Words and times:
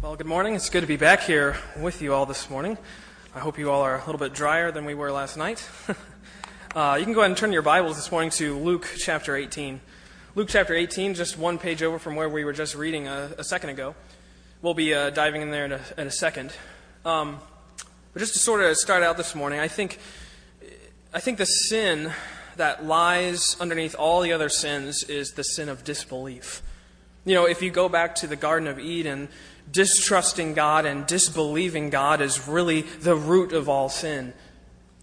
Well, 0.00 0.14
good 0.14 0.28
morning. 0.28 0.54
It's 0.54 0.70
good 0.70 0.82
to 0.82 0.86
be 0.86 0.96
back 0.96 1.22
here 1.22 1.56
with 1.76 2.02
you 2.02 2.14
all 2.14 2.24
this 2.24 2.48
morning. 2.48 2.78
I 3.34 3.40
hope 3.40 3.58
you 3.58 3.72
all 3.72 3.82
are 3.82 3.96
a 3.96 4.06
little 4.06 4.20
bit 4.20 4.32
drier 4.32 4.70
than 4.70 4.84
we 4.84 4.94
were 4.94 5.10
last 5.10 5.36
night. 5.36 5.68
uh, 6.76 6.94
you 7.00 7.04
can 7.04 7.14
go 7.14 7.20
ahead 7.20 7.32
and 7.32 7.36
turn 7.36 7.52
your 7.52 7.62
Bibles 7.62 7.96
this 7.96 8.12
morning 8.12 8.30
to 8.30 8.56
Luke 8.56 8.86
chapter 8.96 9.34
18. 9.34 9.80
Luke 10.36 10.48
chapter 10.48 10.72
18, 10.72 11.14
just 11.14 11.36
one 11.36 11.58
page 11.58 11.82
over 11.82 11.98
from 11.98 12.14
where 12.14 12.28
we 12.28 12.44
were 12.44 12.52
just 12.52 12.76
reading 12.76 13.08
a, 13.08 13.32
a 13.38 13.42
second 13.42 13.70
ago. 13.70 13.96
We'll 14.62 14.72
be 14.72 14.94
uh, 14.94 15.10
diving 15.10 15.42
in 15.42 15.50
there 15.50 15.64
in 15.64 15.72
a, 15.72 15.80
in 15.98 16.06
a 16.06 16.12
second. 16.12 16.52
Um, 17.04 17.40
but 18.12 18.20
just 18.20 18.34
to 18.34 18.38
sort 18.38 18.62
of 18.62 18.76
start 18.76 19.02
out 19.02 19.16
this 19.16 19.34
morning, 19.34 19.58
I 19.58 19.66
think, 19.66 19.98
I 21.12 21.18
think 21.18 21.38
the 21.38 21.46
sin 21.46 22.12
that 22.54 22.84
lies 22.84 23.56
underneath 23.58 23.96
all 23.96 24.20
the 24.20 24.32
other 24.32 24.48
sins 24.48 25.02
is 25.02 25.32
the 25.32 25.42
sin 25.42 25.68
of 25.68 25.82
disbelief. 25.82 26.62
You 27.24 27.34
know, 27.34 27.46
if 27.46 27.62
you 27.62 27.70
go 27.70 27.88
back 27.88 28.14
to 28.16 28.28
the 28.28 28.36
Garden 28.36 28.68
of 28.68 28.78
Eden, 28.78 29.28
distrusting 29.70 30.54
God 30.54 30.86
and 30.86 31.06
disbelieving 31.06 31.90
God 31.90 32.20
is 32.20 32.46
really 32.48 32.82
the 32.82 33.16
root 33.16 33.52
of 33.52 33.68
all 33.68 33.88
sin. 33.88 34.32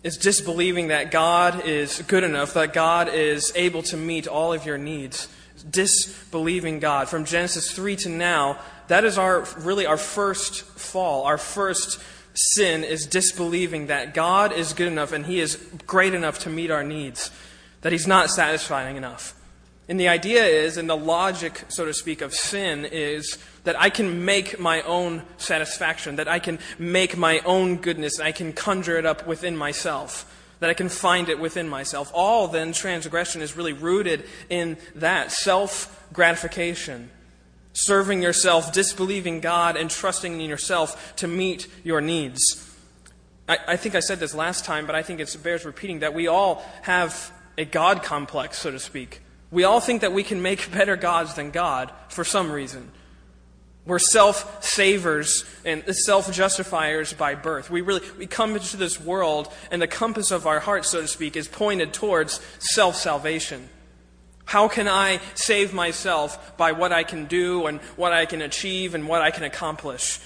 It's 0.04 0.18
disbelieving 0.18 0.90
that 0.90 1.12
God 1.12 1.66
is 1.66 2.04
good 2.08 2.24
enough, 2.24 2.54
that 2.54 2.74
God 2.74 3.10
is 3.10 3.52
able 3.56 3.82
to 3.84 3.98
meet 3.98 4.28
all 4.28 4.54
of 4.54 4.66
your 4.66 4.78
needs. 4.78 5.28
Disbelieving 5.68 6.80
God. 6.80 7.10
From 7.10 7.26
Genesis 7.26 7.72
3 7.72 7.96
to 7.98 8.10
now, 8.10 8.60
that 8.88 9.04
is 9.04 9.18
our, 9.18 9.48
really 9.58 9.86
our 9.86 9.98
first 9.98 10.62
fall. 10.62 11.24
Our 11.24 11.38
first 11.38 12.00
sin 12.36 12.84
is 12.84 13.08
disbelieving 13.08 13.88
that 13.88 14.14
God 14.14 14.52
is 14.52 14.74
good 14.74 14.88
enough 14.88 15.12
and 15.12 15.26
He 15.26 15.40
is 15.40 15.56
great 15.88 16.14
enough 16.14 16.40
to 16.40 16.50
meet 16.50 16.70
our 16.70 16.84
needs, 16.84 17.32
that 17.82 17.92
He's 17.92 18.08
not 18.08 18.30
satisfying 18.30 18.98
enough. 18.98 19.35
And 19.88 20.00
the 20.00 20.08
idea 20.08 20.44
is, 20.44 20.78
and 20.78 20.90
the 20.90 20.98
logic, 20.98 21.66
so 21.68 21.86
to 21.86 21.94
speak, 21.94 22.22
of 22.22 22.34
sin 22.34 22.86
is 22.86 23.38
that 23.66 23.80
I 23.80 23.90
can 23.92 24.26
make 24.26 24.60
my 24.60 24.82
own 24.82 25.22
satisfaction, 25.38 26.16
that 26.16 26.28
I 26.28 26.40
can 26.40 26.58
make 26.80 27.16
my 27.18 27.40
own 27.40 27.78
goodness, 27.78 28.20
I 28.20 28.32
can 28.32 28.52
conjure 28.52 28.98
it 28.98 29.06
up 29.06 29.28
within 29.28 29.56
myself, 29.56 30.32
that 30.60 30.72
I 30.72 30.74
can 30.74 30.90
find 30.90 31.30
it 31.30 31.40
within 31.40 31.70
myself. 31.70 32.12
All 32.16 32.48
then 32.48 32.72
transgression 32.72 33.44
is 33.44 33.56
really 33.56 33.74
rooted 33.74 34.24
in 34.50 34.78
that 34.96 35.32
self 35.32 36.04
gratification, 36.12 37.12
serving 37.74 38.24
yourself, 38.24 38.74
disbelieving 38.74 39.40
God, 39.40 39.78
and 39.78 39.92
trusting 39.92 40.42
in 40.42 40.50
yourself 40.50 41.16
to 41.18 41.28
meet 41.28 41.68
your 41.84 42.02
needs. 42.02 42.42
I, 43.48 43.58
I 43.68 43.76
think 43.78 43.94
I 43.94 44.00
said 44.00 44.20
this 44.20 44.34
last 44.34 44.66
time, 44.66 44.88
but 44.88 44.96
I 44.96 45.04
think 45.04 45.20
it 45.20 45.38
bears 45.44 45.64
repeating 45.64 46.00
that 46.00 46.16
we 46.16 46.28
all 46.28 46.66
have 46.82 47.32
a 47.56 47.66
God 47.66 48.02
complex, 48.02 48.58
so 48.58 48.72
to 48.72 48.80
speak. 48.80 49.22
We 49.56 49.64
all 49.64 49.80
think 49.80 50.02
that 50.02 50.12
we 50.12 50.24
can 50.24 50.42
make 50.42 50.70
better 50.70 50.98
gods 50.98 51.36
than 51.36 51.50
God 51.52 51.90
for 52.10 52.26
some 52.26 52.52
reason. 52.52 52.92
We're 53.86 54.00
self 54.00 54.62
savers 54.62 55.46
and 55.64 55.96
self 55.96 56.30
justifiers 56.30 57.14
by 57.14 57.36
birth. 57.36 57.70
We 57.70 57.80
really 57.80 58.02
we 58.20 58.28
come 58.28 58.58
into 58.58 58.76
this 58.76 59.00
world, 59.00 59.48
and 59.72 59.82
the 59.82 59.88
compass 59.88 60.32
of 60.32 60.46
our 60.46 60.60
heart, 60.60 60.84
so 60.84 61.00
to 61.00 61.08
speak, 61.08 61.38
is 61.38 61.48
pointed 61.48 61.94
towards 61.94 62.42
self 62.60 62.98
salvation. 62.98 63.70
How 64.44 64.68
can 64.68 64.90
I 64.90 65.22
save 65.36 65.74
myself 65.74 66.58
by 66.58 66.74
what 66.74 66.92
I 66.92 67.04
can 67.04 67.24
do 67.24 67.66
and 67.66 67.80
what 67.96 68.12
I 68.12 68.26
can 68.26 68.42
achieve 68.42 68.94
and 68.94 69.08
what 69.08 69.22
I 69.22 69.32
can 69.32 69.44
accomplish? 69.46 70.20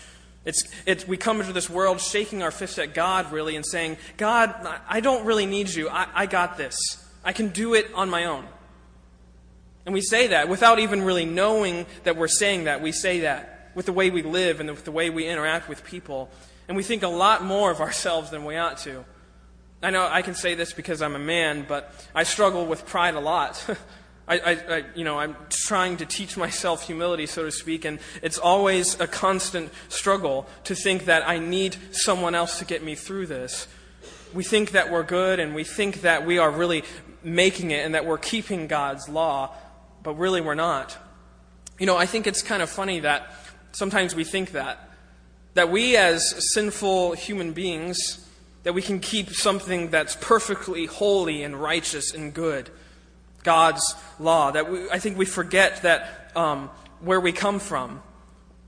It's, 0.43 0.63
it's, 0.87 1.07
we 1.07 1.17
come 1.17 1.39
into 1.39 1.53
this 1.53 1.69
world 1.69 2.01
shaking 2.01 2.41
our 2.41 2.49
fists 2.49 2.79
at 2.79 2.95
God, 2.95 3.31
really, 3.31 3.55
and 3.55 3.65
saying, 3.65 3.97
God, 4.17 4.55
I 4.87 5.01
don't 5.01 5.23
really 5.23 5.45
need 5.45 5.69
you. 5.69 5.87
I, 5.87 6.07
I 6.15 6.25
got 6.25 6.57
this. 6.57 6.75
I 7.23 7.31
can 7.31 7.49
do 7.49 7.75
it 7.75 7.91
on 7.93 8.09
my 8.09 8.25
own. 8.25 8.47
And 9.85 9.93
we 9.93 10.01
say 10.01 10.27
that 10.27 10.49
without 10.49 10.79
even 10.79 11.03
really 11.03 11.25
knowing 11.25 11.85
that 12.03 12.15
we're 12.15 12.27
saying 12.27 12.65
that. 12.65 12.81
We 12.81 12.91
say 12.91 13.21
that 13.21 13.71
with 13.75 13.85
the 13.85 13.93
way 13.93 14.09
we 14.09 14.21
live 14.21 14.59
and 14.59 14.69
with 14.69 14.85
the 14.85 14.91
way 14.91 15.09
we 15.09 15.27
interact 15.27 15.69
with 15.69 15.83
people. 15.83 16.29
And 16.67 16.77
we 16.77 16.83
think 16.83 17.03
a 17.03 17.07
lot 17.07 17.43
more 17.43 17.71
of 17.71 17.81
ourselves 17.81 18.29
than 18.29 18.45
we 18.45 18.55
ought 18.57 18.77
to. 18.79 19.05
I 19.81 19.91
know 19.91 20.07
I 20.09 20.21
can 20.21 20.35
say 20.35 20.55
this 20.55 20.73
because 20.73 21.01
I'm 21.01 21.15
a 21.15 21.19
man, 21.19 21.65
but 21.67 21.93
I 22.13 22.23
struggle 22.23 22.65
with 22.65 22.85
pride 22.85 23.15
a 23.15 23.19
lot. 23.19 23.65
I, 24.29 24.37
I, 24.37 24.51
I, 24.51 24.83
you 24.93 25.03
know, 25.03 25.17
I'm 25.17 25.35
trying 25.49 25.97
to 25.97 26.05
teach 26.05 26.37
myself 26.37 26.85
humility, 26.85 27.25
so 27.25 27.45
to 27.45 27.51
speak, 27.51 27.83
and 27.83 27.97
it's 28.21 28.37
always 28.37 28.99
a 28.99 29.07
constant 29.07 29.71
struggle 29.87 30.47
to 30.65 30.75
think 30.75 31.05
that 31.05 31.27
I 31.27 31.39
need 31.39 31.77
someone 31.91 32.35
else 32.35 32.59
to 32.59 32.65
get 32.65 32.83
me 32.83 32.93
through 32.93 33.25
this. 33.25 33.67
We 34.31 34.43
think 34.43 34.71
that 34.71 34.91
we're 34.91 35.03
good, 35.03 35.39
and 35.39 35.55
we 35.55 35.63
think 35.63 36.01
that 36.01 36.27
we 36.27 36.37
are 36.37 36.51
really 36.51 36.83
making 37.23 37.71
it, 37.71 37.83
and 37.83 37.95
that 37.95 38.05
we're 38.05 38.19
keeping 38.19 38.67
God's 38.67 39.09
law, 39.09 39.51
but 40.03 40.13
really 40.15 40.41
we're 40.41 40.55
not. 40.55 40.97
You 41.79 41.85
know, 41.85 41.97
I 41.97 42.05
think 42.05 42.27
it's 42.27 42.41
kind 42.41 42.61
of 42.61 42.69
funny 42.69 43.01
that 43.01 43.33
sometimes 43.71 44.15
we 44.15 44.23
think 44.23 44.51
that. 44.51 44.89
That 45.53 45.69
we, 45.69 45.97
as 45.97 46.53
sinful 46.53 47.13
human 47.13 47.53
beings, 47.53 48.25
that 48.63 48.73
we 48.73 48.81
can 48.81 48.99
keep 48.99 49.29
something 49.31 49.89
that's 49.89 50.15
perfectly 50.15 50.85
holy 50.85 51.43
and 51.43 51.59
righteous 51.59 52.13
and 52.13 52.33
good, 52.33 52.69
God's 53.43 53.95
law. 54.19 54.51
That 54.51 54.69
we, 54.69 54.89
I 54.89 54.99
think 54.99 55.17
we 55.17 55.25
forget 55.25 55.81
that 55.83 56.31
um, 56.35 56.69
where 56.99 57.19
we 57.19 57.31
come 57.31 57.59
from. 57.59 58.01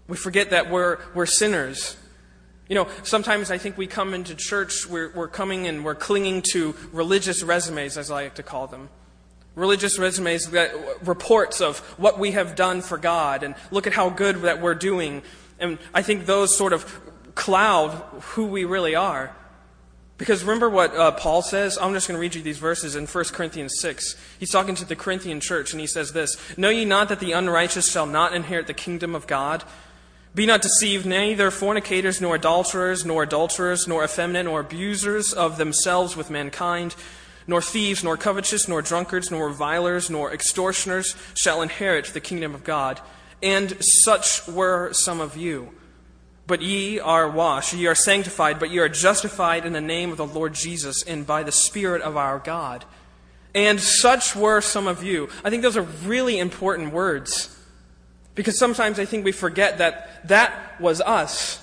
We 0.08 0.18
forget 0.18 0.50
that 0.50 0.70
we're, 0.70 1.00
we're 1.14 1.26
sinners. 1.26 1.98
You 2.68 2.76
know, 2.76 2.88
sometimes 3.04 3.52
I 3.52 3.58
think 3.58 3.78
we 3.78 3.88
come 3.88 4.14
into 4.14 4.36
church, 4.36 4.88
we're, 4.88 5.12
we're 5.14 5.28
coming 5.28 5.68
and 5.68 5.84
we're 5.84 5.96
clinging 5.96 6.42
to 6.54 6.76
religious 6.94 7.44
resumes, 7.44 7.98
as 7.98 8.10
I 8.10 8.24
like 8.24 8.36
to 8.36 8.44
call 8.44 8.68
them 8.68 8.90
religious 9.56 10.00
resumes, 10.00 10.50
reports 11.04 11.62
of 11.62 11.80
what 12.00 12.18
we 12.18 12.32
have 12.32 12.56
done 12.56 12.82
for 12.82 12.98
God, 12.98 13.44
and 13.44 13.56
look 13.70 13.88
at 13.88 13.94
how 13.94 14.10
good 14.10 14.38
that 14.44 14.62
we're 14.62 14.76
doing. 14.76 15.22
And 15.60 15.78
I 15.94 16.02
think 16.02 16.26
those 16.26 16.56
sort 16.56 16.74
of 16.74 17.02
cloud 17.36 17.92
who 18.22 18.46
we 18.46 18.66
really 18.66 18.96
are. 18.96 19.36
Because 20.18 20.44
remember 20.44 20.70
what 20.70 20.96
uh, 20.96 21.12
Paul 21.12 21.42
says? 21.42 21.80
I'm 21.82 21.94
just 21.94 22.08
going 22.08 22.16
to 22.16 22.22
read 22.22 22.36
you 22.36 22.44
these 22.44 22.60
verses 22.60 22.96
in 22.96 23.08
1 23.08 23.26
Corinthians 23.34 23.80
6. 23.80 24.16
He's 24.40 24.52
talking 24.52 24.76
to 24.76 24.86
the 24.86 24.96
Corinthian 24.96 25.40
church, 25.40 25.72
and 25.72 25.82
he 25.82 25.88
says 25.88 26.14
this 26.14 26.38
Know 26.58 26.70
ye 26.70 26.86
not 26.86 27.10
that 27.10 27.20
the 27.20 27.32
unrighteous 27.32 27.92
shall 27.92 28.06
not 28.06 28.34
inherit 28.34 28.68
the 28.68 28.74
kingdom 28.74 29.16
of 29.16 29.26
God? 29.26 29.64
Be 30.34 30.46
not 30.46 30.62
deceived, 30.62 31.06
neither 31.06 31.52
fornicators, 31.52 32.22
nor 32.22 32.36
adulterers, 32.36 33.06
nor 33.06 33.24
adulterers, 33.24 33.88
nor 33.88 34.04
effeminate, 34.04 34.46
nor 34.46 34.62
abusers 34.62 35.34
of 35.34 35.58
themselves 35.58 36.16
with 36.16 36.30
mankind 36.30 36.96
nor 37.52 37.62
thieves, 37.62 38.02
nor 38.02 38.16
covetous, 38.16 38.70
nor 38.70 38.82
drunkards, 38.82 39.30
nor 39.30 39.48
revilers, 39.48 40.10
nor 40.10 40.34
extortioners 40.34 41.18
shall 41.36 41.62
inherit 41.62 42.06
the 42.06 42.22
kingdom 42.22 42.56
of 42.56 42.64
God. 42.64 43.02
And 43.44 43.76
such 43.84 44.48
were 44.48 44.94
some 44.94 45.20
of 45.20 45.36
you. 45.36 45.74
But 46.48 46.62
ye 46.62 46.98
are 47.02 47.30
washed, 47.30 47.74
ye 47.74 47.88
are 47.88 47.96
sanctified, 47.96 48.58
but 48.58 48.72
ye 48.72 48.80
are 48.80 48.88
justified 48.88 49.66
in 49.66 49.74
the 49.74 49.82
name 49.82 50.12
of 50.12 50.18
the 50.18 50.26
Lord 50.26 50.54
Jesus 50.54 51.04
and 51.04 51.28
by 51.28 51.44
the 51.44 51.52
Spirit 51.52 52.02
of 52.02 52.16
our 52.16 52.40
God. 52.40 52.86
And 53.54 53.82
such 53.82 54.34
were 54.34 54.62
some 54.62 54.88
of 54.88 55.04
you. 55.04 55.28
I 55.44 55.50
think 55.50 55.62
those 55.62 55.76
are 55.76 55.82
really 56.06 56.40
important 56.40 56.94
words. 56.94 57.54
Because 58.34 58.58
sometimes 58.58 58.98
I 58.98 59.04
think 59.04 59.26
we 59.26 59.34
forget 59.34 59.80
that 59.80 60.26
that 60.30 60.80
was 60.80 61.02
us 61.02 61.61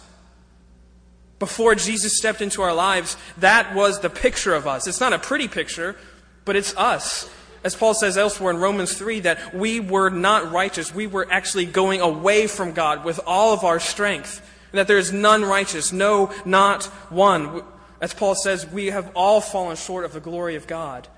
before 1.39 1.75
Jesus 1.75 2.17
stepped 2.17 2.41
into 2.41 2.63
our 2.63 2.75
lives, 2.75 3.17
that 3.39 3.75
was 3.75 4.01
the 4.01 4.11
picture 4.11 4.55
of 4.55 4.67
us. 4.67 4.87
It's 4.87 5.01
not 5.01 5.13
a 5.13 5.19
pretty 5.19 5.49
picture, 5.49 5.97
but 6.45 6.57
it's 6.57 6.77
us. 6.77 7.31
As 7.65 7.75
Paul 7.75 7.95
says 7.95 8.17
elsewhere 8.17 8.53
in 8.53 8.59
Romans 8.59 8.95
3, 8.95 9.21
that 9.21 9.55
we 9.55 9.81
were 9.81 10.11
not 10.11 10.53
righteous. 10.53 10.95
We 10.95 11.07
were 11.07 11.27
actually 11.31 11.67
going 11.67 12.01
away 12.01 12.47
from 12.47 12.73
God 12.73 13.05
with 13.05 13.21
all 13.27 13.53
of 13.53 13.65
our 13.65 13.81
strength. 13.81 14.41
And 14.73 14.79
that 14.79 14.87
there 14.87 14.99
is 14.99 15.13
none 15.13 15.43
righteous, 15.43 15.93
no, 15.93 16.33
not 16.45 16.85
one. 17.11 17.63
As 18.01 18.15
Paul 18.15 18.35
says, 18.35 18.67
we 18.67 18.87
have 18.87 19.11
all 19.15 19.41
fallen 19.41 19.77
short 19.77 20.05
of 20.05 20.13
the 20.13 20.21
glory 20.21 20.57
of 20.57 20.67
God. 20.67 21.09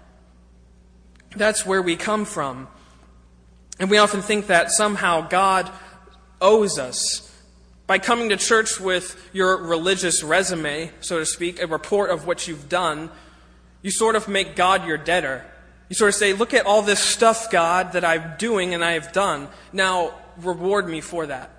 That's 1.37 1.67
where 1.67 1.83
we 1.83 1.97
come 1.97 2.25
from. 2.25 2.69
And 3.79 3.91
we 3.91 3.99
often 3.99 4.23
think 4.23 4.47
that 4.49 4.71
somehow 4.71 5.29
God 5.29 5.71
owes 6.41 6.79
us 6.79 7.30
by 7.91 7.99
coming 7.99 8.29
to 8.29 8.37
church 8.37 8.79
with 8.79 9.21
your 9.33 9.57
religious 9.57 10.23
resume, 10.23 10.93
so 11.01 11.19
to 11.19 11.27
speak, 11.27 11.61
a 11.61 11.67
report 11.67 12.11
of 12.11 12.25
what 12.25 12.47
you've 12.47 12.69
done, 12.69 13.11
you 13.83 13.91
sort 13.91 14.15
of 14.15 14.29
make 14.29 14.55
God 14.55 14.87
your 14.87 14.97
debtor. 14.97 15.45
You 15.89 15.97
sort 15.97 16.11
of 16.11 16.15
say, 16.15 16.33
Look 16.33 16.55
at 16.55 16.67
all 16.67 16.83
this 16.83 17.01
stuff, 17.01 17.51
God, 17.51 17.95
that 17.95 18.05
I'm 18.05 18.35
doing 18.39 18.75
and 18.75 18.85
I 18.85 18.93
have 18.93 19.11
done. 19.11 19.49
Now, 19.73 20.15
reward 20.37 20.89
me 20.89 21.01
for 21.01 21.27
that. 21.27 21.51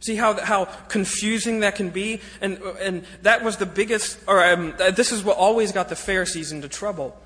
See 0.00 0.16
how, 0.16 0.34
how 0.34 0.64
confusing 0.64 1.60
that 1.60 1.76
can 1.76 1.90
be? 1.90 2.22
And, 2.40 2.58
and 2.80 3.04
that 3.22 3.44
was 3.44 3.56
the 3.56 3.66
biggest, 3.66 4.18
or 4.26 4.44
um, 4.44 4.74
this 4.96 5.12
is 5.12 5.22
what 5.22 5.36
always 5.36 5.70
got 5.70 5.88
the 5.88 5.94
Pharisees 5.94 6.50
into 6.50 6.68
trouble. 6.68 7.16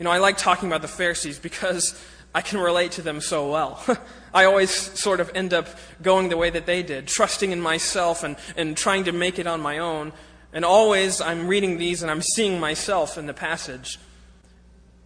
You 0.00 0.04
know, 0.04 0.10
I 0.10 0.18
like 0.18 0.36
talking 0.36 0.68
about 0.68 0.82
the 0.82 0.88
Pharisees 0.88 1.38
because 1.38 1.94
I 2.36 2.42
can 2.42 2.58
relate 2.58 2.92
to 2.92 3.02
them 3.02 3.22
so 3.22 3.50
well. 3.50 3.82
I 4.34 4.44
always 4.44 4.70
sort 4.70 5.20
of 5.20 5.30
end 5.34 5.54
up 5.54 5.68
going 6.02 6.28
the 6.28 6.36
way 6.36 6.50
that 6.50 6.66
they 6.66 6.82
did, 6.82 7.06
trusting 7.06 7.50
in 7.50 7.62
myself 7.62 8.22
and, 8.22 8.36
and 8.58 8.76
trying 8.76 9.04
to 9.04 9.12
make 9.12 9.38
it 9.38 9.46
on 9.46 9.62
my 9.62 9.78
own. 9.78 10.12
And 10.52 10.62
always 10.62 11.22
I'm 11.22 11.48
reading 11.48 11.78
these 11.78 12.02
and 12.02 12.10
I'm 12.10 12.20
seeing 12.20 12.60
myself 12.60 13.16
in 13.16 13.24
the 13.24 13.32
passage. 13.32 13.98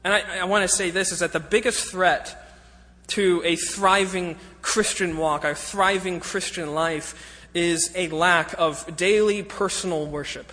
And 0.03 0.13
I, 0.13 0.41
I 0.41 0.45
want 0.47 0.69
to 0.69 0.69
say 0.69 0.91
this 0.91 1.13
is 1.13 1.21
that 1.21 1.33
the 1.33 1.39
biggest 1.39 1.89
threat 1.89 2.53
to 3.09 3.41
a 3.45 3.55
thriving 3.55 4.37
Christian 4.61 5.17
walk, 5.17 5.45
a 5.45 5.55
thriving 5.55 6.19
Christian 6.19 6.75
life, 6.75 7.47
is 7.55 7.93
a 7.95 8.09
lack 8.09 8.57
of 8.59 8.97
daily 8.97 9.45
personal 9.45 10.05
worship. 10.05 10.53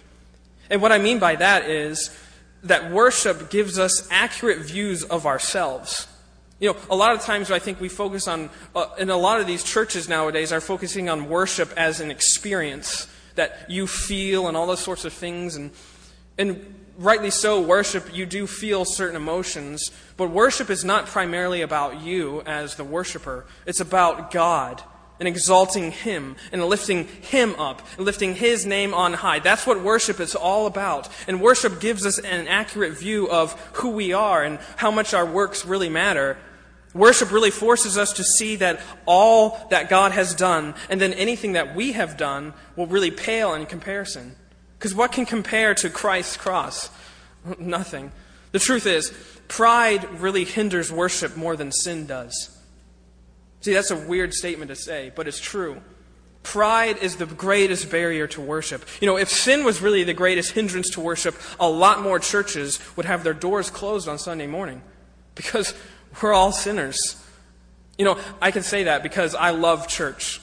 And 0.70 0.80
what 0.80 0.92
I 0.92 1.00
mean 1.00 1.18
by 1.18 1.38
that 1.38 1.68
is 1.68 2.16
that 2.62 2.92
worship 2.92 3.50
gives 3.50 3.80
us 3.80 4.08
accurate 4.12 4.60
views 4.60 5.04
of 5.04 5.26
ourselves. 5.26 6.08
You 6.60 6.74
know, 6.74 6.78
a 6.90 6.96
lot 6.96 7.14
of 7.14 7.22
times 7.22 7.52
I 7.52 7.60
think 7.60 7.80
we 7.80 7.88
focus 7.88 8.28
on, 8.28 8.50
uh, 8.76 8.88
and 8.98 9.12
a 9.12 9.16
lot 9.16 9.40
of 9.40 9.46
these 9.46 9.64
churches 9.64 10.10
nowadays 10.10 10.52
are 10.52 10.62
focusing 10.62 11.08
on 11.08 11.30
worship 11.30 11.72
as 11.78 12.00
an 12.00 12.10
experience 12.10 13.08
that 13.36 13.70
you 13.70 13.86
feel 13.86 14.48
and 14.48 14.58
all 14.58 14.66
those 14.66 14.80
sorts 14.80 15.06
of 15.06 15.14
things. 15.14 15.56
And, 15.56 15.70
and 16.38 16.74
rightly 16.98 17.30
so, 17.30 17.62
worship, 17.62 18.16
you 18.16 18.26
do 18.26 18.48
feel 18.48 18.86
certain 18.86 19.16
emotions, 19.16 19.92
but 20.18 20.32
worship 20.32 20.72
is 20.72 20.84
not 20.84 21.06
primarily 21.06 21.62
about 21.62 22.02
you 22.02 22.42
as 22.48 22.76
the 22.76 22.84
worshiper. 22.84 23.46
It's 23.68 23.80
about 23.80 24.32
God 24.32 24.82
and 25.20 25.28
exalting 25.28 25.92
Him 25.92 26.36
and 26.52 26.64
lifting 26.66 27.06
Him 27.06 27.56
up 27.60 27.82
and 27.98 28.06
lifting 28.06 28.36
His 28.36 28.66
name 28.66 28.94
on 28.94 29.14
high. 29.14 29.40
That's 29.40 29.66
what 29.66 29.82
worship 29.82 30.20
is 30.20 30.36
all 30.36 30.66
about. 30.66 31.10
And 31.28 31.42
worship 31.42 31.80
gives 31.80 32.06
us 32.06 32.20
an 32.20 32.48
accurate 32.48 32.98
view 32.98 33.30
of 33.30 33.54
who 33.74 33.90
we 33.92 34.14
are 34.14 34.44
and 34.44 34.60
how 34.78 34.92
much 34.92 35.14
our 35.14 35.26
works 35.26 35.66
really 35.66 35.90
matter. 35.90 36.38
Worship 36.98 37.32
really 37.32 37.52
forces 37.52 37.98
us 37.98 38.12
to 38.14 38.24
see 38.24 38.56
that 38.58 38.82
all 39.06 39.68
that 39.70 39.88
God 39.88 40.12
has 40.14 40.34
done 40.34 40.74
and 40.90 41.00
then 41.00 41.14
anything 41.14 41.54
that 41.54 41.76
we 41.76 41.92
have 41.94 42.18
done 42.18 42.54
will 42.76 42.88
really 42.88 43.12
pale 43.12 43.54
in 43.54 43.68
comparison. 43.68 44.36
Because 44.78 44.96
what 44.96 45.12
can 45.12 45.26
compare 45.26 45.76
to 45.76 45.90
Christ's 45.90 46.38
cross? 46.38 46.90
Nothing. 47.60 48.12
The 48.52 48.60
truth 48.60 48.86
is, 48.88 49.14
pride 49.48 50.20
really 50.20 50.44
hinders 50.44 50.92
worship 50.92 51.38
more 51.38 51.56
than 51.56 51.72
sin 51.72 52.08
does. 52.08 52.58
See, 53.62 53.74
that's 53.74 53.92
a 53.92 53.96
weird 53.96 54.34
statement 54.34 54.70
to 54.70 54.76
say, 54.76 55.12
but 55.16 55.28
it's 55.28 55.40
true. 55.40 55.82
Pride 56.44 56.98
is 57.00 57.18
the 57.18 57.26
greatest 57.26 57.92
barrier 57.92 58.26
to 58.28 58.42
worship. 58.42 58.86
You 59.02 59.08
know, 59.08 59.18
if 59.18 59.30
sin 59.30 59.66
was 59.66 59.82
really 59.82 60.04
the 60.04 60.14
greatest 60.14 60.52
hindrance 60.52 60.90
to 60.92 61.02
worship, 61.02 61.36
a 61.60 61.68
lot 61.68 62.02
more 62.02 62.20
churches 62.20 62.80
would 62.96 63.06
have 63.06 63.24
their 63.24 63.34
doors 63.34 63.70
closed 63.70 64.08
on 64.08 64.18
Sunday 64.18 64.48
morning 64.48 64.82
because 65.36 65.74
we're 66.22 66.34
all 66.34 66.52
sinners. 66.52 67.22
You 67.98 68.06
know, 68.06 68.20
I 68.42 68.52
can 68.52 68.64
say 68.64 68.84
that 68.84 69.04
because 69.04 69.36
I 69.36 69.52
love 69.52 69.88
church. 69.88 70.42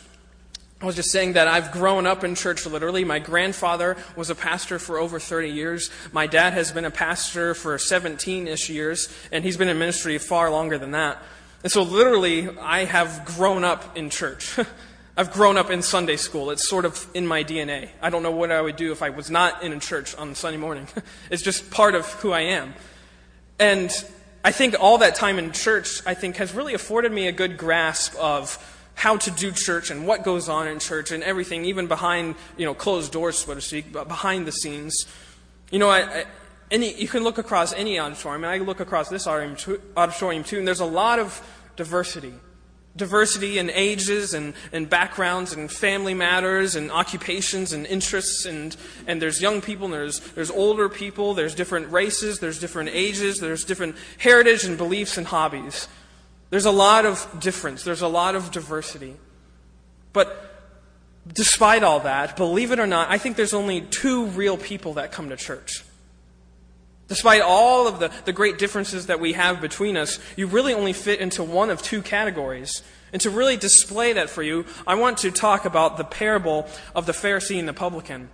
I 0.80 0.86
was 0.86 0.96
just 0.96 1.10
saying 1.10 1.34
that 1.34 1.48
I've 1.48 1.72
grown 1.72 2.06
up 2.06 2.24
in 2.24 2.34
church 2.34 2.66
literally. 2.66 3.04
My 3.04 3.18
grandfather 3.18 3.96
was 4.16 4.28
a 4.28 4.34
pastor 4.34 4.78
for 4.78 4.98
over 4.98 5.18
30 5.18 5.48
years. 5.48 5.90
My 6.12 6.26
dad 6.26 6.52
has 6.52 6.72
been 6.72 6.84
a 6.84 6.90
pastor 6.90 7.54
for 7.54 7.78
17 7.78 8.48
ish 8.48 8.68
years, 8.68 9.08
and 9.32 9.44
he's 9.44 9.56
been 9.56 9.68
in 9.68 9.78
ministry 9.78 10.18
far 10.18 10.50
longer 10.50 10.76
than 10.76 10.90
that. 10.90 11.22
And 11.62 11.72
so, 11.72 11.82
literally, 11.82 12.50
I 12.58 12.84
have 12.84 13.24
grown 13.24 13.64
up 13.64 13.96
in 13.96 14.10
church. 14.10 14.58
I've 15.16 15.32
grown 15.32 15.56
up 15.56 15.70
in 15.70 15.80
Sunday 15.80 16.16
school. 16.16 16.50
It's 16.50 16.68
sort 16.68 16.84
of 16.84 17.06
in 17.14 17.26
my 17.26 17.44
DNA. 17.44 17.88
I 18.02 18.10
don't 18.10 18.22
know 18.22 18.32
what 18.32 18.50
I 18.50 18.60
would 18.60 18.76
do 18.76 18.92
if 18.92 19.00
I 19.00 19.10
was 19.10 19.30
not 19.30 19.62
in 19.62 19.72
a 19.72 19.78
church 19.78 20.14
on 20.16 20.34
Sunday 20.34 20.58
morning. 20.58 20.88
it's 21.30 21.40
just 21.42 21.70
part 21.70 21.94
of 21.94 22.12
who 22.14 22.32
I 22.32 22.40
am. 22.40 22.74
And 23.58 23.90
I 24.44 24.52
think 24.52 24.76
all 24.78 24.98
that 24.98 25.14
time 25.14 25.38
in 25.38 25.52
church, 25.52 26.02
I 26.04 26.12
think, 26.12 26.36
has 26.36 26.52
really 26.52 26.74
afforded 26.74 27.10
me 27.10 27.26
a 27.28 27.32
good 27.32 27.56
grasp 27.56 28.14
of 28.16 28.58
how 28.94 29.16
to 29.16 29.30
do 29.30 29.50
church 29.50 29.90
and 29.90 30.06
what 30.06 30.22
goes 30.22 30.50
on 30.50 30.68
in 30.68 30.78
church 30.78 31.10
and 31.10 31.22
everything, 31.22 31.64
even 31.64 31.86
behind, 31.86 32.34
you 32.58 32.66
know, 32.66 32.74
closed 32.74 33.10
doors, 33.10 33.38
so 33.38 33.54
to 33.54 33.60
speak, 33.62 33.90
but 33.90 34.06
behind 34.06 34.46
the 34.46 34.52
scenes. 34.52 35.06
You 35.70 35.78
know, 35.78 35.88
I, 35.88 36.00
I 36.00 36.24
any, 36.70 36.94
you 36.94 37.08
can 37.08 37.24
look 37.24 37.38
across 37.38 37.72
any 37.72 37.98
auditorium, 37.98 38.44
and 38.44 38.52
I 38.52 38.58
look 38.58 38.80
across 38.80 39.08
this 39.08 39.26
auditorium 39.26 40.44
too, 40.44 40.58
and 40.58 40.68
there's 40.68 40.80
a 40.80 40.84
lot 40.84 41.18
of 41.18 41.42
diversity. 41.76 42.34
Diversity 42.96 43.58
in 43.58 43.70
ages 43.70 44.34
and, 44.34 44.54
and 44.72 44.88
backgrounds 44.88 45.52
and 45.52 45.70
family 45.70 46.14
matters 46.14 46.76
and 46.76 46.90
occupations 46.90 47.72
and 47.72 47.86
interests. 47.86 48.46
And, 48.46 48.76
and 49.06 49.20
there's 49.20 49.40
young 49.40 49.60
people 49.60 49.86
and 49.86 49.94
there's, 49.94 50.20
there's 50.32 50.50
older 50.50 50.88
people. 50.88 51.34
There's 51.34 51.54
different 51.54 51.90
races. 51.90 52.38
There's 52.38 52.58
different 52.58 52.90
ages. 52.92 53.40
There's 53.40 53.64
different 53.64 53.96
heritage 54.18 54.64
and 54.64 54.78
beliefs 54.78 55.16
and 55.16 55.26
hobbies. 55.26 55.88
There's 56.50 56.66
a 56.66 56.70
lot 56.70 57.04
of 57.04 57.40
difference. 57.40 57.84
There's 57.84 58.02
a 58.02 58.08
lot 58.08 58.36
of 58.36 58.50
diversity. 58.50 59.16
But 60.12 60.40
despite 61.32 61.82
all 61.82 62.00
that, 62.00 62.36
believe 62.36 62.70
it 62.70 62.78
or 62.78 62.86
not, 62.86 63.10
I 63.10 63.18
think 63.18 63.36
there's 63.36 63.54
only 63.54 63.80
two 63.80 64.26
real 64.26 64.56
people 64.56 64.94
that 64.94 65.12
come 65.12 65.28
to 65.30 65.36
church. 65.36 65.83
Despite 67.06 67.42
all 67.42 67.86
of 67.86 67.98
the, 67.98 68.10
the 68.24 68.32
great 68.32 68.58
differences 68.58 69.06
that 69.06 69.20
we 69.20 69.34
have 69.34 69.60
between 69.60 69.96
us, 69.96 70.18
you 70.36 70.46
really 70.46 70.72
only 70.72 70.94
fit 70.94 71.20
into 71.20 71.42
one 71.42 71.68
of 71.68 71.82
two 71.82 72.00
categories. 72.00 72.82
And 73.12 73.20
to 73.22 73.30
really 73.30 73.56
display 73.56 74.14
that 74.14 74.30
for 74.30 74.42
you, 74.42 74.64
I 74.86 74.94
want 74.94 75.18
to 75.18 75.30
talk 75.30 75.66
about 75.66 75.98
the 75.98 76.04
parable 76.04 76.66
of 76.94 77.06
the 77.06 77.12
Pharisee 77.12 77.58
and 77.58 77.68
the 77.68 77.74
publican. 77.74 78.30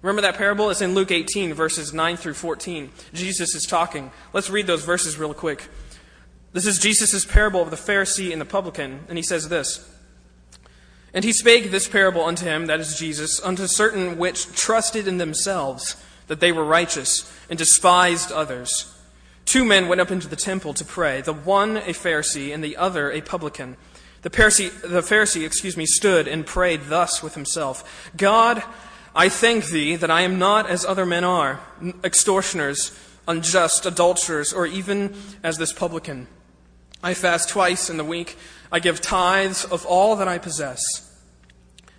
Remember 0.00 0.22
that 0.22 0.36
parable? 0.36 0.70
It's 0.70 0.80
in 0.80 0.94
Luke 0.94 1.10
18, 1.10 1.54
verses 1.54 1.92
9 1.92 2.16
through 2.16 2.34
14. 2.34 2.90
Jesus 3.12 3.54
is 3.54 3.64
talking. 3.64 4.10
Let's 4.32 4.50
read 4.50 4.66
those 4.66 4.84
verses 4.84 5.18
real 5.18 5.34
quick. 5.34 5.68
This 6.52 6.66
is 6.66 6.78
Jesus' 6.78 7.24
parable 7.24 7.62
of 7.62 7.70
the 7.70 7.76
Pharisee 7.76 8.32
and 8.32 8.40
the 8.40 8.46
publican, 8.46 9.04
and 9.08 9.18
he 9.18 9.22
says 9.22 9.48
this 9.48 9.90
And 11.12 11.24
he 11.24 11.32
spake 11.32 11.70
this 11.70 11.88
parable 11.88 12.24
unto 12.24 12.44
him, 12.44 12.66
that 12.66 12.80
is 12.80 12.98
Jesus, 12.98 13.40
unto 13.42 13.66
certain 13.66 14.18
which 14.18 14.52
trusted 14.54 15.08
in 15.08 15.18
themselves 15.18 15.96
that 16.26 16.40
they 16.40 16.52
were 16.52 16.64
righteous 16.64 17.30
and 17.48 17.58
despised 17.58 18.32
others. 18.32 18.92
Two 19.44 19.64
men 19.64 19.88
went 19.88 20.00
up 20.00 20.10
into 20.10 20.28
the 20.28 20.36
temple 20.36 20.74
to 20.74 20.84
pray, 20.84 21.20
the 21.20 21.32
one 21.32 21.76
a 21.76 21.90
Pharisee 21.90 22.52
and 22.52 22.64
the 22.64 22.76
other 22.76 23.10
a 23.10 23.20
publican. 23.20 23.76
The 24.22 24.30
Pharisee, 24.30 24.70
the 24.80 25.02
Pharisee, 25.02 25.44
excuse 25.44 25.76
me, 25.76 25.84
stood 25.84 26.26
and 26.26 26.46
prayed 26.46 26.84
thus 26.84 27.22
with 27.22 27.34
himself 27.34 28.10
God, 28.16 28.62
I 29.14 29.28
thank 29.28 29.66
thee 29.66 29.96
that 29.96 30.10
I 30.10 30.22
am 30.22 30.38
not 30.38 30.68
as 30.68 30.84
other 30.84 31.06
men 31.06 31.24
are, 31.24 31.60
extortioners, 32.02 32.98
unjust, 33.28 33.86
adulterers, 33.86 34.52
or 34.52 34.66
even 34.66 35.14
as 35.42 35.58
this 35.58 35.72
publican. 35.72 36.26
I 37.02 37.14
fast 37.14 37.50
twice 37.50 37.90
in 37.90 37.98
the 37.98 38.04
week. 38.04 38.38
I 38.72 38.80
give 38.80 39.00
tithes 39.00 39.64
of 39.64 39.84
all 39.84 40.16
that 40.16 40.26
I 40.26 40.38
possess. 40.38 41.13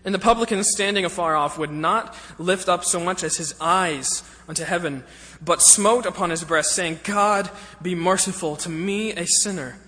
And 0.05 0.13
the 0.13 0.19
publican 0.19 0.63
standing 0.63 1.03
afar 1.03 1.35
off 1.35 1.57
would 1.57 1.71
not 1.71 2.15
lift 2.37 2.69
up 2.69 2.85
so 2.85 2.99
much 2.99 3.23
as 3.23 3.37
his 3.37 3.55
eyes 3.59 4.23
unto 4.47 4.63
heaven, 4.63 5.03
but 5.43 5.63
smote 5.63 6.05
upon 6.05 6.29
his 6.29 6.43
breast, 6.43 6.71
saying, 6.71 6.99
God, 7.03 7.49
be 7.81 7.95
merciful 7.95 8.55
to 8.57 8.69
me, 8.69 9.11
a 9.13 9.25
sinner. 9.25 9.79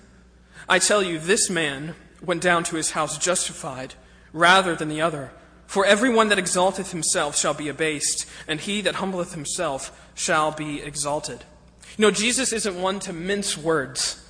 I 0.67 0.79
tell 0.79 1.03
you, 1.03 1.19
this 1.19 1.49
man 1.49 1.95
went 2.21 2.41
down 2.41 2.63
to 2.65 2.75
his 2.75 2.91
house 2.91 3.17
justified 3.19 3.93
rather 4.33 4.75
than 4.75 4.89
the 4.89 5.01
other. 5.01 5.31
For 5.67 5.85
everyone 5.85 6.29
that 6.29 6.39
exalteth 6.39 6.91
himself 6.91 7.37
shall 7.37 7.53
be 7.53 7.69
abased, 7.69 8.25
and 8.47 8.59
he 8.59 8.81
that 8.81 8.95
humbleth 8.95 9.33
himself 9.33 10.09
shall 10.15 10.51
be 10.51 10.81
exalted. 10.81 11.43
You 11.97 12.03
know, 12.03 12.11
Jesus 12.11 12.51
isn't 12.53 12.81
one 12.81 12.99
to 13.01 13.13
mince 13.13 13.57
words. 13.57 14.23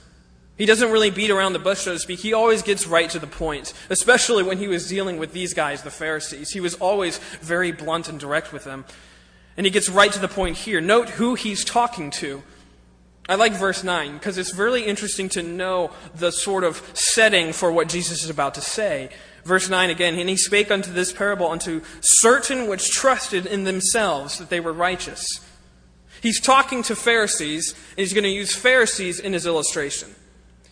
He 0.57 0.65
doesn't 0.65 0.91
really 0.91 1.11
beat 1.11 1.29
around 1.29 1.53
the 1.53 1.59
bush, 1.59 1.81
so 1.81 1.93
to 1.93 1.99
speak. 1.99 2.19
He 2.19 2.33
always 2.33 2.63
gets 2.63 2.87
right 2.87 3.09
to 3.11 3.19
the 3.19 3.27
point, 3.27 3.73
especially 3.89 4.41
when 4.41 4.57
he 4.57 4.67
was 4.67 4.89
dealing 4.89 5.19
with 5.19 5.31
these 5.31 5.53
guys, 5.53 5.83
the 5.83 5.91
Pharisees. 5.91 6.51
He 6.51 6.59
was 6.59 6.73
always 6.75 7.19
very 7.41 7.71
blunt 7.71 8.09
and 8.09 8.19
direct 8.19 8.51
with 8.51 8.63
them. 8.63 8.85
And 9.55 9.65
he 9.65 9.71
gets 9.71 9.87
right 9.87 10.11
to 10.11 10.19
the 10.19 10.27
point 10.27 10.57
here. 10.57 10.81
Note 10.81 11.09
who 11.09 11.35
he's 11.35 11.63
talking 11.63 12.09
to. 12.11 12.41
I 13.29 13.35
like 13.35 13.53
verse 13.53 13.83
9 13.83 14.13
because 14.13 14.37
it's 14.37 14.55
really 14.55 14.85
interesting 14.85 15.29
to 15.29 15.43
know 15.43 15.91
the 16.15 16.31
sort 16.31 16.63
of 16.63 16.81
setting 16.93 17.53
for 17.53 17.71
what 17.71 17.89
Jesus 17.89 18.23
is 18.23 18.29
about 18.29 18.55
to 18.55 18.61
say. 18.61 19.09
Verse 19.43 19.69
9 19.69 19.89
again, 19.89 20.17
and 20.17 20.29
he 20.29 20.37
spake 20.37 20.71
unto 20.71 20.91
this 20.91 21.13
parable 21.13 21.47
unto 21.47 21.81
certain 22.01 22.67
which 22.67 22.91
trusted 22.91 23.45
in 23.45 23.63
themselves 23.63 24.37
that 24.39 24.49
they 24.49 24.59
were 24.59 24.73
righteous. 24.73 25.25
He's 26.21 26.41
talking 26.41 26.83
to 26.83 26.95
Pharisees, 26.95 27.73
and 27.91 27.99
he's 27.99 28.13
going 28.13 28.23
to 28.23 28.29
use 28.29 28.55
Pharisees 28.55 29.19
in 29.19 29.33
his 29.33 29.45
illustration. 29.45 30.15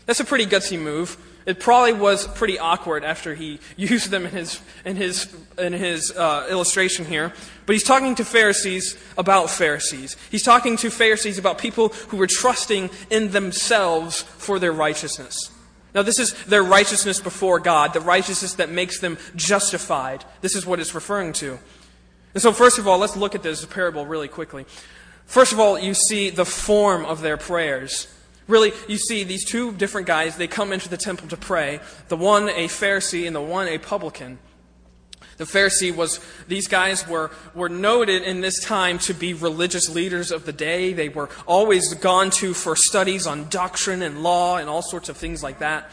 That's 0.05 0.19
a 0.19 0.25
pretty 0.25 0.45
gutsy 0.45 0.79
move. 0.79 1.17
It 1.45 1.59
probably 1.59 1.93
was 1.93 2.27
pretty 2.27 2.57
awkward 2.57 3.03
after 3.03 3.35
he 3.35 3.59
used 3.77 4.09
them 4.09 4.25
in 4.25 4.31
his, 4.31 4.61
in 4.83 4.95
his, 4.95 5.33
in 5.57 5.73
his 5.73 6.11
uh, 6.11 6.47
illustration 6.49 7.05
here. 7.05 7.33
But 7.65 7.73
he's 7.73 7.83
talking 7.83 8.15
to 8.15 8.25
Pharisees 8.25 8.97
about 9.17 9.49
Pharisees. 9.49 10.17
He's 10.31 10.43
talking 10.43 10.77
to 10.77 10.89
Pharisees 10.89 11.37
about 11.37 11.57
people 11.57 11.89
who 11.89 12.17
were 12.17 12.27
trusting 12.27 12.89
in 13.09 13.31
themselves 13.31 14.21
for 14.21 14.59
their 14.59 14.71
righteousness. 14.71 15.51
Now, 15.93 16.01
this 16.01 16.19
is 16.19 16.33
their 16.45 16.63
righteousness 16.63 17.21
before 17.21 17.59
God, 17.59 17.93
the 17.93 18.01
righteousness 18.01 18.55
that 18.55 18.69
makes 18.69 18.99
them 18.99 19.17
justified. 19.35 20.25
This 20.41 20.55
is 20.55 20.65
what 20.65 20.81
it's 20.81 20.93
referring 20.93 21.31
to. 21.33 21.57
And 22.33 22.41
so, 22.43 22.51
first 22.51 22.77
of 22.77 22.87
all, 22.87 22.97
let's 22.97 23.15
look 23.15 23.33
at 23.33 23.43
this 23.43 23.63
parable 23.65 24.05
really 24.05 24.27
quickly. 24.27 24.65
First 25.25 25.53
of 25.53 25.59
all, 25.59 25.79
you 25.79 25.93
see 25.93 26.29
the 26.29 26.43
form 26.43 27.05
of 27.05 27.21
their 27.21 27.37
prayers. 27.37 28.07
Really, 28.47 28.73
you 28.87 28.97
see 28.97 29.23
these 29.23 29.43
two 29.43 29.71
different 29.71 30.05
guys, 30.05 30.37
they 30.37 30.47
come 30.47 30.71
into 30.71 30.87
the 30.87 30.97
temple 30.97 31.27
to 31.29 31.37
pray. 31.37 31.79
The 32.09 32.17
one 32.17 32.49
a 32.49 32.67
Pharisee 32.67 33.25
and 33.25 33.35
the 33.35 33.41
one 33.41 33.67
a 33.67 33.77
publican. 33.79 34.37
The 35.37 35.45
Pharisee 35.45 35.93
was, 35.93 36.19
these 36.47 36.67
guys 36.67 37.07
were, 37.07 37.31
were 37.53 37.67
noted 37.67 38.23
in 38.23 38.41
this 38.41 38.63
time 38.63 38.99
to 38.99 39.13
be 39.13 39.33
religious 39.33 39.89
leaders 39.89 40.31
of 40.31 40.45
the 40.45 40.53
day. 40.53 40.93
They 40.93 41.09
were 41.09 41.29
always 41.45 41.93
gone 41.95 42.29
to 42.31 42.53
for 42.53 42.75
studies 42.75 43.27
on 43.27 43.49
doctrine 43.49 44.01
and 44.01 44.23
law 44.23 44.57
and 44.57 44.69
all 44.69 44.81
sorts 44.81 45.09
of 45.09 45.17
things 45.17 45.43
like 45.43 45.59
that. 45.59 45.91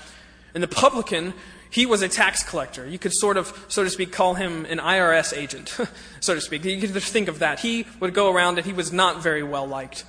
And 0.55 0.63
the 0.63 0.69
publican, 0.69 1.35
he 1.71 1.87
was 1.87 2.03
a 2.03 2.09
tax 2.09 2.45
collector. 2.45 2.87
You 2.87 2.99
could 2.99 3.13
sort 3.13 3.37
of, 3.37 3.65
so 3.67 3.83
to 3.83 3.91
speak, 3.91 4.13
call 4.13 4.35
him 4.35 4.65
an 4.67 4.79
IRS 4.79 5.37
agent, 5.37 5.77
so 6.21 6.35
to 6.35 6.41
speak. 6.41 6.65
You 6.65 6.81
could 6.81 6.93
just 6.93 7.13
think 7.13 7.29
of 7.29 7.41
that. 7.41 7.61
He 7.61 7.87
would 7.99 8.15
go 8.15 8.33
around 8.33 8.59
and 8.59 8.67
he 8.67 8.73
was 8.73 8.93
not 8.93 9.23
very 9.23 9.43
well 9.43 9.67
liked. 9.67 10.05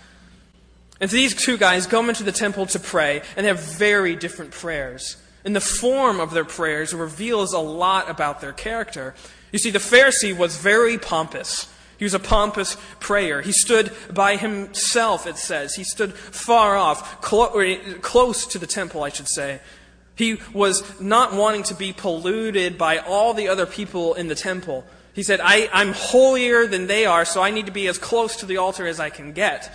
And 1.04 1.12
so 1.12 1.18
these 1.18 1.36
two 1.36 1.58
guys 1.58 1.86
come 1.86 2.08
into 2.08 2.24
the 2.24 2.32
temple 2.32 2.66
to 2.68 2.80
pray, 2.80 3.24
and 3.36 3.44
they 3.44 3.50
have 3.50 3.60
very 3.60 4.16
different 4.16 4.52
prayers. 4.52 5.18
And 5.44 5.54
the 5.54 5.60
form 5.60 6.22
of 6.22 6.32
their 6.32 6.46
prayers 6.46 6.94
reveals 6.94 7.52
a 7.52 7.60
lot 7.60 8.10
about 8.10 8.40
their 8.40 8.54
character. 8.54 9.14
You 9.52 9.60
see, 9.60 9.70
the 9.70 9.80
Pharisee 9.80 10.34
was 10.34 10.56
very 10.56 10.98
pompous. 10.98 11.68
He 11.98 12.06
was 12.06 12.14
a 12.14 12.20
pompous 12.20 12.78
prayer. 13.02 13.42
He 13.42 13.52
stood 13.52 13.92
by 14.14 14.38
himself, 14.38 15.28
it 15.28 15.36
says. 15.36 15.76
He 15.76 15.84
stood 15.84 16.14
far 16.14 16.78
off, 16.78 17.20
clo- 17.20 17.76
close 18.00 18.48
to 18.48 18.58
the 18.58 18.66
temple, 18.66 19.04
I 19.04 19.10
should 19.10 19.28
say. 19.28 19.60
He 20.16 20.40
was 20.54 21.02
not 21.02 21.34
wanting 21.34 21.64
to 21.64 21.76
be 21.76 21.92
polluted 21.92 22.78
by 22.78 23.00
all 23.00 23.34
the 23.34 23.50
other 23.50 23.66
people 23.66 24.14
in 24.14 24.30
the 24.30 24.36
temple. 24.36 24.86
He 25.14 25.24
said, 25.24 25.42
I, 25.42 25.68
am 25.74 25.92
holier 25.92 26.66
than 26.66 26.88
they 26.88 27.06
are, 27.06 27.26
so 27.26 27.42
I 27.42 27.52
need 27.52 27.66
to 27.66 27.74
be 27.74 27.90
as 27.90 27.98
close 27.98 28.38
to 28.38 28.46
the 28.46 28.56
altar 28.56 28.88
as 28.88 29.02
I 29.02 29.10
can 29.10 29.34
get. 29.34 29.70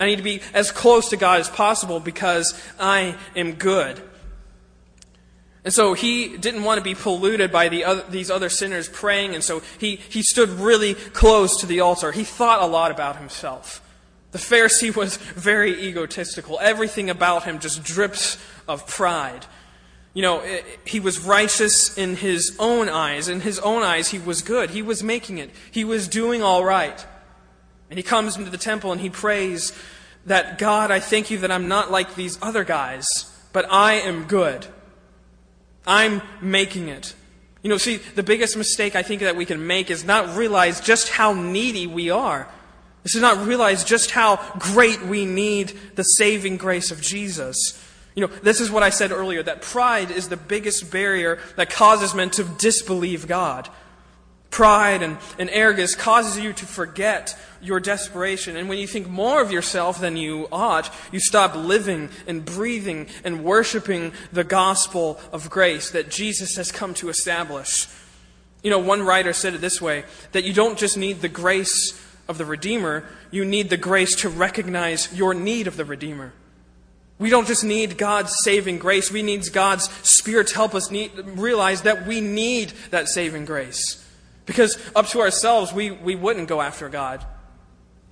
I 0.00 0.06
need 0.06 0.16
to 0.16 0.22
be 0.22 0.40
as 0.52 0.70
close 0.70 1.08
to 1.10 1.16
God 1.16 1.40
as 1.40 1.48
possible 1.48 2.00
because 2.00 2.60
I 2.78 3.16
am 3.36 3.54
good. 3.54 4.02
And 5.64 5.72
so 5.72 5.94
he 5.94 6.36
didn't 6.36 6.64
want 6.64 6.78
to 6.78 6.84
be 6.84 6.94
polluted 6.94 7.50
by 7.50 7.70
the 7.70 7.84
other, 7.84 8.04
these 8.10 8.30
other 8.30 8.50
sinners 8.50 8.86
praying, 8.86 9.34
and 9.34 9.42
so 9.42 9.62
he, 9.78 9.96
he 9.96 10.22
stood 10.22 10.50
really 10.50 10.94
close 10.94 11.60
to 11.60 11.66
the 11.66 11.80
altar. 11.80 12.12
He 12.12 12.24
thought 12.24 12.60
a 12.60 12.66
lot 12.66 12.90
about 12.90 13.16
himself. 13.16 13.80
The 14.32 14.38
Pharisee 14.38 14.94
was 14.96 15.16
very 15.16 15.86
egotistical. 15.86 16.58
Everything 16.60 17.08
about 17.08 17.44
him 17.44 17.60
just 17.60 17.82
drips 17.82 18.36
of 18.68 18.86
pride. 18.86 19.46
You 20.12 20.22
know, 20.22 20.60
he 20.84 21.00
was 21.00 21.18
righteous 21.20 21.96
in 21.96 22.16
his 22.16 22.54
own 22.58 22.88
eyes. 22.88 23.28
In 23.28 23.40
his 23.40 23.58
own 23.58 23.82
eyes, 23.82 24.10
he 24.10 24.18
was 24.18 24.42
good. 24.42 24.70
He 24.70 24.82
was 24.82 25.02
making 25.02 25.38
it. 25.38 25.50
He 25.70 25.84
was 25.84 26.08
doing 26.08 26.42
all 26.42 26.64
right. 26.64 27.04
And 27.94 27.98
he 28.00 28.02
comes 28.02 28.36
into 28.36 28.50
the 28.50 28.58
temple 28.58 28.90
and 28.90 29.00
he 29.00 29.08
prays 29.08 29.72
that, 30.26 30.58
God, 30.58 30.90
I 30.90 30.98
thank 30.98 31.30
you 31.30 31.38
that 31.38 31.52
I'm 31.52 31.68
not 31.68 31.92
like 31.92 32.16
these 32.16 32.36
other 32.42 32.64
guys, 32.64 33.32
but 33.52 33.70
I 33.70 34.00
am 34.00 34.24
good. 34.24 34.66
I'm 35.86 36.20
making 36.40 36.88
it. 36.88 37.14
You 37.62 37.70
know, 37.70 37.76
see, 37.76 37.98
the 37.98 38.24
biggest 38.24 38.56
mistake 38.56 38.96
I 38.96 39.04
think 39.04 39.20
that 39.20 39.36
we 39.36 39.44
can 39.44 39.68
make 39.68 39.92
is 39.92 40.02
not 40.02 40.36
realize 40.36 40.80
just 40.80 41.08
how 41.08 41.34
needy 41.34 41.86
we 41.86 42.10
are. 42.10 42.48
This 43.04 43.14
is 43.14 43.22
not 43.22 43.46
realize 43.46 43.84
just 43.84 44.10
how 44.10 44.44
great 44.58 45.00
we 45.02 45.24
need 45.24 45.78
the 45.94 46.02
saving 46.02 46.56
grace 46.56 46.90
of 46.90 47.00
Jesus. 47.00 47.80
You 48.16 48.26
know, 48.26 48.32
this 48.42 48.60
is 48.60 48.72
what 48.72 48.82
I 48.82 48.90
said 48.90 49.12
earlier 49.12 49.44
that 49.44 49.62
pride 49.62 50.10
is 50.10 50.28
the 50.28 50.36
biggest 50.36 50.90
barrier 50.90 51.38
that 51.54 51.70
causes 51.70 52.12
men 52.12 52.30
to 52.30 52.42
disbelieve 52.42 53.28
God. 53.28 53.68
Pride 54.54 55.02
and, 55.02 55.18
and 55.36 55.50
arrogance 55.50 55.96
causes 55.96 56.38
you 56.38 56.52
to 56.52 56.64
forget 56.64 57.36
your 57.60 57.80
desperation. 57.80 58.56
And 58.56 58.68
when 58.68 58.78
you 58.78 58.86
think 58.86 59.08
more 59.08 59.42
of 59.42 59.50
yourself 59.50 59.98
than 59.98 60.16
you 60.16 60.46
ought, 60.52 60.94
you 61.10 61.18
stop 61.18 61.56
living 61.56 62.08
and 62.28 62.44
breathing 62.44 63.08
and 63.24 63.42
worshiping 63.42 64.12
the 64.32 64.44
gospel 64.44 65.18
of 65.32 65.50
grace 65.50 65.90
that 65.90 66.08
Jesus 66.08 66.54
has 66.54 66.70
come 66.70 66.94
to 66.94 67.08
establish. 67.08 67.88
You 68.62 68.70
know, 68.70 68.78
one 68.78 69.02
writer 69.02 69.32
said 69.32 69.54
it 69.54 69.60
this 69.60 69.82
way 69.82 70.04
that 70.30 70.44
you 70.44 70.52
don't 70.52 70.78
just 70.78 70.96
need 70.96 71.20
the 71.20 71.28
grace 71.28 72.00
of 72.28 72.38
the 72.38 72.44
Redeemer, 72.44 73.08
you 73.32 73.44
need 73.44 73.70
the 73.70 73.76
grace 73.76 74.14
to 74.20 74.28
recognize 74.28 75.12
your 75.12 75.34
need 75.34 75.66
of 75.66 75.76
the 75.76 75.84
Redeemer. 75.84 76.32
We 77.18 77.28
don't 77.28 77.48
just 77.48 77.64
need 77.64 77.98
God's 77.98 78.36
saving 78.44 78.78
grace, 78.78 79.10
we 79.10 79.24
need 79.24 79.52
God's 79.52 79.90
Spirit 80.08 80.46
to 80.46 80.54
help 80.54 80.76
us 80.76 80.92
need, 80.92 81.10
realize 81.26 81.82
that 81.82 82.06
we 82.06 82.20
need 82.20 82.72
that 82.92 83.08
saving 83.08 83.46
grace. 83.46 84.03
Because 84.46 84.78
up 84.94 85.06
to 85.08 85.20
ourselves, 85.20 85.72
we, 85.72 85.90
we 85.90 86.14
wouldn't 86.14 86.48
go 86.48 86.60
after 86.60 86.88
God. 86.88 87.24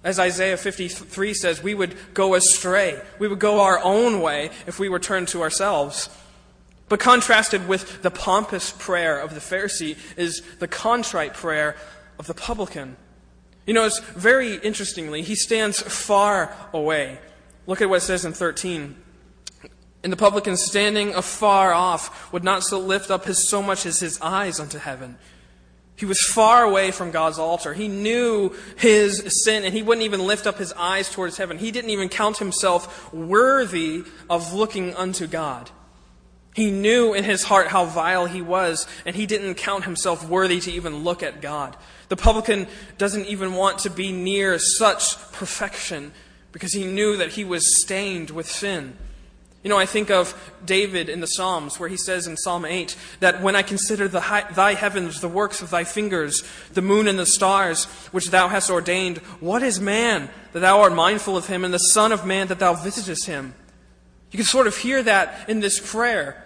As 0.04 0.18
Isaiah 0.18 0.56
53 0.56 1.34
says, 1.34 1.62
we 1.62 1.74
would 1.74 1.96
go 2.14 2.34
astray. 2.34 3.00
We 3.18 3.28
would 3.28 3.38
go 3.38 3.60
our 3.60 3.78
own 3.82 4.20
way 4.20 4.50
if 4.66 4.78
we 4.78 4.88
returned 4.88 5.28
to 5.28 5.42
ourselves. 5.42 6.08
But 6.88 7.00
contrasted 7.00 7.68
with 7.68 8.02
the 8.02 8.10
pompous 8.10 8.72
prayer 8.72 9.18
of 9.18 9.34
the 9.34 9.40
Pharisee 9.40 9.96
is 10.16 10.42
the 10.58 10.68
contrite 10.68 11.34
prayer 11.34 11.76
of 12.18 12.26
the 12.26 12.34
publican. 12.34 12.96
You 13.64 13.74
know, 13.74 13.84
it's 13.84 14.00
very 14.00 14.56
interestingly, 14.56 15.22
he 15.22 15.36
stands 15.36 15.80
far 15.80 16.54
away. 16.72 17.18
Look 17.66 17.80
at 17.80 17.88
what 17.88 17.98
it 17.98 18.00
says 18.00 18.24
in 18.24 18.32
13. 18.32 18.96
And 20.02 20.12
the 20.12 20.16
publican 20.16 20.56
standing 20.56 21.14
afar 21.14 21.72
off 21.72 22.32
would 22.32 22.42
not 22.42 22.64
so 22.64 22.80
lift 22.80 23.08
up 23.08 23.24
his 23.24 23.48
so 23.48 23.62
much 23.62 23.86
as 23.86 24.00
his 24.00 24.20
eyes 24.20 24.58
unto 24.58 24.78
heaven 24.78 25.16
he 26.02 26.06
was 26.06 26.20
far 26.20 26.64
away 26.64 26.90
from 26.90 27.12
God's 27.12 27.38
altar. 27.38 27.74
He 27.74 27.86
knew 27.86 28.52
his 28.76 29.44
sin 29.44 29.62
and 29.62 29.72
he 29.72 29.84
wouldn't 29.84 30.04
even 30.04 30.26
lift 30.26 30.48
up 30.48 30.58
his 30.58 30.72
eyes 30.72 31.08
towards 31.08 31.36
heaven. 31.36 31.58
He 31.58 31.70
didn't 31.70 31.90
even 31.90 32.08
count 32.08 32.38
himself 32.38 33.14
worthy 33.14 34.02
of 34.28 34.52
looking 34.52 34.96
unto 34.96 35.28
God. 35.28 35.70
He 36.56 36.72
knew 36.72 37.14
in 37.14 37.22
his 37.22 37.44
heart 37.44 37.68
how 37.68 37.84
vile 37.84 38.26
he 38.26 38.42
was, 38.42 38.88
and 39.06 39.14
he 39.14 39.26
didn't 39.26 39.54
count 39.54 39.84
himself 39.84 40.28
worthy 40.28 40.58
to 40.58 40.72
even 40.72 41.04
look 41.04 41.22
at 41.22 41.40
God. 41.40 41.76
The 42.08 42.16
publican 42.16 42.66
doesn't 42.98 43.26
even 43.26 43.54
want 43.54 43.78
to 43.80 43.88
be 43.88 44.10
near 44.10 44.58
such 44.58 45.16
perfection 45.30 46.10
because 46.50 46.72
he 46.72 46.84
knew 46.84 47.16
that 47.18 47.30
he 47.30 47.44
was 47.44 47.80
stained 47.80 48.30
with 48.30 48.50
sin. 48.50 48.96
You 49.62 49.68
know, 49.68 49.78
I 49.78 49.86
think 49.86 50.10
of 50.10 50.34
David 50.64 51.08
in 51.08 51.20
the 51.20 51.26
Psalms, 51.26 51.78
where 51.78 51.88
he 51.88 51.96
says 51.96 52.26
in 52.26 52.36
Psalm 52.36 52.64
8 52.64 52.96
that 53.20 53.40
when 53.40 53.54
I 53.54 53.62
consider 53.62 54.08
high, 54.18 54.50
thy 54.52 54.74
heavens, 54.74 55.20
the 55.20 55.28
works 55.28 55.62
of 55.62 55.70
thy 55.70 55.84
fingers, 55.84 56.42
the 56.72 56.82
moon 56.82 57.06
and 57.06 57.16
the 57.16 57.26
stars, 57.26 57.84
which 58.10 58.30
thou 58.30 58.48
hast 58.48 58.70
ordained, 58.70 59.18
what 59.38 59.62
is 59.62 59.80
man 59.80 60.30
that 60.52 60.60
thou 60.60 60.80
art 60.80 60.92
mindful 60.94 61.36
of 61.36 61.46
him, 61.46 61.64
and 61.64 61.72
the 61.72 61.78
Son 61.78 62.10
of 62.10 62.26
man 62.26 62.48
that 62.48 62.58
thou 62.58 62.74
visitest 62.74 63.26
him? 63.26 63.54
You 64.32 64.38
can 64.38 64.46
sort 64.46 64.66
of 64.66 64.76
hear 64.76 65.00
that 65.02 65.48
in 65.48 65.60
this 65.60 65.78
prayer. 65.78 66.44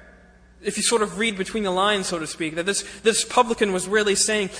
If 0.61 0.77
you 0.77 0.83
sort 0.83 1.01
of 1.01 1.19
read 1.19 1.39
between 1.39 1.63
the 1.63 1.71
lines, 1.71 2.09
so 2.09 2.19
to 2.19 2.27
speak, 2.27 2.57
that 2.57 2.67
this, 2.67 2.83
this 3.03 3.25
publican 3.25 3.73
was 3.73 3.89
really 3.89 4.15
saying, 4.15 4.51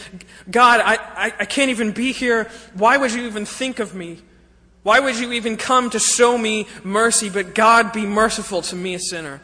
God, 0.51 0.81
I, 0.81 0.95
I, 0.95 1.33
I 1.41 1.45
can't 1.45 1.71
even 1.71 1.93
be 1.93 2.13
here. 2.13 2.49
Why 2.75 2.97
would 2.97 3.13
you 3.13 3.27
even 3.27 3.45
think 3.45 3.81
of 3.81 3.95
me? 3.95 4.23
Why 4.87 5.01
would 5.01 5.19
you 5.19 5.33
even 5.33 5.57
come 5.57 5.91
to 5.91 5.99
show 5.99 6.39
me 6.39 6.69
mercy, 6.85 7.29
but 7.29 7.57
God 7.57 7.93
be 7.93 8.07
merciful 8.07 8.63
to 8.63 8.77
me, 8.77 8.95
a 8.95 9.01
sinner? 9.01 9.41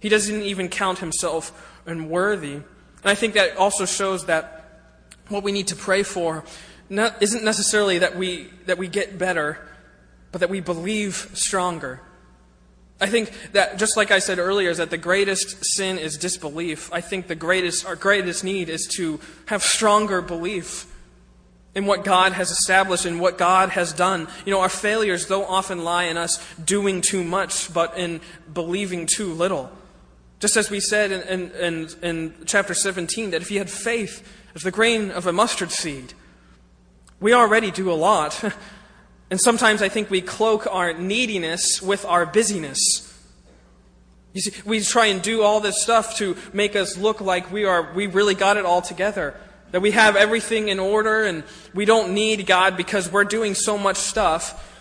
He 0.00 0.08
doesn't 0.08 0.42
even 0.42 0.68
count 0.68 0.98
himself 0.98 1.80
unworthy. 1.86 2.54
And 2.54 2.64
I 3.04 3.14
think 3.14 3.34
that 3.34 3.56
also 3.56 3.86
shows 3.86 4.26
that 4.26 4.80
what 5.28 5.44
we 5.44 5.52
need 5.52 5.68
to 5.68 5.76
pray 5.76 6.02
for 6.02 6.42
isn't 6.90 7.44
necessarily 7.44 7.98
that 7.98 8.16
we, 8.16 8.50
that 8.64 8.76
we 8.76 8.88
get 8.88 9.18
better, 9.18 9.64
but 10.32 10.40
that 10.40 10.50
we 10.50 10.58
believe 10.58 11.30
stronger. 11.34 12.00
I 13.00 13.06
think 13.06 13.30
that, 13.52 13.78
just 13.78 13.96
like 13.96 14.10
I 14.10 14.18
said 14.18 14.40
earlier, 14.40 14.70
is 14.70 14.78
that 14.78 14.90
the 14.90 14.98
greatest 14.98 15.64
sin 15.64 15.96
is 15.96 16.18
disbelief. 16.18 16.92
I 16.92 17.02
think 17.02 17.28
the 17.28 17.36
greatest, 17.36 17.86
our 17.86 17.94
greatest 17.94 18.42
need 18.42 18.68
is 18.68 18.88
to 18.96 19.20
have 19.46 19.62
stronger 19.62 20.22
belief 20.22 20.92
in 21.76 21.84
what 21.84 22.04
God 22.04 22.32
has 22.32 22.50
established 22.50 23.04
and 23.04 23.20
what 23.20 23.36
God 23.36 23.68
has 23.68 23.92
done. 23.92 24.28
You 24.46 24.52
know, 24.52 24.60
our 24.60 24.70
failures 24.70 25.26
don't 25.26 25.44
often 25.44 25.84
lie 25.84 26.04
in 26.04 26.16
us 26.16 26.42
doing 26.64 27.02
too 27.02 27.22
much, 27.22 27.72
but 27.72 27.98
in 27.98 28.22
believing 28.52 29.06
too 29.06 29.34
little. 29.34 29.70
Just 30.40 30.56
as 30.56 30.70
we 30.70 30.80
said 30.80 31.12
in, 31.12 31.20
in, 31.22 31.50
in, 31.50 31.88
in 32.02 32.34
chapter 32.46 32.72
17, 32.72 33.30
that 33.30 33.42
if 33.42 33.50
you 33.50 33.58
had 33.58 33.68
faith 33.68 34.26
as 34.54 34.62
the 34.62 34.70
grain 34.70 35.10
of 35.10 35.26
a 35.26 35.34
mustard 35.34 35.70
seed, 35.70 36.14
we 37.20 37.34
already 37.34 37.70
do 37.70 37.92
a 37.92 37.94
lot. 37.94 38.42
and 39.30 39.38
sometimes 39.38 39.82
I 39.82 39.90
think 39.90 40.10
we 40.10 40.22
cloak 40.22 40.66
our 40.66 40.94
neediness 40.94 41.82
with 41.82 42.06
our 42.06 42.24
busyness. 42.24 43.12
You 44.32 44.40
see, 44.40 44.62
we 44.64 44.80
try 44.80 45.06
and 45.06 45.20
do 45.20 45.42
all 45.42 45.60
this 45.60 45.82
stuff 45.82 46.16
to 46.16 46.38
make 46.54 46.74
us 46.74 46.96
look 46.96 47.20
like 47.20 47.52
we 47.52 47.66
are 47.66 47.92
we 47.92 48.06
really 48.06 48.34
got 48.34 48.56
it 48.56 48.64
all 48.64 48.80
together. 48.80 49.38
That 49.76 49.82
we 49.82 49.90
have 49.90 50.16
everything 50.16 50.68
in 50.68 50.78
order 50.78 51.24
and 51.24 51.44
we 51.74 51.84
don't 51.84 52.14
need 52.14 52.46
God 52.46 52.78
because 52.78 53.12
we're 53.12 53.24
doing 53.24 53.54
so 53.54 53.76
much 53.76 53.98
stuff. 53.98 54.74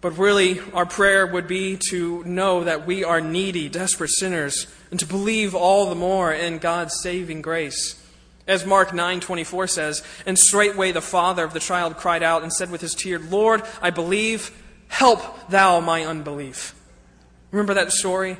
But 0.00 0.18
really, 0.18 0.58
our 0.74 0.84
prayer 0.84 1.24
would 1.28 1.46
be 1.46 1.78
to 1.90 2.24
know 2.24 2.64
that 2.64 2.84
we 2.84 3.04
are 3.04 3.20
needy, 3.20 3.68
desperate 3.68 4.10
sinners, 4.10 4.66
and 4.90 4.98
to 4.98 5.06
believe 5.06 5.54
all 5.54 5.88
the 5.88 5.94
more 5.94 6.32
in 6.32 6.58
God's 6.58 7.00
saving 7.00 7.40
grace. 7.40 8.04
As 8.48 8.66
Mark 8.66 8.88
9:24 8.88 9.68
says, 9.68 10.02
and 10.26 10.36
straightway 10.36 10.90
the 10.90 11.00
father 11.00 11.44
of 11.44 11.52
the 11.52 11.60
child 11.60 11.96
cried 11.96 12.24
out 12.24 12.42
and 12.42 12.52
said 12.52 12.72
with 12.72 12.80
his 12.80 12.96
tear, 12.96 13.20
"Lord, 13.20 13.62
I 13.80 13.90
believe, 13.90 14.50
help 14.88 15.50
thou 15.50 15.78
my 15.78 16.04
unbelief." 16.04 16.74
Remember 17.52 17.74
that 17.74 17.92
story? 17.92 18.38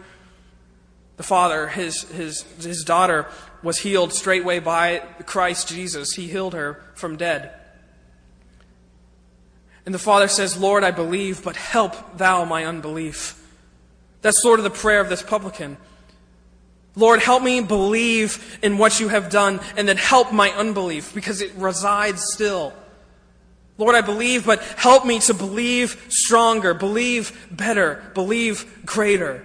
The 1.16 1.22
father, 1.22 1.68
his, 1.68 2.02
his, 2.10 2.42
his 2.60 2.82
daughter 2.82 3.28
was 3.62 3.78
healed 3.78 4.12
straightway 4.12 4.58
by 4.58 4.98
Christ 5.26 5.68
Jesus. 5.68 6.12
He 6.12 6.28
healed 6.28 6.54
her 6.54 6.82
from 6.94 7.16
dead. 7.16 7.52
And 9.84 9.94
the 9.94 9.98
father 9.98 10.28
says, 10.28 10.56
Lord, 10.56 10.84
I 10.84 10.90
believe, 10.90 11.42
but 11.42 11.56
help 11.56 12.16
thou 12.16 12.44
my 12.44 12.64
unbelief. 12.64 13.38
That's 14.20 14.40
sort 14.40 14.60
of 14.60 14.64
the 14.64 14.70
prayer 14.70 15.00
of 15.00 15.08
this 15.08 15.22
publican. 15.22 15.76
Lord, 16.94 17.20
help 17.20 17.42
me 17.42 17.60
believe 17.60 18.58
in 18.62 18.78
what 18.78 19.00
you 19.00 19.08
have 19.08 19.30
done 19.30 19.60
and 19.76 19.88
then 19.88 19.96
help 19.96 20.32
my 20.32 20.50
unbelief 20.50 21.14
because 21.14 21.40
it 21.40 21.52
resides 21.56 22.22
still. 22.32 22.72
Lord, 23.78 23.96
I 23.96 24.02
believe, 24.02 24.44
but 24.44 24.62
help 24.62 25.06
me 25.06 25.18
to 25.20 25.34
believe 25.34 26.04
stronger, 26.08 26.74
believe 26.74 27.48
better, 27.50 28.02
believe 28.14 28.84
greater. 28.84 29.44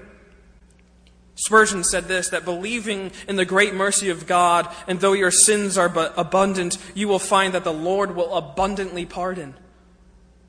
Spurgeon 1.38 1.84
said 1.84 2.06
this 2.06 2.30
that 2.30 2.46
believing 2.46 3.12
in 3.28 3.36
the 3.36 3.46
great 3.46 3.74
mercy 3.74 4.10
of 4.10 4.26
God, 4.26 4.68
and 4.88 5.00
though 5.00 5.14
your 5.14 5.32
sins 5.32 5.78
are 5.78 5.90
but 5.90 6.14
abundant, 6.18 6.78
you 6.96 7.08
will 7.08 7.20
find 7.20 7.54
that 7.54 7.64
the 7.64 7.74
Lord 7.74 8.16
will 8.16 8.36
abundantly 8.36 9.06
pardon. 9.06 9.56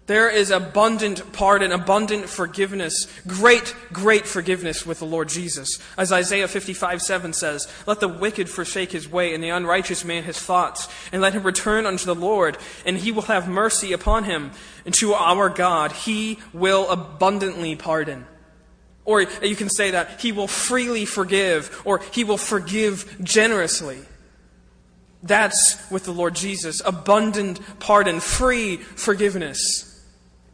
There 0.06 0.30
is 0.30 0.50
abundant 0.50 1.34
pardon, 1.34 1.70
abundant 1.70 2.30
forgiveness, 2.30 3.06
great, 3.26 3.76
great 3.92 4.26
forgiveness 4.26 4.86
with 4.86 5.00
the 5.00 5.04
Lord 5.04 5.28
Jesus. 5.28 5.78
As 5.98 6.10
Isaiah 6.10 6.48
55 6.48 7.02
7 7.02 7.34
says, 7.34 7.68
Let 7.86 8.00
the 8.00 8.08
wicked 8.08 8.48
forsake 8.48 8.90
his 8.90 9.06
way, 9.06 9.34
and 9.34 9.44
the 9.44 9.50
unrighteous 9.50 10.06
man 10.06 10.22
his 10.22 10.38
thoughts, 10.38 10.88
and 11.12 11.20
let 11.20 11.34
him 11.34 11.42
return 11.42 11.84
unto 11.84 12.06
the 12.06 12.14
Lord, 12.14 12.56
and 12.86 12.96
he 12.96 13.12
will 13.12 13.22
have 13.22 13.46
mercy 13.46 13.92
upon 13.92 14.24
him. 14.24 14.52
And 14.86 14.94
to 14.94 15.12
our 15.12 15.50
God, 15.50 15.92
he 15.92 16.38
will 16.54 16.88
abundantly 16.88 17.76
pardon. 17.76 18.24
Or 19.08 19.22
you 19.22 19.56
can 19.56 19.70
say 19.70 19.92
that 19.92 20.20
he 20.20 20.32
will 20.32 20.46
freely 20.46 21.06
forgive, 21.06 21.80
or 21.86 22.00
he 22.12 22.24
will 22.24 22.36
forgive 22.36 23.16
generously. 23.22 24.00
That's 25.22 25.78
with 25.90 26.04
the 26.04 26.12
Lord 26.12 26.34
Jesus 26.34 26.82
abundant 26.84 27.58
pardon, 27.78 28.20
free 28.20 28.76
forgiveness. 28.76 30.04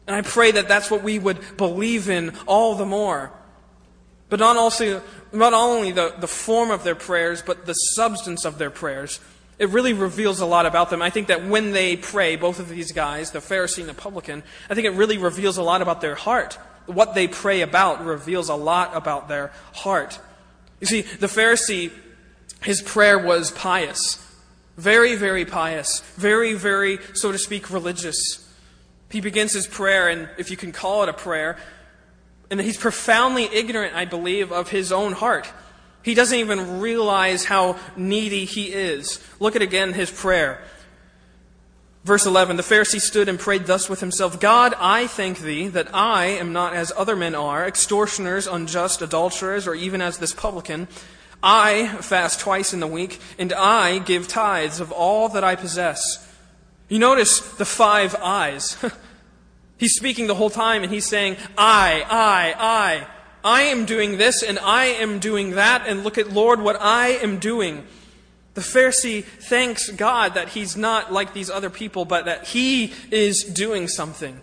And 0.06 0.14
I 0.14 0.22
pray 0.22 0.52
that 0.52 0.68
that's 0.68 0.88
what 0.88 1.02
we 1.02 1.18
would 1.18 1.56
believe 1.56 2.08
in 2.08 2.32
all 2.46 2.76
the 2.76 2.86
more. 2.86 3.32
But 4.28 4.38
not, 4.38 4.56
also, 4.56 5.02
not 5.32 5.52
only 5.52 5.90
the, 5.90 6.14
the 6.16 6.28
form 6.28 6.70
of 6.70 6.84
their 6.84 6.94
prayers, 6.94 7.42
but 7.42 7.66
the 7.66 7.72
substance 7.72 8.44
of 8.44 8.58
their 8.58 8.70
prayers. 8.70 9.18
It 9.58 9.70
really 9.70 9.94
reveals 9.94 10.38
a 10.38 10.46
lot 10.46 10.64
about 10.64 10.90
them. 10.90 11.02
I 11.02 11.10
think 11.10 11.26
that 11.26 11.44
when 11.44 11.72
they 11.72 11.96
pray, 11.96 12.36
both 12.36 12.60
of 12.60 12.68
these 12.68 12.92
guys, 12.92 13.32
the 13.32 13.40
Pharisee 13.40 13.80
and 13.80 13.88
the 13.88 13.94
publican, 13.94 14.44
I 14.70 14.74
think 14.76 14.86
it 14.86 14.92
really 14.92 15.18
reveals 15.18 15.56
a 15.56 15.62
lot 15.64 15.82
about 15.82 16.00
their 16.00 16.14
heart. 16.14 16.56
What 16.86 17.14
they 17.14 17.28
pray 17.28 17.62
about 17.62 18.04
reveals 18.04 18.48
a 18.48 18.54
lot 18.54 18.96
about 18.96 19.28
their 19.28 19.52
heart. 19.72 20.18
You 20.80 20.86
see, 20.86 21.02
the 21.02 21.26
Pharisee, 21.26 21.90
his 22.62 22.82
prayer 22.82 23.18
was 23.18 23.50
pious. 23.50 24.20
Very, 24.76 25.14
very 25.14 25.44
pious. 25.44 26.00
Very, 26.16 26.54
very, 26.54 26.98
so 27.14 27.32
to 27.32 27.38
speak, 27.38 27.70
religious. 27.70 28.40
He 29.10 29.20
begins 29.20 29.52
his 29.52 29.66
prayer, 29.66 30.08
and 30.08 30.28
if 30.38 30.50
you 30.50 30.56
can 30.56 30.72
call 30.72 31.02
it 31.04 31.08
a 31.08 31.12
prayer, 31.12 31.56
and 32.50 32.60
he's 32.60 32.76
profoundly 32.76 33.44
ignorant, 33.44 33.94
I 33.94 34.04
believe, 34.04 34.52
of 34.52 34.70
his 34.70 34.92
own 34.92 35.12
heart. 35.12 35.50
He 36.02 36.14
doesn't 36.14 36.38
even 36.38 36.80
realize 36.80 37.44
how 37.44 37.78
needy 37.96 38.44
he 38.44 38.64
is. 38.64 39.24
Look 39.40 39.56
at 39.56 39.62
again 39.62 39.94
his 39.94 40.10
prayer. 40.10 40.62
Verse 42.04 42.26
11 42.26 42.56
The 42.56 42.62
Pharisee 42.62 43.00
stood 43.00 43.28
and 43.28 43.38
prayed 43.38 43.66
thus 43.66 43.88
with 43.88 44.00
himself 44.00 44.38
God, 44.38 44.74
I 44.78 45.06
thank 45.06 45.40
thee 45.40 45.68
that 45.68 45.94
I 45.94 46.26
am 46.26 46.52
not 46.52 46.74
as 46.74 46.92
other 46.96 47.16
men 47.16 47.34
are, 47.34 47.66
extortioners, 47.66 48.46
unjust, 48.46 49.02
adulterers, 49.02 49.66
or 49.66 49.74
even 49.74 50.00
as 50.00 50.18
this 50.18 50.32
publican. 50.32 50.86
I 51.42 51.88
fast 52.00 52.40
twice 52.40 52.72
in 52.72 52.80
the 52.80 52.86
week, 52.86 53.20
and 53.38 53.52
I 53.52 53.98
give 53.98 54.28
tithes 54.28 54.80
of 54.80 54.92
all 54.92 55.28
that 55.30 55.44
I 55.44 55.56
possess. 55.56 56.26
You 56.88 56.98
notice 56.98 57.40
the 57.40 57.66
five 57.66 58.14
eyes. 58.16 58.76
he's 59.78 59.94
speaking 59.94 60.26
the 60.26 60.34
whole 60.34 60.50
time 60.50 60.82
and 60.82 60.92
he's 60.92 61.06
saying, 61.06 61.36
I, 61.58 62.04
I, 62.08 62.54
I. 62.58 63.06
I 63.44 63.62
am 63.64 63.84
doing 63.84 64.16
this 64.16 64.42
and 64.42 64.58
I 64.58 64.86
am 64.86 65.18
doing 65.18 65.50
that, 65.50 65.86
and 65.86 66.02
look 66.02 66.16
at, 66.16 66.32
Lord, 66.32 66.62
what 66.62 66.80
I 66.80 67.08
am 67.08 67.38
doing. 67.38 67.86
The 68.54 68.60
Pharisee 68.60 69.24
thanks 69.24 69.90
God 69.90 70.34
that 70.34 70.50
he's 70.50 70.76
not 70.76 71.12
like 71.12 71.34
these 71.34 71.50
other 71.50 71.70
people, 71.70 72.04
but 72.04 72.24
that 72.26 72.46
he 72.46 72.92
is 73.10 73.42
doing 73.42 73.88
something. 73.88 74.40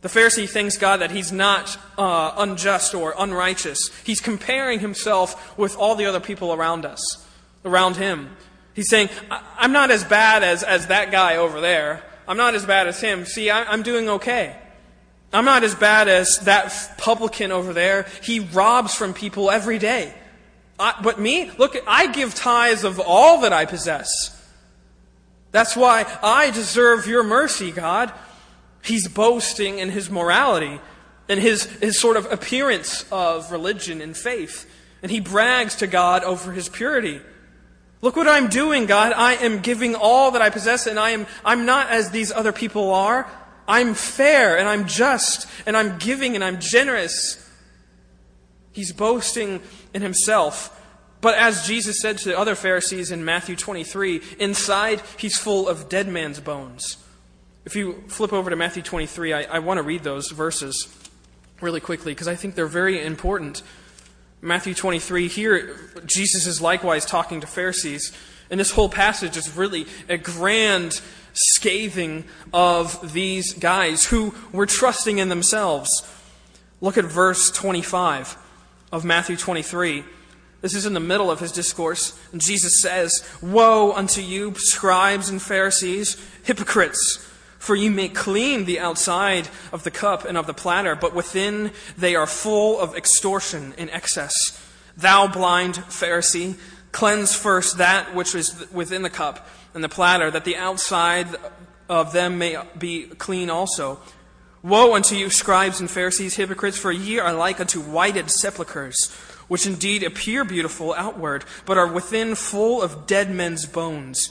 The 0.00 0.08
Pharisee 0.08 0.48
thanks 0.48 0.76
God 0.76 1.00
that 1.00 1.12
he's 1.12 1.32
not 1.32 1.78
uh, 1.96 2.34
unjust 2.36 2.94
or 2.94 3.14
unrighteous. 3.16 3.90
He's 4.04 4.20
comparing 4.20 4.80
himself 4.80 5.56
with 5.56 5.78
all 5.78 5.94
the 5.94 6.06
other 6.06 6.20
people 6.20 6.52
around 6.52 6.84
us, 6.84 7.26
around 7.64 7.96
him. 7.96 8.36
He's 8.74 8.90
saying, 8.90 9.08
I'm 9.30 9.72
not 9.72 9.90
as 9.90 10.04
bad 10.04 10.42
as, 10.42 10.62
as 10.64 10.88
that 10.88 11.12
guy 11.12 11.36
over 11.36 11.60
there. 11.60 12.02
I'm 12.26 12.36
not 12.36 12.54
as 12.54 12.66
bad 12.66 12.88
as 12.88 13.00
him. 13.00 13.24
See, 13.24 13.50
I, 13.50 13.64
I'm 13.64 13.82
doing 13.82 14.08
okay. 14.08 14.56
I'm 15.32 15.44
not 15.44 15.64
as 15.64 15.74
bad 15.74 16.08
as 16.08 16.38
that 16.40 16.96
publican 16.98 17.52
over 17.52 17.72
there. 17.72 18.06
He 18.22 18.40
robs 18.40 18.94
from 18.94 19.14
people 19.14 19.50
every 19.50 19.78
day. 19.78 20.12
I, 20.78 20.94
but 21.02 21.20
me, 21.20 21.50
look, 21.58 21.76
I 21.86 22.08
give 22.08 22.34
tithes 22.34 22.84
of 22.84 23.00
all 23.00 23.42
that 23.42 23.52
I 23.52 23.64
possess. 23.64 24.30
That's 25.52 25.76
why 25.76 26.04
I 26.22 26.50
deserve 26.50 27.06
your 27.06 27.22
mercy, 27.22 27.70
God. 27.70 28.12
He's 28.82 29.06
boasting 29.06 29.78
in 29.78 29.90
his 29.90 30.10
morality 30.10 30.80
and 31.28 31.40
his, 31.40 31.64
his 31.64 31.98
sort 31.98 32.16
of 32.16 32.30
appearance 32.30 33.04
of 33.12 33.52
religion 33.52 34.00
and 34.00 34.16
faith. 34.16 34.68
And 35.02 35.10
he 35.10 35.20
brags 35.20 35.76
to 35.76 35.86
God 35.86 36.24
over 36.24 36.52
his 36.52 36.68
purity. 36.68 37.20
Look 38.02 38.16
what 38.16 38.28
I'm 38.28 38.48
doing, 38.48 38.86
God. 38.86 39.12
I 39.14 39.34
am 39.34 39.60
giving 39.60 39.94
all 39.94 40.32
that 40.32 40.42
I 40.42 40.50
possess, 40.50 40.86
and 40.86 40.98
I 40.98 41.10
am, 41.10 41.26
I'm 41.44 41.64
not 41.64 41.88
as 41.88 42.10
these 42.10 42.32
other 42.32 42.52
people 42.52 42.92
are. 42.92 43.30
I'm 43.66 43.94
fair, 43.94 44.58
and 44.58 44.68
I'm 44.68 44.86
just, 44.86 45.48
and 45.66 45.76
I'm 45.76 45.98
giving, 45.98 46.34
and 46.34 46.44
I'm 46.44 46.60
generous. 46.60 47.43
He's 48.74 48.92
boasting 48.92 49.62
in 49.94 50.02
himself. 50.02 50.82
But 51.20 51.36
as 51.36 51.66
Jesus 51.66 52.00
said 52.00 52.18
to 52.18 52.28
the 52.28 52.38
other 52.38 52.54
Pharisees 52.54 53.10
in 53.10 53.24
Matthew 53.24 53.56
23, 53.56 54.20
inside 54.38 55.00
he's 55.16 55.38
full 55.38 55.68
of 55.68 55.88
dead 55.88 56.08
man's 56.08 56.40
bones. 56.40 56.98
If 57.64 57.76
you 57.76 58.04
flip 58.08 58.32
over 58.32 58.50
to 58.50 58.56
Matthew 58.56 58.82
23, 58.82 59.32
I, 59.32 59.42
I 59.44 59.58
want 59.60 59.78
to 59.78 59.82
read 59.82 60.02
those 60.02 60.30
verses 60.32 60.86
really 61.60 61.80
quickly 61.80 62.12
because 62.12 62.28
I 62.28 62.34
think 62.34 62.56
they're 62.56 62.66
very 62.66 63.02
important. 63.02 63.62
Matthew 64.42 64.74
23, 64.74 65.28
here 65.28 65.76
Jesus 66.04 66.46
is 66.46 66.60
likewise 66.60 67.06
talking 67.06 67.40
to 67.40 67.46
Pharisees. 67.46 68.12
And 68.50 68.60
this 68.60 68.72
whole 68.72 68.90
passage 68.90 69.36
is 69.36 69.56
really 69.56 69.86
a 70.08 70.18
grand 70.18 71.00
scathing 71.32 72.24
of 72.52 73.14
these 73.14 73.52
guys 73.54 74.04
who 74.06 74.34
were 74.52 74.66
trusting 74.66 75.18
in 75.18 75.28
themselves. 75.28 75.88
Look 76.80 76.98
at 76.98 77.04
verse 77.04 77.50
25 77.52 78.36
of 78.94 79.04
Matthew 79.04 79.36
23. 79.36 80.04
This 80.60 80.72
is 80.72 80.86
in 80.86 80.94
the 80.94 81.00
middle 81.00 81.28
of 81.28 81.40
his 81.40 81.50
discourse. 81.50 82.16
And 82.30 82.40
Jesus 82.40 82.80
says, 82.80 83.28
Woe 83.42 83.92
unto 83.92 84.20
you, 84.20 84.54
scribes 84.54 85.28
and 85.28 85.42
Pharisees, 85.42 86.16
hypocrites! 86.44 87.28
For 87.58 87.74
you 87.74 87.90
make 87.90 88.14
clean 88.14 88.66
the 88.66 88.78
outside 88.78 89.48
of 89.72 89.82
the 89.82 89.90
cup 89.90 90.24
and 90.24 90.38
of 90.38 90.46
the 90.46 90.54
platter, 90.54 90.94
but 90.94 91.12
within 91.12 91.72
they 91.98 92.14
are 92.14 92.26
full 92.26 92.78
of 92.78 92.94
extortion 92.94 93.74
and 93.76 93.90
excess. 93.90 94.32
Thou 94.96 95.26
blind 95.26 95.74
Pharisee, 95.74 96.56
cleanse 96.92 97.34
first 97.34 97.78
that 97.78 98.14
which 98.14 98.32
is 98.36 98.70
within 98.70 99.02
the 99.02 99.10
cup 99.10 99.48
and 99.74 99.82
the 99.82 99.88
platter, 99.88 100.30
that 100.30 100.44
the 100.44 100.56
outside 100.56 101.26
of 101.88 102.12
them 102.12 102.38
may 102.38 102.62
be 102.78 103.06
clean 103.06 103.50
also. 103.50 103.98
Woe 104.64 104.94
unto 104.94 105.14
you, 105.14 105.28
scribes 105.28 105.78
and 105.80 105.90
Pharisees, 105.90 106.36
hypocrites, 106.36 106.78
for 106.78 106.90
ye 106.90 107.18
are 107.18 107.34
like 107.34 107.60
unto 107.60 107.82
whited 107.82 108.30
sepulchres, 108.30 109.12
which 109.46 109.66
indeed 109.66 110.02
appear 110.02 110.42
beautiful 110.42 110.94
outward, 110.94 111.44
but 111.66 111.76
are 111.76 111.86
within 111.86 112.34
full 112.34 112.80
of 112.80 113.06
dead 113.06 113.30
men's 113.30 113.66
bones, 113.66 114.30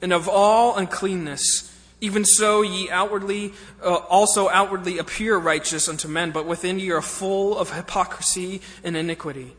and 0.00 0.12
of 0.12 0.28
all 0.28 0.76
uncleanness. 0.76 1.68
Even 2.00 2.24
so, 2.24 2.62
ye 2.62 2.88
outwardly 2.90 3.54
uh, 3.82 3.96
also 4.08 4.48
outwardly 4.50 4.98
appear 4.98 5.36
righteous 5.36 5.88
unto 5.88 6.06
men, 6.06 6.30
but 6.30 6.46
within 6.46 6.78
ye 6.78 6.92
are 6.92 7.02
full 7.02 7.58
of 7.58 7.72
hypocrisy 7.72 8.62
and 8.84 8.96
iniquity. 8.96 9.56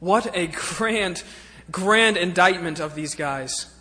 What 0.00 0.34
a 0.34 0.46
grand, 0.46 1.22
grand 1.70 2.16
indictment 2.16 2.80
of 2.80 2.94
these 2.94 3.14
guys. 3.14 3.73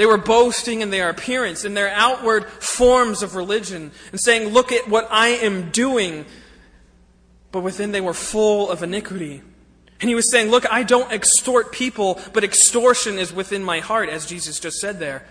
They 0.00 0.06
were 0.06 0.16
boasting 0.16 0.80
in 0.80 0.88
their 0.88 1.10
appearance, 1.10 1.66
in 1.66 1.74
their 1.74 1.90
outward 1.90 2.46
forms 2.46 3.22
of 3.22 3.34
religion, 3.34 3.90
and 4.12 4.18
saying, 4.18 4.48
Look 4.48 4.72
at 4.72 4.88
what 4.88 5.06
I 5.10 5.28
am 5.28 5.70
doing. 5.72 6.24
But 7.52 7.60
within 7.60 7.92
they 7.92 8.00
were 8.00 8.14
full 8.14 8.70
of 8.70 8.82
iniquity. 8.82 9.42
And 10.00 10.08
he 10.08 10.14
was 10.14 10.30
saying, 10.30 10.50
Look, 10.50 10.64
I 10.72 10.84
don't 10.84 11.12
extort 11.12 11.70
people, 11.70 12.18
but 12.32 12.44
extortion 12.44 13.18
is 13.18 13.30
within 13.30 13.62
my 13.62 13.80
heart, 13.80 14.08
as 14.08 14.24
Jesus 14.24 14.58
just 14.58 14.80
said 14.80 15.00
there. 15.00 15.26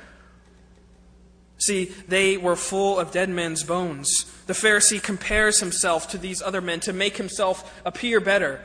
See, 1.58 1.86
they 2.08 2.38
were 2.38 2.56
full 2.56 3.00
of 3.00 3.12
dead 3.12 3.30
men's 3.30 3.64
bones. 3.64 4.26
The 4.46 4.54
Pharisee 4.54 5.02
compares 5.02 5.62
himself 5.62 6.08
to 6.12 6.20
these 6.20 6.44
other 6.44 6.62
men 6.62 6.80
to 6.82 6.94
make 6.94 7.18
himself 7.18 7.82
appear 7.86 8.20
better. 8.20 8.62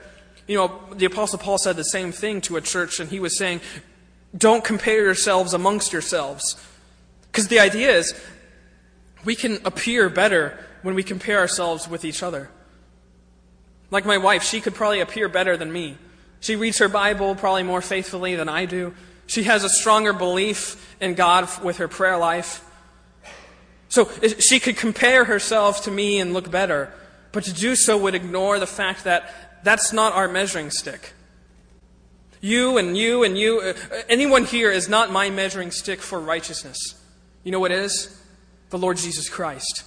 You 0.46 0.58
know, 0.58 0.80
the 0.92 1.06
Apostle 1.06 1.38
Paul 1.38 1.56
said 1.56 1.76
the 1.76 1.82
same 1.82 2.12
thing 2.12 2.42
to 2.42 2.58
a 2.58 2.60
church, 2.60 3.00
and 3.00 3.08
he 3.08 3.20
was 3.20 3.38
saying, 3.38 3.62
Don't 4.36 4.64
compare 4.64 5.02
yourselves 5.04 5.54
amongst 5.54 5.92
yourselves. 5.92 6.56
Because 7.30 7.48
the 7.48 7.60
idea 7.60 7.90
is, 7.90 8.14
we 9.24 9.34
can 9.34 9.58
appear 9.64 10.08
better 10.08 10.58
when 10.82 10.94
we 10.94 11.02
compare 11.02 11.38
ourselves 11.38 11.88
with 11.88 12.04
each 12.04 12.22
other. 12.22 12.50
Like 13.90 14.04
my 14.04 14.18
wife, 14.18 14.42
she 14.42 14.60
could 14.60 14.74
probably 14.74 15.00
appear 15.00 15.28
better 15.28 15.56
than 15.56 15.72
me. 15.72 15.96
She 16.40 16.56
reads 16.56 16.78
her 16.78 16.88
Bible 16.88 17.34
probably 17.34 17.62
more 17.62 17.80
faithfully 17.80 18.36
than 18.36 18.48
I 18.48 18.66
do. 18.66 18.94
She 19.26 19.44
has 19.44 19.64
a 19.64 19.68
stronger 19.68 20.12
belief 20.12 20.96
in 21.00 21.14
God 21.14 21.48
with 21.62 21.78
her 21.78 21.88
prayer 21.88 22.18
life. 22.18 22.62
So 23.88 24.10
she 24.40 24.58
could 24.58 24.76
compare 24.76 25.24
herself 25.24 25.84
to 25.84 25.90
me 25.90 26.18
and 26.18 26.32
look 26.34 26.50
better, 26.50 26.92
but 27.32 27.44
to 27.44 27.52
do 27.52 27.76
so 27.76 27.96
would 27.96 28.14
ignore 28.14 28.58
the 28.58 28.66
fact 28.66 29.04
that 29.04 29.62
that's 29.62 29.92
not 29.92 30.12
our 30.12 30.28
measuring 30.28 30.70
stick. 30.70 31.12
You 32.44 32.76
and 32.76 32.94
you 32.94 33.24
and 33.24 33.38
you, 33.38 33.60
uh, 33.62 33.72
anyone 34.06 34.44
here 34.44 34.70
is 34.70 34.86
not 34.86 35.10
my 35.10 35.30
measuring 35.30 35.70
stick 35.70 36.02
for 36.02 36.20
righteousness. 36.20 36.76
You 37.42 37.50
know 37.50 37.58
what 37.58 37.72
is? 37.72 38.14
The 38.68 38.76
Lord 38.76 38.98
Jesus 38.98 39.30
Christ. 39.30 39.82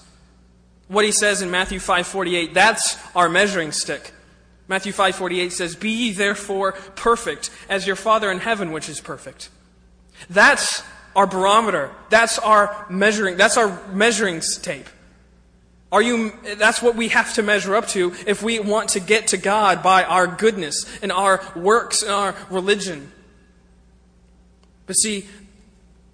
What 0.88 1.06
he 1.06 1.12
says 1.12 1.44
in 1.44 1.52
Matthew 1.52 1.78
5:48, 1.80 2.56
that's 2.56 2.98
our 3.16 3.30
measuring 3.30 3.72
stick. 3.72 4.12
Matthew 4.68 4.92
5:48 4.92 5.54
says, 5.54 5.76
"Be 5.76 5.92
ye 5.92 6.14
therefore 6.14 6.72
perfect, 6.96 7.52
as 7.70 7.86
your 7.86 7.96
Father 7.96 8.32
in 8.32 8.40
heaven 8.40 8.72
which 8.72 8.90
is 8.90 9.00
perfect." 9.00 9.50
That's 10.28 10.82
our 11.16 11.28
barometer. 11.28 11.92
That's 12.10 12.40
our 12.40 12.88
measuring 12.90 13.38
that's 13.38 13.58
our 13.58 13.80
measuring 13.94 14.42
tape. 14.64 14.90
Are 15.92 16.02
you 16.02 16.34
that's 16.58 16.82
what 16.82 16.96
we 16.96 17.08
have 17.10 17.34
to 17.36 17.44
measure 17.44 17.76
up 17.76 17.88
to 17.90 18.14
if 18.26 18.44
we 18.44 18.60
want 18.60 18.90
to 18.90 19.00
get 19.00 19.28
to 19.28 19.38
God 19.38 19.82
by 19.82 20.04
our 20.04 20.28
goodness 20.28 20.86
and 21.02 21.12
our 21.12 21.42
works 21.56 22.02
and 22.02 22.12
our 22.12 22.36
religion. 22.50 23.12
But 24.86 24.96
see, 24.96 25.28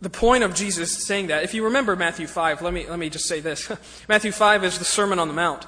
the 0.02 0.10
point 0.10 0.44
of 0.44 0.54
Jesus 0.54 1.06
saying 1.06 1.28
that, 1.28 1.44
if 1.44 1.54
you 1.54 1.64
remember 1.64 1.96
Matthew 1.96 2.28
5, 2.28 2.62
let 2.62 2.74
me, 2.74 2.86
let 2.88 3.00
me 3.00 3.10
just 3.10 3.26
say 3.26 3.40
this. 3.40 3.72
Matthew 4.10 4.32
5 4.32 4.64
is 4.66 4.78
the 4.78 4.86
Sermon 4.86 5.18
on 5.18 5.28
the 5.28 5.34
Mount. 5.34 5.66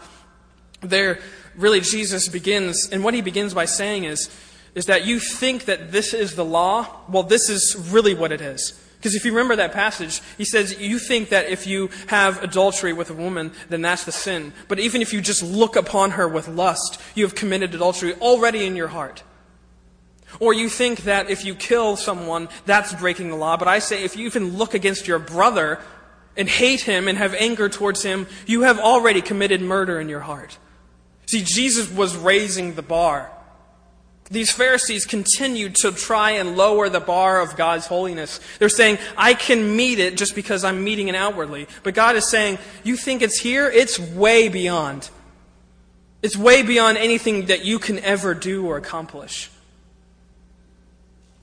There, 0.81 1.19
really, 1.55 1.79
Jesus 1.79 2.27
begins, 2.27 2.89
and 2.91 3.03
what 3.03 3.13
he 3.13 3.21
begins 3.21 3.53
by 3.53 3.65
saying 3.65 4.03
is, 4.03 4.29
is 4.75 4.87
that 4.87 5.05
you 5.05 5.19
think 5.19 5.65
that 5.65 5.93
this 5.93 6.13
is 6.13 6.35
the 6.35 6.43
law. 6.43 6.99
Well, 7.07 7.23
this 7.23 7.49
is 7.49 7.89
really 7.91 8.13
what 8.13 8.33
it 8.33 8.41
is. 8.41 8.79
Because 9.05 9.13
if 9.13 9.23
you 9.23 9.33
remember 9.33 9.55
that 9.57 9.71
passage, 9.71 10.19
he 10.35 10.45
says, 10.45 10.81
You 10.81 10.97
think 10.97 11.29
that 11.29 11.47
if 11.47 11.67
you 11.67 11.91
have 12.07 12.41
adultery 12.41 12.91
with 12.91 13.11
a 13.11 13.13
woman, 13.13 13.51
then 13.69 13.83
that's 13.83 14.03
the 14.03 14.11
sin. 14.11 14.51
But 14.67 14.79
even 14.79 15.03
if 15.03 15.13
you 15.13 15.21
just 15.21 15.43
look 15.43 15.75
upon 15.75 16.09
her 16.09 16.27
with 16.27 16.47
lust, 16.47 16.99
you 17.13 17.23
have 17.23 17.35
committed 17.35 17.75
adultery 17.75 18.15
already 18.15 18.65
in 18.65 18.75
your 18.75 18.87
heart. 18.87 19.21
Or 20.39 20.55
you 20.55 20.69
think 20.69 21.03
that 21.03 21.29
if 21.29 21.45
you 21.45 21.53
kill 21.53 21.97
someone, 21.97 22.49
that's 22.65 22.95
breaking 22.95 23.29
the 23.29 23.35
law. 23.35 23.57
But 23.57 23.67
I 23.67 23.77
say, 23.77 24.03
if 24.03 24.15
you 24.15 24.25
even 24.25 24.57
look 24.57 24.73
against 24.73 25.07
your 25.07 25.19
brother 25.19 25.79
and 26.35 26.49
hate 26.49 26.81
him 26.81 27.07
and 27.07 27.15
have 27.15 27.35
anger 27.35 27.69
towards 27.69 28.01
him, 28.01 28.25
you 28.47 28.63
have 28.63 28.79
already 28.79 29.21
committed 29.21 29.61
murder 29.61 29.99
in 29.99 30.09
your 30.09 30.21
heart. 30.21 30.57
See, 31.27 31.43
Jesus 31.43 31.91
was 31.91 32.17
raising 32.17 32.73
the 32.73 32.81
bar. 32.81 33.31
These 34.31 34.51
Pharisees 34.51 35.05
continued 35.05 35.75
to 35.75 35.91
try 35.91 36.31
and 36.31 36.57
lower 36.57 36.89
the 36.89 36.99
bar 36.99 37.41
of 37.41 37.55
God's 37.55 37.85
holiness. 37.85 38.39
They're 38.57 38.69
saying, 38.69 38.97
I 39.15 39.35
can 39.35 39.75
meet 39.75 39.99
it 39.99 40.17
just 40.17 40.33
because 40.33 40.63
I'm 40.63 40.83
meeting 40.83 41.09
it 41.09 41.15
outwardly. 41.15 41.67
But 41.83 41.93
God 41.93 42.15
is 42.15 42.29
saying, 42.29 42.57
You 42.83 42.97
think 42.97 43.21
it's 43.21 43.39
here? 43.39 43.69
It's 43.69 43.99
way 43.99 44.47
beyond. 44.47 45.09
It's 46.23 46.35
way 46.35 46.63
beyond 46.63 46.97
anything 46.97 47.45
that 47.47 47.65
you 47.65 47.77
can 47.77 47.99
ever 47.99 48.33
do 48.33 48.65
or 48.65 48.77
accomplish. 48.77 49.51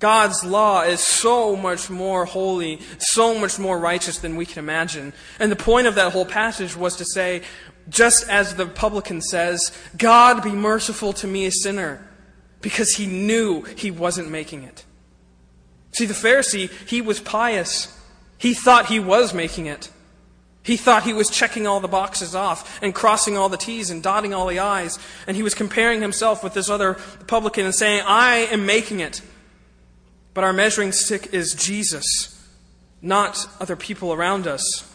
God's 0.00 0.42
law 0.42 0.82
is 0.82 0.98
so 0.98 1.54
much 1.54 1.88
more 1.88 2.24
holy, 2.24 2.80
so 2.98 3.38
much 3.38 3.60
more 3.60 3.78
righteous 3.78 4.18
than 4.18 4.34
we 4.34 4.44
can 4.44 4.58
imagine. 4.58 5.12
And 5.38 5.52
the 5.52 5.56
point 5.56 5.86
of 5.86 5.94
that 5.94 6.10
whole 6.10 6.26
passage 6.26 6.76
was 6.76 6.96
to 6.96 7.04
say, 7.04 7.42
just 7.88 8.28
as 8.28 8.56
the 8.56 8.66
publican 8.66 9.20
says, 9.20 9.70
God 9.96 10.42
be 10.42 10.50
merciful 10.50 11.12
to 11.12 11.28
me, 11.28 11.46
a 11.46 11.52
sinner, 11.52 12.04
because 12.62 12.94
he 12.94 13.06
knew 13.06 13.62
he 13.62 13.90
wasn't 13.90 14.30
making 14.30 14.62
it. 14.62 14.84
See, 15.92 16.06
the 16.06 16.14
Pharisee, 16.14 16.70
he 16.88 17.02
was 17.02 17.20
pious. 17.20 17.98
He 18.38 18.54
thought 18.54 18.86
he 18.86 18.98
was 18.98 19.34
making 19.34 19.66
it. 19.66 19.90
He 20.62 20.76
thought 20.76 21.02
he 21.02 21.12
was 21.12 21.28
checking 21.28 21.66
all 21.66 21.80
the 21.80 21.88
boxes 21.88 22.34
off 22.34 22.80
and 22.82 22.94
crossing 22.94 23.36
all 23.36 23.48
the 23.48 23.56
T's 23.56 23.90
and 23.90 24.02
dotting 24.02 24.32
all 24.32 24.46
the 24.46 24.60
I's. 24.60 24.98
And 25.26 25.36
he 25.36 25.42
was 25.42 25.54
comparing 25.54 26.00
himself 26.00 26.44
with 26.44 26.54
this 26.54 26.70
other 26.70 26.94
publican 27.26 27.64
and 27.64 27.74
saying, 27.74 28.04
I 28.06 28.46
am 28.50 28.64
making 28.64 29.00
it. 29.00 29.20
But 30.34 30.44
our 30.44 30.52
measuring 30.52 30.92
stick 30.92 31.34
is 31.34 31.54
Jesus, 31.54 32.48
not 33.02 33.46
other 33.60 33.76
people 33.76 34.12
around 34.12 34.46
us. 34.46 34.88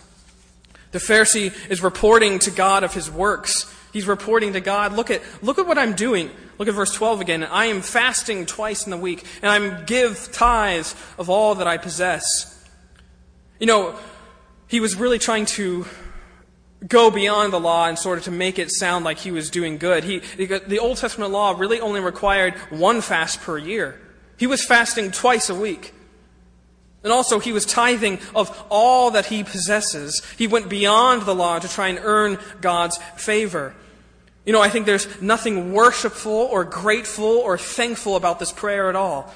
The 0.91 0.99
Pharisee 0.99 1.53
is 1.69 1.83
reporting 1.83 2.39
to 2.39 2.51
God 2.51 2.83
of 2.83 2.93
his 2.93 3.11
works. 3.11 3.71
He's 3.97 4.07
reporting 4.07 4.53
to 4.53 4.61
God, 4.61 4.93
look 4.93 5.09
at, 5.09 5.23
look 5.41 5.57
at 5.57 5.65
what 5.65 5.79
I'm 5.79 5.93
doing. 5.93 6.29
Look 6.59 6.67
at 6.67 6.75
verse 6.75 6.93
12 6.93 7.19
again. 7.19 7.43
I 7.43 7.65
am 7.65 7.81
fasting 7.81 8.45
twice 8.45 8.85
in 8.85 8.91
the 8.91 8.97
week, 8.97 9.25
and 9.41 9.49
I 9.49 9.81
give 9.85 10.31
tithes 10.31 10.93
of 11.17 11.31
all 11.31 11.55
that 11.55 11.65
I 11.65 11.77
possess. 11.77 12.63
You 13.59 13.65
know, 13.65 13.95
he 14.67 14.79
was 14.79 14.93
really 14.93 15.17
trying 15.17 15.47
to 15.47 15.87
go 16.87 17.09
beyond 17.09 17.51
the 17.51 17.59
law 17.59 17.87
and 17.87 17.97
sort 17.97 18.19
of 18.19 18.25
to 18.25 18.31
make 18.31 18.59
it 18.59 18.69
sound 18.69 19.03
like 19.03 19.17
he 19.17 19.31
was 19.31 19.49
doing 19.49 19.79
good. 19.79 20.03
He, 20.03 20.19
the 20.19 20.77
Old 20.77 20.97
Testament 20.97 21.31
law 21.31 21.55
really 21.57 21.81
only 21.81 21.99
required 21.99 22.53
one 22.69 23.01
fast 23.01 23.41
per 23.41 23.57
year. 23.57 23.99
He 24.37 24.45
was 24.45 24.63
fasting 24.63 25.09
twice 25.09 25.49
a 25.49 25.55
week. 25.55 25.91
And 27.03 27.11
also, 27.11 27.39
he 27.39 27.51
was 27.51 27.65
tithing 27.65 28.19
of 28.35 28.63
all 28.69 29.09
that 29.09 29.25
he 29.25 29.43
possesses. 29.43 30.21
He 30.37 30.45
went 30.45 30.69
beyond 30.69 31.23
the 31.23 31.33
law 31.33 31.57
to 31.57 31.67
try 31.67 31.87
and 31.87 31.97
earn 32.03 32.37
God's 32.61 32.99
favor. 33.15 33.73
You 34.47 34.53
know, 34.53 34.61
I 34.61 34.69
think 34.69 34.85
there's 34.85 35.21
nothing 35.21 35.73
worshipful 35.73 36.31
or 36.31 36.63
grateful 36.63 37.25
or 37.25 37.57
thankful 37.57 38.15
about 38.15 38.39
this 38.39 38.53
prayer 38.53 38.87
at 38.87 38.95
all. 38.95 39.29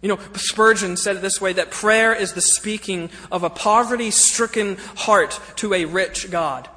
You 0.00 0.10
know, 0.10 0.18
Spurgeon 0.36 0.96
said 0.96 1.16
it 1.16 1.22
this 1.22 1.40
way 1.40 1.52
that 1.54 1.72
prayer 1.72 2.14
is 2.14 2.32
the 2.32 2.40
speaking 2.40 3.10
of 3.32 3.42
a 3.42 3.50
poverty 3.50 4.12
stricken 4.12 4.76
heart 4.94 5.40
to 5.56 5.74
a 5.74 5.86
rich 5.86 6.30
God. 6.30 6.68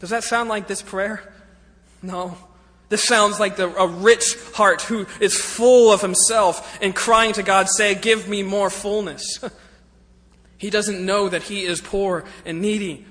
Does 0.00 0.08
that 0.08 0.24
sound 0.24 0.48
like 0.48 0.68
this 0.68 0.80
prayer? 0.80 1.30
No. 2.00 2.38
This 2.88 3.04
sounds 3.04 3.38
like 3.38 3.56
the, 3.56 3.68
a 3.76 3.86
rich 3.86 4.34
heart 4.54 4.80
who 4.80 5.06
is 5.20 5.38
full 5.38 5.92
of 5.92 6.00
himself 6.00 6.78
and 6.80 6.96
crying 6.96 7.34
to 7.34 7.42
God, 7.42 7.68
say, 7.68 7.94
Give 7.94 8.26
me 8.26 8.42
more 8.42 8.70
fullness. 8.70 9.38
he 10.56 10.70
doesn't 10.70 11.04
know 11.04 11.28
that 11.28 11.42
he 11.42 11.62
is 11.62 11.82
poor 11.82 12.24
and 12.46 12.62
needy. 12.62 13.04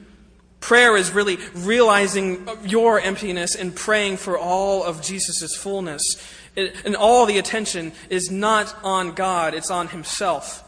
Prayer 0.60 0.98
is 0.98 1.12
really 1.12 1.38
realizing 1.56 2.48
your 2.64 3.00
emptiness 3.00 3.56
and 3.56 3.76
praying 3.76 4.18
for 4.18 4.38
all 4.38 4.84
of 4.84 5.02
Jesus' 5.02 5.56
fullness. 5.56 6.02
It, 6.56 6.76
and 6.86 6.96
all 6.96 7.26
the 7.26 7.38
attention 7.38 7.94
is 8.10 8.30
not 8.30 8.76
on 8.84 9.14
God, 9.14 9.54
it's 9.54 9.72
on 9.72 9.88
himself. 9.88 10.64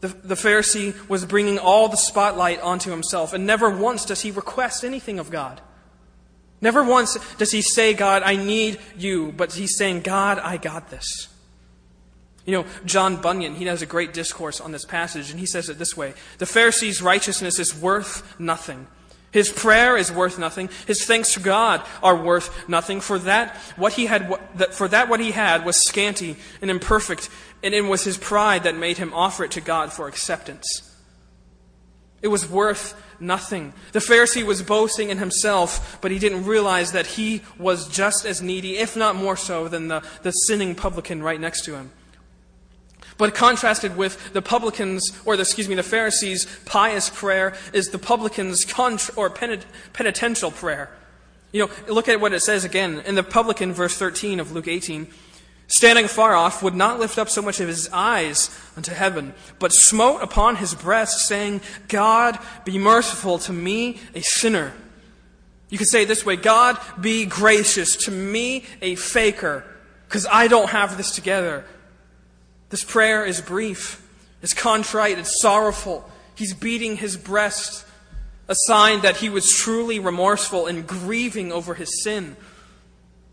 The, 0.00 0.08
the 0.08 0.34
Pharisee 0.34 1.08
was 1.08 1.24
bringing 1.24 1.58
all 1.58 1.88
the 1.88 1.96
spotlight 1.96 2.60
onto 2.60 2.90
himself, 2.90 3.32
and 3.32 3.46
never 3.46 3.70
once 3.70 4.04
does 4.04 4.20
he 4.20 4.30
request 4.30 4.84
anything 4.84 5.18
of 5.18 5.30
God. 5.30 5.60
Never 6.60 6.84
once 6.84 7.18
does 7.38 7.50
he 7.50 7.60
say, 7.60 7.94
God, 7.94 8.22
I 8.22 8.36
need 8.36 8.78
you, 8.96 9.32
but 9.32 9.52
he's 9.52 9.76
saying, 9.76 10.02
God, 10.02 10.38
I 10.38 10.58
got 10.58 10.90
this. 10.90 11.28
You 12.44 12.52
know, 12.52 12.66
John 12.84 13.20
Bunyan, 13.20 13.54
he 13.54 13.66
has 13.66 13.82
a 13.82 13.86
great 13.86 14.12
discourse 14.12 14.60
on 14.60 14.72
this 14.72 14.84
passage, 14.84 15.30
and 15.30 15.38
he 15.38 15.46
says 15.46 15.68
it 15.68 15.78
this 15.78 15.96
way 15.96 16.14
The 16.38 16.46
Pharisee's 16.46 17.00
righteousness 17.00 17.58
is 17.58 17.74
worth 17.74 18.38
nothing. 18.40 18.86
His 19.30 19.50
prayer 19.50 19.96
is 19.96 20.12
worth 20.12 20.38
nothing. 20.38 20.68
His 20.86 21.06
thanks 21.06 21.32
to 21.34 21.40
God 21.40 21.82
are 22.02 22.16
worth 22.16 22.68
nothing. 22.68 23.00
For 23.00 23.18
that, 23.20 23.56
what 23.76 23.94
he 23.94 24.04
had, 24.04 24.38
for 24.72 24.88
that 24.88 25.08
what 25.08 25.20
he 25.20 25.30
had 25.30 25.64
was 25.64 25.76
scanty 25.76 26.36
and 26.60 26.70
imperfect, 26.70 27.30
and 27.62 27.72
it 27.72 27.80
was 27.82 28.04
his 28.04 28.18
pride 28.18 28.64
that 28.64 28.76
made 28.76 28.98
him 28.98 29.14
offer 29.14 29.44
it 29.44 29.52
to 29.52 29.62
God 29.62 29.90
for 29.90 30.06
acceptance. 30.06 30.88
It 32.20 32.28
was 32.28 32.48
worth 32.48 32.94
nothing. 33.18 33.72
The 33.92 34.00
Pharisee 34.00 34.44
was 34.44 34.62
boasting 34.62 35.08
in 35.08 35.16
himself, 35.16 35.98
but 36.02 36.10
he 36.10 36.18
didn't 36.18 36.44
realize 36.44 36.92
that 36.92 37.06
he 37.06 37.40
was 37.58 37.88
just 37.88 38.26
as 38.26 38.42
needy, 38.42 38.76
if 38.76 38.96
not 38.96 39.16
more 39.16 39.36
so, 39.36 39.66
than 39.66 39.88
the, 39.88 40.02
the 40.22 40.30
sinning 40.30 40.74
publican 40.74 41.22
right 41.22 41.40
next 41.40 41.64
to 41.64 41.74
him. 41.74 41.90
But 43.18 43.34
contrasted 43.34 43.96
with 43.96 44.32
the 44.32 44.42
publican's, 44.42 45.12
or 45.24 45.36
the, 45.36 45.42
excuse 45.42 45.68
me, 45.68 45.74
the 45.74 45.82
Pharisee's 45.82 46.46
pious 46.64 47.10
prayer 47.10 47.54
is 47.72 47.88
the 47.88 47.98
publican's 47.98 48.64
contr- 48.64 49.16
or 49.16 49.30
penit- 49.30 49.64
penitential 49.92 50.50
prayer. 50.50 50.90
You 51.52 51.66
know, 51.66 51.92
look 51.92 52.08
at 52.08 52.20
what 52.20 52.32
it 52.32 52.40
says 52.40 52.64
again 52.64 53.02
in 53.06 53.14
the 53.14 53.22
publican, 53.22 53.72
verse 53.72 53.96
13 53.96 54.40
of 54.40 54.52
Luke 54.52 54.68
18 54.68 55.08
standing 55.72 56.06
far 56.06 56.34
off, 56.34 56.62
would 56.62 56.74
not 56.74 57.00
lift 57.00 57.16
up 57.16 57.30
so 57.30 57.40
much 57.40 57.58
of 57.58 57.66
his 57.66 57.88
eyes 57.94 58.50
unto 58.76 58.92
heaven, 58.92 59.32
but 59.58 59.72
smote 59.72 60.22
upon 60.22 60.56
his 60.56 60.74
breast, 60.74 61.26
saying, 61.26 61.62
God, 61.88 62.38
be 62.66 62.78
merciful 62.78 63.38
to 63.38 63.54
me, 63.54 63.98
a 64.14 64.20
sinner. 64.20 64.74
You 65.70 65.78
could 65.78 65.88
say 65.88 66.04
this 66.04 66.26
way 66.26 66.36
God, 66.36 66.78
be 67.00 67.24
gracious 67.24 67.96
to 68.04 68.10
me, 68.10 68.66
a 68.82 68.96
faker, 68.96 69.64
because 70.06 70.26
I 70.30 70.46
don't 70.46 70.68
have 70.68 70.98
this 70.98 71.12
together. 71.12 71.64
This 72.72 72.84
prayer 72.84 73.26
is 73.26 73.42
brief, 73.42 74.02
it's 74.40 74.54
contrite, 74.54 75.18
it's 75.18 75.42
sorrowful. 75.42 76.10
He's 76.34 76.54
beating 76.54 76.96
his 76.96 77.18
breast, 77.18 77.84
a 78.48 78.54
sign 78.66 79.02
that 79.02 79.18
he 79.18 79.28
was 79.28 79.54
truly 79.54 79.98
remorseful 79.98 80.66
and 80.66 80.86
grieving 80.86 81.52
over 81.52 81.74
his 81.74 82.02
sin. 82.02 82.34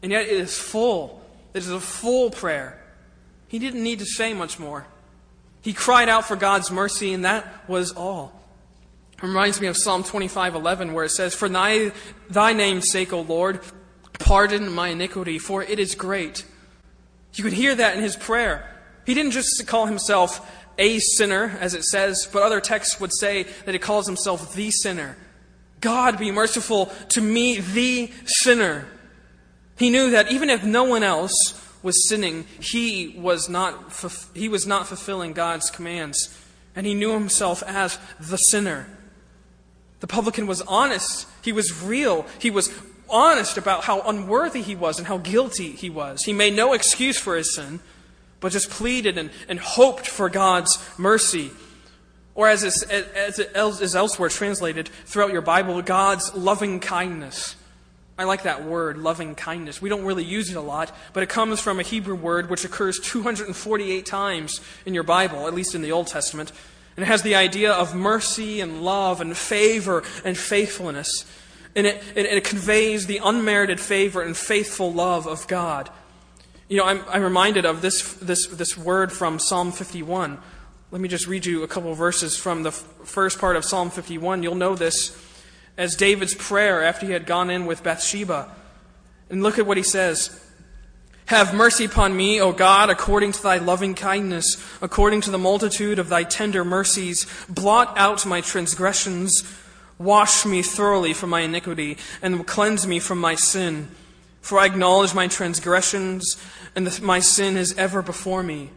And 0.04 0.12
yet 0.12 0.24
it 0.24 0.34
is 0.34 0.58
full 0.58 1.24
It 1.54 1.60
is 1.60 1.72
a 1.72 1.80
full 1.80 2.32
prayer. 2.32 2.84
He 3.48 3.60
didn't 3.60 3.82
need 3.82 4.00
to 4.00 4.06
say 4.06 4.34
much 4.34 4.60
more. 4.60 4.86
He 5.62 5.72
cried 5.72 6.10
out 6.10 6.28
for 6.28 6.36
God's 6.36 6.70
mercy, 6.70 7.14
and 7.14 7.24
that 7.24 7.64
was 7.70 7.94
all. 7.94 8.34
It 9.14 9.24
reminds 9.24 9.62
me 9.62 9.68
of 9.68 9.78
Psalm 9.78 10.04
25:11, 10.04 10.94
where 10.94 11.06
it 11.06 11.12
says, 11.12 11.34
"For 11.34 11.48
thy, 11.48 11.94
thy 12.30 12.52
name's 12.52 12.92
sake, 12.92 13.14
O 13.14 13.22
Lord, 13.22 13.62
pardon 14.20 14.72
my 14.72 14.90
iniquity, 14.90 15.40
for 15.40 15.64
it 15.64 15.80
is 15.80 15.96
great." 15.96 16.44
You 17.36 17.44
could 17.46 17.54
hear 17.54 17.74
that 17.74 17.96
in 17.96 18.04
his 18.04 18.18
prayer. 18.18 18.79
He 19.10 19.16
didn't 19.16 19.32
just 19.32 19.66
call 19.66 19.88
himself 19.88 20.56
a 20.78 21.00
sinner, 21.00 21.58
as 21.60 21.74
it 21.74 21.84
says, 21.84 22.30
but 22.32 22.44
other 22.44 22.62
texts 22.62 23.00
would 23.00 23.12
say 23.12 23.42
that 23.66 23.74
he 23.74 23.80
calls 23.80 24.06
himself 24.06 24.54
the 24.54 24.70
sinner. 24.70 25.18
God, 25.82 26.20
be 26.20 26.30
merciful 26.30 26.92
to 27.10 27.20
me, 27.20 27.60
the 27.60 28.12
sinner. 28.26 28.86
He 29.80 29.90
knew 29.90 30.12
that 30.12 30.32
even 30.32 30.52
if 30.52 30.64
no 30.64 30.84
one 30.84 31.02
else 31.02 31.60
was 31.82 32.08
sinning, 32.08 32.46
he 32.62 33.16
was 33.18 33.50
not, 33.50 34.00
he 34.36 34.48
was 34.48 34.68
not 34.68 34.86
fulfilling 34.86 35.34
God's 35.34 35.72
commands. 35.72 36.40
And 36.76 36.86
he 36.86 36.94
knew 36.94 37.14
himself 37.14 37.64
as 37.64 37.98
the 38.20 38.38
sinner. 38.38 38.96
The 40.02 40.08
publican 40.08 40.46
was 40.46 40.62
honest. 40.62 41.26
He 41.42 41.52
was 41.52 41.82
real. 41.82 42.28
He 42.38 42.52
was 42.52 42.72
honest 43.10 43.58
about 43.58 43.86
how 43.86 44.02
unworthy 44.02 44.62
he 44.62 44.76
was 44.76 45.00
and 45.00 45.08
how 45.08 45.18
guilty 45.18 45.72
he 45.72 45.90
was. 45.90 46.26
He 46.26 46.32
made 46.32 46.54
no 46.54 46.74
excuse 46.74 47.18
for 47.18 47.36
his 47.36 47.56
sin, 47.56 47.80
but 48.40 48.52
just 48.52 48.70
pleaded 48.70 49.18
and, 49.18 49.30
and 49.48 49.60
hoped 49.60 50.08
for 50.08 50.30
God's 50.30 50.78
mercy. 50.98 51.52
Or 52.36 52.48
as, 52.48 52.64
is, 52.64 52.84
as 52.84 53.40
it 53.40 53.52
is 53.56 53.96
elsewhere 53.96 54.30
translated 54.30 54.90
throughout 55.06 55.34
your 55.34 55.42
Bible, 55.42 55.82
God's 55.82 56.34
loving 56.34 56.80
kindness. 56.80 57.56
I 58.18 58.26
like 58.26 58.44
that 58.44 58.66
word, 58.66 58.98
loving 58.98 59.36
kindness. 59.36 59.82
We 59.82 59.90
don't 59.90 60.04
really 60.04 60.26
use 60.26 60.50
it 60.50 60.58
a 60.58 60.62
lot, 60.62 60.94
but 61.14 61.24
it 61.24 61.30
comes 61.30 61.62
from 61.62 61.80
a 61.80 61.84
Hebrew 61.84 62.16
word 62.16 62.50
which 62.50 62.66
occurs 62.66 63.00
248 63.00 64.06
times 64.06 64.60
in 64.86 64.94
your 64.94 65.04
Bible, 65.04 65.48
at 65.48 65.54
least 65.54 65.74
in 65.74 65.82
the 65.82 65.94
Old 65.94 66.08
Testament. 66.08 66.52
And 66.98 67.04
it 67.04 67.08
has 67.08 67.22
the 67.22 67.36
idea 67.36 67.72
of 67.72 67.96
mercy 67.96 68.60
and 68.60 68.82
love 68.82 69.22
and 69.22 69.38
favor 69.38 70.04
and 70.26 70.38
faithfulness. 70.38 71.26
And 71.76 71.88
it, 71.88 72.04
it, 72.14 72.26
it 72.26 72.44
conveys 72.44 73.06
the 73.06 73.22
unmerited 73.24 73.80
favor 73.80 74.22
and 74.22 74.36
faithful 74.36 74.92
love 74.92 75.26
of 75.26 75.48
God. 75.48 75.90
You 76.70 76.78
know, 76.78 76.86
I'm, 76.86 77.04
I'm 77.10 77.24
reminded 77.24 77.66
of 77.66 77.82
this, 77.82 78.14
this, 78.14 78.46
this 78.46 78.78
word 78.78 79.12
from 79.12 79.40
Psalm 79.40 79.72
51. 79.72 80.38
Let 80.92 81.02
me 81.02 81.10
just 81.10 81.26
read 81.26 81.44
you 81.48 81.64
a 81.64 81.68
couple 81.68 81.92
verses 81.96 82.38
from 82.38 82.62
the 82.62 82.72
first 82.72 83.40
part 83.40 83.56
of 83.56 83.66
Psalm 83.66 83.90
51. 83.90 84.44
You'll 84.44 84.54
know 84.54 84.76
this 84.76 85.18
as 85.78 85.96
David's 85.96 86.36
prayer 86.36 86.84
after 86.84 87.08
he 87.08 87.12
had 87.12 87.26
gone 87.26 87.50
in 87.50 87.66
with 87.66 87.82
Bathsheba. 87.82 88.52
And 89.32 89.42
look 89.42 89.58
at 89.58 89.66
what 89.66 89.78
he 89.78 89.84
says. 89.84 90.46
Have 91.26 91.56
mercy 91.56 91.86
upon 91.86 92.16
me, 92.16 92.40
O 92.40 92.52
God, 92.52 92.92
according 92.92 93.32
to 93.32 93.42
thy 93.42 93.58
loving 93.58 93.96
kindness, 93.96 94.64
according 94.80 95.22
to 95.22 95.32
the 95.32 95.40
multitude 95.40 95.98
of 95.98 96.10
thy 96.10 96.24
tender 96.24 96.64
mercies. 96.64 97.26
Blot 97.50 97.98
out 97.98 98.28
my 98.28 98.42
transgressions. 98.42 99.44
Wash 99.98 100.46
me 100.46 100.62
thoroughly 100.62 101.14
from 101.14 101.32
my 101.32 101.42
iniquity, 101.42 101.98
and 102.22 102.46
cleanse 102.46 102.86
me 102.86 103.00
from 103.00 103.18
my 103.18 103.34
sin. 103.34 103.90
For 104.42 104.60
I 104.60 104.66
acknowledge 104.66 105.14
my 105.14 105.28
transgressions, 105.28 106.38
and 106.76 106.88
the, 106.88 107.04
my 107.04 107.20
sin 107.20 107.58
is 107.58 107.78
ever 107.78 108.02
before 108.02 108.44
me. 108.44 108.70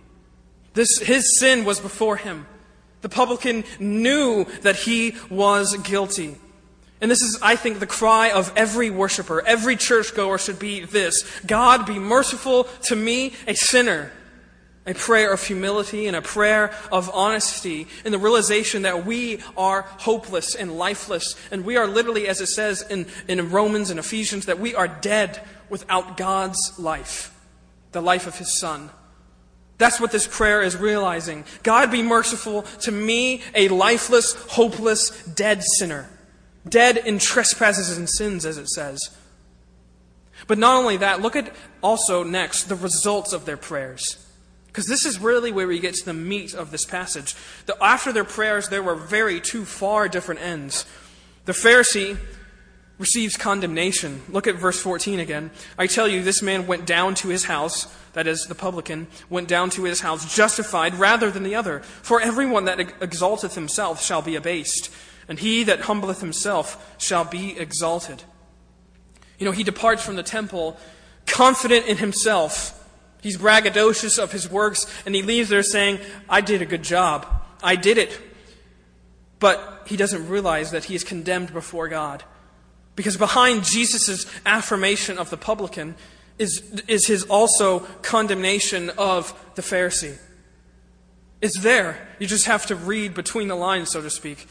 This, 0.75 0.99
his 0.99 1.39
sin 1.39 1.65
was 1.65 1.81
before 1.81 2.17
him. 2.17 2.47
The 3.03 3.09
publican 3.09 3.65
knew 3.79 4.45
that 4.63 4.77
he 4.77 5.17
was 5.29 5.77
guilty. 5.79 6.37
And 7.01 7.11
this 7.11 7.21
is, 7.21 7.39
I 7.43 7.57
think, 7.57 7.81
the 7.81 7.87
cry 7.87 8.31
of 8.31 8.53
every 8.57 8.89
worshiper, 8.89 9.43
every 9.45 9.77
churchgoer 9.77 10.39
should 10.39 10.61
be 10.61 10.85
this 10.85 11.25
God, 11.45 11.85
be 11.85 11.99
merciful 11.99 12.65
to 12.85 12.97
me, 12.97 13.35
a 13.47 13.55
sinner. 13.55 14.13
A 14.85 14.95
prayer 14.95 15.33
of 15.33 15.45
humility 15.45 16.09
and 16.09 16.17
a 16.17 16.23
prayer 16.23 16.75
of 16.91 17.09
honesty 17.15 17.87
in 18.05 18.11
the 18.11 18.19
realization 18.19 18.83
that 18.83 19.07
we 19.07 19.39
are 19.57 19.83
hopeless 19.83 20.57
and 20.57 20.77
lifeless. 20.77 21.37
And 21.53 21.65
we 21.65 21.77
are 21.77 21.87
literally, 21.87 22.27
as 22.27 22.41
it 22.41 22.49
says 22.49 22.83
in, 22.83 23.07
in 23.29 23.51
Romans 23.51 23.91
and 23.91 24.01
Ephesians, 24.01 24.47
that 24.47 24.59
we 24.59 24.75
are 24.75 24.89
dead 24.89 25.41
without 25.69 26.17
God's 26.17 26.79
life, 26.79 27.33
the 27.93 28.03
life 28.03 28.27
of 28.27 28.39
His 28.39 28.59
Son. 28.59 28.91
That's 29.79 30.01
what 30.01 30.13
this 30.13 30.27
prayer 30.27 30.63
is 30.63 30.77
realizing. 30.77 31.45
God 31.63 31.91
be 31.91 32.03
merciful 32.03 32.63
to 32.81 32.93
me, 32.93 33.43
a 33.55 33.69
lifeless, 33.69 34.35
hopeless, 34.51 35.25
dead 35.25 35.63
sinner. 35.63 36.09
Dead 36.69 36.97
in 36.97 37.19
trespasses 37.19 37.97
and 37.97 38.09
sins, 38.09 38.47
as 38.47 38.59
it 38.59 38.69
says. 38.69 39.11
But 40.47 40.59
not 40.59 40.77
only 40.77 40.97
that, 40.99 41.21
look 41.21 41.37
at 41.37 41.55
also 41.83 42.23
next 42.23 42.65
the 42.65 42.77
results 42.77 43.33
of 43.33 43.45
their 43.45 43.57
prayers. 43.57 44.25
Because 44.73 44.87
this 44.87 45.05
is 45.05 45.19
really 45.19 45.53
where 45.53 45.69
we 45.69 45.79
get 45.79 45.95
to 45.97 46.05
the 46.05 46.15
meat 46.15 46.55
of 46.55 46.71
this 46.71 46.87
passage. 46.87 47.35
The, 47.67 47.77
after 47.85 48.11
their 48.11 48.25
prayers, 48.25 48.71
there 48.71 48.83
were 48.83 48.95
very 48.95 49.39
two 49.39 49.67
far 49.67 50.09
different 50.09 50.41
ends. 50.41 50.87
The 51.45 51.53
Pharisee 51.53 52.17
receives 52.99 53.37
condemnation. 53.37 54.23
Look 54.31 54.47
at 54.47 54.55
verse 54.55 54.81
14 54.81 55.21
again. 55.21 55.51
I 55.77 55.87
tell 55.87 56.09
you, 56.09 56.23
this 56.23 56.41
man 56.41 56.67
went 56.67 56.87
down 56.87 57.15
to 57.17 57.29
his 57.29 57.45
house, 57.45 57.95
that 58.15 58.27
is, 58.27 58.47
the 58.47 58.55
publican, 58.55 59.09
went 59.29 59.47
down 59.47 59.69
to 59.71 59.85
his 59.85 60.01
house 60.01 60.35
justified 60.35 60.95
rather 60.95 61.31
than 61.31 61.43
the 61.43 61.55
other. 61.55 61.81
For 61.81 62.21
everyone 62.21 62.65
that 62.65 62.81
exalteth 63.03 63.55
himself 63.55 64.03
shall 64.03 64.23
be 64.23 64.37
abased 64.37 64.91
and 65.29 65.39
he 65.39 65.65
that 65.65 65.81
humbleth 65.81 66.21
himself 66.21 66.95
shall 66.99 67.25
be 67.25 67.59
exalted. 67.59 68.23
You 69.39 69.47
know, 69.47 69.53
he 69.53 69.65
departs 69.65 70.05
from 70.05 70.17
the 70.17 70.23
temple 70.23 70.77
confident 71.27 71.87
in 71.87 71.97
himself. 71.97 72.79
He's 73.23 73.39
braggadocious 73.39 74.23
of 74.23 74.33
his 74.33 74.51
works, 74.51 74.87
and 75.07 75.15
he 75.15 75.23
leaves 75.23 75.49
there 75.49 75.63
saying, 75.63 76.01
I 76.29 76.43
did 76.43 76.61
a 76.61 76.67
good 76.67 76.83
job. 76.83 77.27
I 77.63 77.77
did 77.77 77.97
it. 77.97 78.21
But 79.39 79.85
he 79.87 79.97
doesn't 79.97 80.29
realize 80.29 80.73
that 80.73 80.85
he 80.85 80.95
is 80.95 81.05
condemned 81.05 81.53
before 81.53 81.89
God. 81.89 82.25
Because 82.97 83.17
behind 83.17 83.65
Jesus' 83.65 84.27
affirmation 84.45 85.19
of 85.19 85.31
the 85.31 85.37
publican 85.37 85.95
is, 86.39 86.83
is 86.89 87.07
his 87.07 87.23
also 87.25 87.81
condemnation 88.03 88.91
of 88.91 89.33
the 89.55 89.63
Pharisee. 89.63 90.19
It's 91.41 91.59
there. 91.61 92.09
You 92.19 92.27
just 92.27 92.47
have 92.47 92.67
to 92.67 92.77
read 92.77 93.15
between 93.15 93.49
the 93.49 93.55
lines, 93.55 93.91
so 93.91 94.03
to 94.03 94.11
speak 94.11 94.47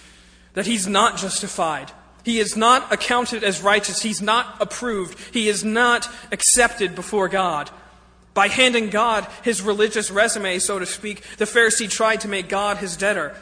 that 0.54 0.66
he's 0.66 0.88
not 0.88 1.18
justified. 1.18 1.92
He 2.24 2.40
is 2.40 2.56
not 2.56 2.92
accounted 2.92 3.44
as 3.44 3.62
righteous. 3.62 4.02
He's 4.02 4.22
not 4.22 4.62
approved. 4.62 5.18
He 5.34 5.48
is 5.48 5.64
not 5.64 6.10
accepted 6.32 6.96
before 6.96 7.30
God. 7.30 7.70
By 8.34 8.48
handing 8.48 8.90
God 8.90 9.28
his 9.44 9.62
religious 9.62 10.10
resume, 10.10 10.60
so 10.60 10.80
to 10.80 10.86
speak, 10.86 11.24
the 11.38 11.46
Pharisee 11.46 11.90
tried 11.90 12.22
to 12.22 12.28
make 12.28 12.48
God 12.48 12.78
his 12.78 12.96
debtor. 12.96 13.36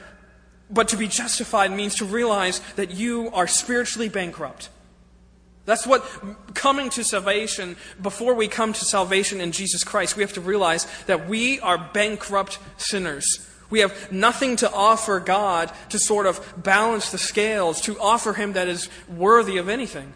But 0.69 0.89
to 0.89 0.97
be 0.97 1.07
justified 1.07 1.71
means 1.71 1.95
to 1.95 2.05
realize 2.05 2.59
that 2.75 2.91
you 2.91 3.29
are 3.31 3.47
spiritually 3.47 4.09
bankrupt. 4.09 4.69
That's 5.65 5.85
what 5.85 6.03
coming 6.55 6.89
to 6.91 7.03
salvation, 7.03 7.75
before 8.01 8.33
we 8.33 8.47
come 8.47 8.73
to 8.73 8.85
salvation 8.85 9.39
in 9.39 9.51
Jesus 9.51 9.83
Christ, 9.83 10.15
we 10.15 10.23
have 10.23 10.33
to 10.33 10.41
realize 10.41 10.87
that 11.05 11.27
we 11.27 11.59
are 11.59 11.77
bankrupt 11.77 12.57
sinners. 12.77 13.47
We 13.69 13.81
have 13.81 14.11
nothing 14.11 14.55
to 14.57 14.71
offer 14.71 15.19
God 15.19 15.71
to 15.89 15.99
sort 15.99 16.25
of 16.25 16.63
balance 16.63 17.11
the 17.11 17.19
scales, 17.19 17.81
to 17.81 17.99
offer 17.99 18.33
Him 18.33 18.53
that 18.53 18.67
is 18.67 18.89
worthy 19.07 19.57
of 19.57 19.69
anything. 19.69 20.13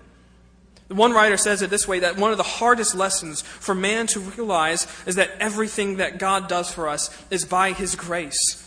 One 0.93 1.12
writer 1.12 1.38
says 1.38 1.62
it 1.62 1.69
this 1.69 1.88
way 1.88 1.99
that 1.99 2.17
one 2.17 2.32
of 2.32 2.38
the 2.38 2.43
hardest 2.43 2.95
lessons 2.95 3.41
for 3.41 3.73
man 3.73 4.08
to 4.08 4.19
realize 4.19 4.88
is 5.06 5.15
that 5.15 5.32
everything 5.39 5.97
that 5.97 6.19
God 6.19 6.47
does 6.47 6.71
for 6.71 6.88
us 6.88 7.10
is 7.29 7.45
by 7.45 7.71
His 7.71 7.95
grace. 7.95 8.63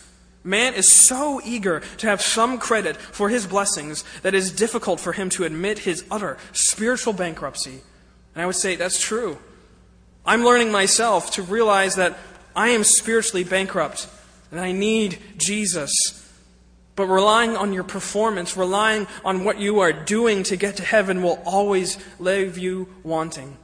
Man 0.47 0.75
is 0.75 0.89
so 0.89 1.41
eager 1.43 1.81
to 1.97 2.07
have 2.07 2.21
some 2.21 2.57
credit 2.57 2.95
for 2.95 3.27
his 3.27 3.45
blessings 3.45 4.05
that 4.21 4.33
it 4.33 4.37
is 4.37 4.49
difficult 4.49 5.01
for 5.01 5.11
him 5.11 5.29
to 5.31 5.43
admit 5.43 5.79
his 5.79 6.05
utter 6.09 6.37
spiritual 6.53 7.11
bankruptcy. 7.11 7.81
And 8.33 8.41
I 8.41 8.45
would 8.45 8.55
say 8.55 8.77
that's 8.77 9.01
true. 9.01 9.39
I'm 10.25 10.45
learning 10.45 10.71
myself 10.71 11.31
to 11.31 11.41
realize 11.41 11.95
that 11.95 12.17
I 12.55 12.69
am 12.69 12.85
spiritually 12.85 13.43
bankrupt 13.43 14.07
and 14.49 14.59
I 14.59 14.71
need 14.71 15.19
Jesus. 15.35 15.91
But 16.97 17.05
relying 17.05 17.55
on 17.55 17.73
your 17.73 17.83
performance, 17.83 18.57
relying 18.57 19.05
on 19.23 19.43
what 19.43 19.59
you 19.59 19.79
are 19.81 19.93
doing 19.93 20.41
to 20.43 20.57
get 20.57 20.77
to 20.77 20.83
heaven 20.83 21.21
will 21.21 21.39
always 21.45 21.99
leave 22.17 22.57
you 22.57 22.89
wanting. 23.03 23.55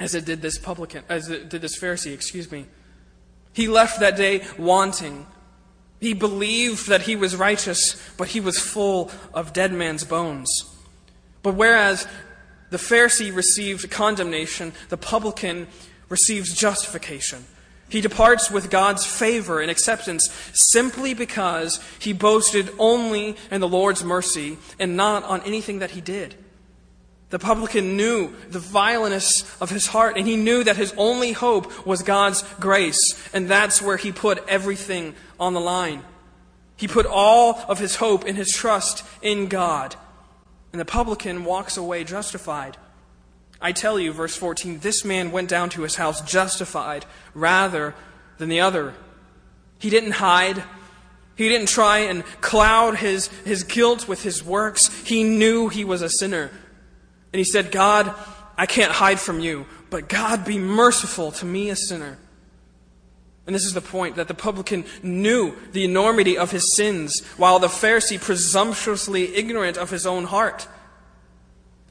As 0.00 0.14
it 0.14 0.24
did 0.24 0.40
this 0.40 0.56
publican, 0.58 1.04
as 1.10 1.28
it 1.28 1.50
did 1.50 1.60
this 1.60 1.78
Pharisee, 1.78 2.14
excuse 2.14 2.50
me. 2.50 2.64
He 3.52 3.68
left 3.68 4.00
that 4.00 4.16
day 4.16 4.46
wanting. 4.56 5.26
He 6.00 6.14
believed 6.14 6.88
that 6.88 7.02
he 7.02 7.16
was 7.16 7.36
righteous, 7.36 8.00
but 8.16 8.28
he 8.28 8.40
was 8.40 8.58
full 8.58 9.10
of 9.34 9.52
dead 9.52 9.74
man's 9.74 10.04
bones. 10.04 10.48
But 11.42 11.54
whereas 11.54 12.08
the 12.70 12.78
Pharisee 12.78 13.34
received 13.34 13.90
condemnation, 13.90 14.72
the 14.88 14.96
publican 14.96 15.66
receives 16.08 16.54
justification. 16.54 17.44
He 17.88 18.00
departs 18.00 18.50
with 18.50 18.70
God's 18.70 19.06
favor 19.06 19.60
and 19.60 19.70
acceptance 19.70 20.30
simply 20.52 21.14
because 21.14 21.80
he 21.98 22.12
boasted 22.12 22.70
only 22.78 23.36
in 23.50 23.60
the 23.60 23.68
Lord's 23.68 24.04
mercy 24.04 24.58
and 24.78 24.96
not 24.96 25.24
on 25.24 25.40
anything 25.42 25.78
that 25.78 25.92
he 25.92 26.00
did. 26.00 26.34
The 27.30 27.38
publican 27.38 27.96
knew 27.96 28.34
the 28.48 28.58
vileness 28.58 29.42
of 29.60 29.70
his 29.70 29.88
heart, 29.88 30.16
and 30.16 30.26
he 30.26 30.36
knew 30.36 30.64
that 30.64 30.76
his 30.76 30.94
only 30.96 31.32
hope 31.32 31.86
was 31.86 32.02
God's 32.02 32.42
grace, 32.58 33.28
and 33.34 33.48
that's 33.48 33.82
where 33.82 33.98
he 33.98 34.12
put 34.12 34.46
everything 34.48 35.14
on 35.38 35.52
the 35.52 35.60
line. 35.60 36.02
He 36.76 36.88
put 36.88 37.06
all 37.06 37.60
of 37.68 37.78
his 37.78 37.96
hope 37.96 38.24
and 38.24 38.36
his 38.36 38.52
trust 38.52 39.04
in 39.20 39.48
God. 39.48 39.96
And 40.72 40.80
the 40.80 40.86
publican 40.86 41.44
walks 41.44 41.76
away 41.76 42.04
justified. 42.04 42.76
I 43.60 43.72
tell 43.72 43.98
you, 43.98 44.12
verse 44.12 44.36
14, 44.36 44.78
this 44.78 45.04
man 45.04 45.32
went 45.32 45.48
down 45.48 45.70
to 45.70 45.82
his 45.82 45.96
house 45.96 46.20
justified 46.20 47.04
rather 47.34 47.94
than 48.38 48.48
the 48.48 48.60
other. 48.60 48.94
He 49.78 49.90
didn't 49.90 50.12
hide. 50.12 50.62
He 51.34 51.48
didn't 51.48 51.68
try 51.68 51.98
and 51.98 52.24
cloud 52.40 52.96
his, 52.96 53.28
his 53.44 53.64
guilt 53.64 54.08
with 54.08 54.22
his 54.22 54.44
works. 54.44 54.88
He 55.02 55.24
knew 55.24 55.68
he 55.68 55.84
was 55.84 56.02
a 56.02 56.08
sinner. 56.08 56.50
And 57.32 57.38
he 57.38 57.44
said, 57.44 57.72
God, 57.72 58.14
I 58.56 58.66
can't 58.66 58.92
hide 58.92 59.20
from 59.20 59.40
you, 59.40 59.66
but 59.90 60.08
God, 60.08 60.44
be 60.44 60.58
merciful 60.58 61.30
to 61.32 61.44
me, 61.44 61.70
a 61.70 61.76
sinner. 61.76 62.18
And 63.46 63.54
this 63.54 63.64
is 63.64 63.72
the 63.72 63.80
point 63.80 64.16
that 64.16 64.28
the 64.28 64.34
publican 64.34 64.84
knew 65.02 65.56
the 65.72 65.84
enormity 65.84 66.36
of 66.36 66.50
his 66.50 66.76
sins, 66.76 67.24
while 67.36 67.58
the 67.58 67.68
Pharisee 67.68 68.20
presumptuously 68.20 69.34
ignorant 69.34 69.78
of 69.78 69.90
his 69.90 70.06
own 70.06 70.24
heart. 70.24 70.68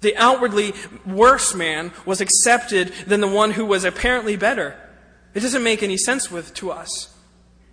The 0.02 0.16
outwardly 0.16 0.74
worse 1.06 1.56
man 1.56 1.92
was 2.06 2.22
accepted 2.22 2.94
than 3.08 3.22
the 3.22 3.28
one 3.28 3.52
who 3.52 3.66
was 3.66 3.84
apparently 3.84 4.36
better. 4.36 4.76
It 5.34 5.42
doesn't 5.42 5.64
make 5.64 5.84
any 5.84 5.98
sense 5.98 6.32
with 6.32 6.54
to 6.56 6.72
us. 6.72 7.14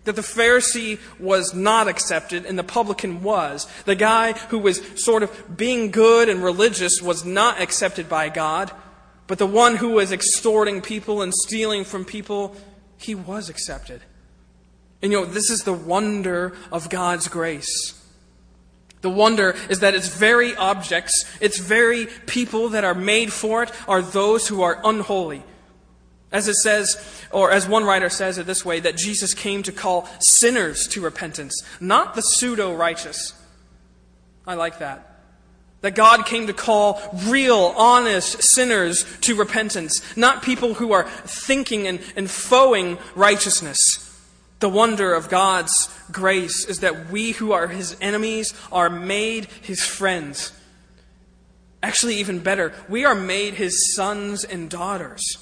That 0.04 0.16
the 0.16 0.22
Pharisee 0.22 0.98
was 1.18 1.54
not 1.54 1.88
accepted 1.88 2.44
and 2.44 2.58
the 2.58 2.64
publican 2.64 3.22
was. 3.22 3.66
The 3.84 3.94
guy 3.94 4.32
who 4.32 4.58
was 4.58 4.82
sort 5.02 5.22
of 5.22 5.56
being 5.56 5.90
good 5.90 6.28
and 6.28 6.42
religious 6.42 7.00
was 7.00 7.24
not 7.24 7.60
accepted 7.60 8.08
by 8.08 8.28
God, 8.28 8.70
but 9.26 9.38
the 9.38 9.46
one 9.46 9.76
who 9.76 9.90
was 9.90 10.12
extorting 10.12 10.82
people 10.82 11.22
and 11.22 11.32
stealing 11.32 11.84
from 11.84 12.04
people 12.04 12.54
he 12.98 13.14
was 13.14 13.48
accepted. 13.48 14.02
And 15.02 15.12
you 15.12 15.20
know, 15.20 15.26
this 15.26 15.50
is 15.50 15.64
the 15.64 15.72
wonder 15.72 16.54
of 16.72 16.88
God's 16.88 17.28
grace. 17.28 18.00
The 19.04 19.10
wonder 19.10 19.54
is 19.68 19.80
that 19.80 19.94
its 19.94 20.08
very 20.08 20.56
objects, 20.56 21.26
its 21.38 21.58
very 21.58 22.06
people 22.24 22.70
that 22.70 22.84
are 22.84 22.94
made 22.94 23.30
for 23.34 23.62
it, 23.62 23.70
are 23.86 24.00
those 24.00 24.48
who 24.48 24.62
are 24.62 24.80
unholy. 24.82 25.42
As 26.32 26.48
it 26.48 26.54
says, 26.54 26.96
or 27.30 27.50
as 27.50 27.68
one 27.68 27.84
writer 27.84 28.08
says 28.08 28.38
it 28.38 28.46
this 28.46 28.64
way, 28.64 28.80
that 28.80 28.96
Jesus 28.96 29.34
came 29.34 29.62
to 29.64 29.72
call 29.72 30.08
sinners 30.20 30.88
to 30.88 31.02
repentance, 31.02 31.62
not 31.80 32.14
the 32.14 32.22
pseudo 32.22 32.74
righteous. 32.74 33.34
I 34.46 34.54
like 34.54 34.78
that. 34.78 35.20
That 35.82 35.94
God 35.94 36.24
came 36.24 36.46
to 36.46 36.54
call 36.54 36.98
real, 37.26 37.74
honest 37.76 38.42
sinners 38.42 39.04
to 39.20 39.34
repentance, 39.34 40.00
not 40.16 40.42
people 40.42 40.72
who 40.72 40.92
are 40.92 41.06
thinking 41.26 41.86
and, 41.86 42.00
and 42.16 42.30
foeing 42.30 42.96
righteousness. 43.14 44.03
The 44.60 44.68
wonder 44.68 45.14
of 45.14 45.28
God's 45.28 45.92
grace 46.10 46.64
is 46.64 46.80
that 46.80 47.10
we 47.10 47.32
who 47.32 47.52
are 47.52 47.68
his 47.68 47.96
enemies 48.00 48.54
are 48.72 48.88
made 48.88 49.46
his 49.62 49.84
friends. 49.84 50.52
Actually, 51.82 52.16
even 52.16 52.38
better, 52.38 52.72
we 52.88 53.04
are 53.04 53.14
made 53.14 53.54
his 53.54 53.94
sons 53.94 54.42
and 54.42 54.70
daughters. 54.70 55.38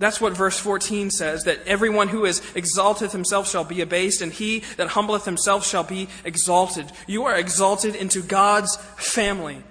That's 0.00 0.20
what 0.20 0.36
verse 0.36 0.58
14 0.58 1.10
says 1.10 1.44
that 1.44 1.64
everyone 1.64 2.08
who 2.08 2.24
is 2.24 2.42
exalteth 2.56 3.12
himself 3.12 3.48
shall 3.48 3.62
be 3.62 3.80
abased, 3.80 4.20
and 4.20 4.32
he 4.32 4.64
that 4.76 4.88
humbleth 4.88 5.24
himself 5.24 5.64
shall 5.64 5.84
be 5.84 6.08
exalted. 6.24 6.90
You 7.06 7.26
are 7.26 7.36
exalted 7.36 7.94
into 7.94 8.20
God's 8.20 8.76
family. 8.96 9.62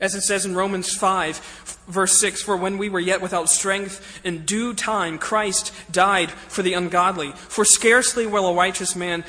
As 0.00 0.14
it 0.14 0.22
says 0.22 0.44
in 0.44 0.54
Romans 0.54 0.94
5, 0.94 1.38
verse 1.88 2.18
6 2.18 2.42
For 2.42 2.56
when 2.56 2.78
we 2.78 2.88
were 2.88 3.00
yet 3.00 3.22
without 3.22 3.48
strength, 3.48 4.20
in 4.24 4.44
due 4.44 4.74
time 4.74 5.18
Christ 5.18 5.72
died 5.90 6.30
for 6.30 6.62
the 6.62 6.74
ungodly. 6.74 7.32
For 7.32 7.64
scarcely 7.64 8.26
will 8.26 8.46
a 8.46 8.54
righteous 8.54 8.96
man 8.96 9.24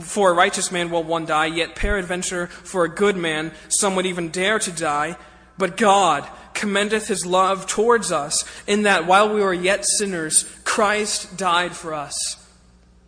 for 0.00 0.30
a 0.30 0.34
righteous 0.34 0.72
man 0.72 0.90
will 0.90 1.04
one 1.04 1.24
die, 1.24 1.46
yet 1.46 1.76
peradventure 1.76 2.48
for 2.48 2.84
a 2.84 2.88
good 2.88 3.16
man 3.16 3.52
some 3.68 3.94
would 3.94 4.06
even 4.06 4.30
dare 4.30 4.58
to 4.58 4.72
die. 4.72 5.16
But 5.56 5.76
God 5.76 6.28
commendeth 6.52 7.06
his 7.06 7.24
love 7.24 7.66
towards 7.66 8.10
us, 8.10 8.44
in 8.66 8.82
that 8.82 9.06
while 9.06 9.32
we 9.32 9.40
were 9.40 9.54
yet 9.54 9.84
sinners, 9.84 10.44
Christ 10.64 11.36
died 11.36 11.76
for 11.76 11.94
us. 11.94 12.44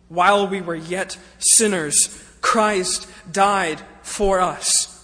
While 0.07 0.47
we 0.47 0.61
were 0.61 0.75
yet 0.75 1.17
sinners, 1.39 2.23
Christ 2.39 3.09
died 3.29 3.81
for 4.01 4.39
us. 4.39 4.96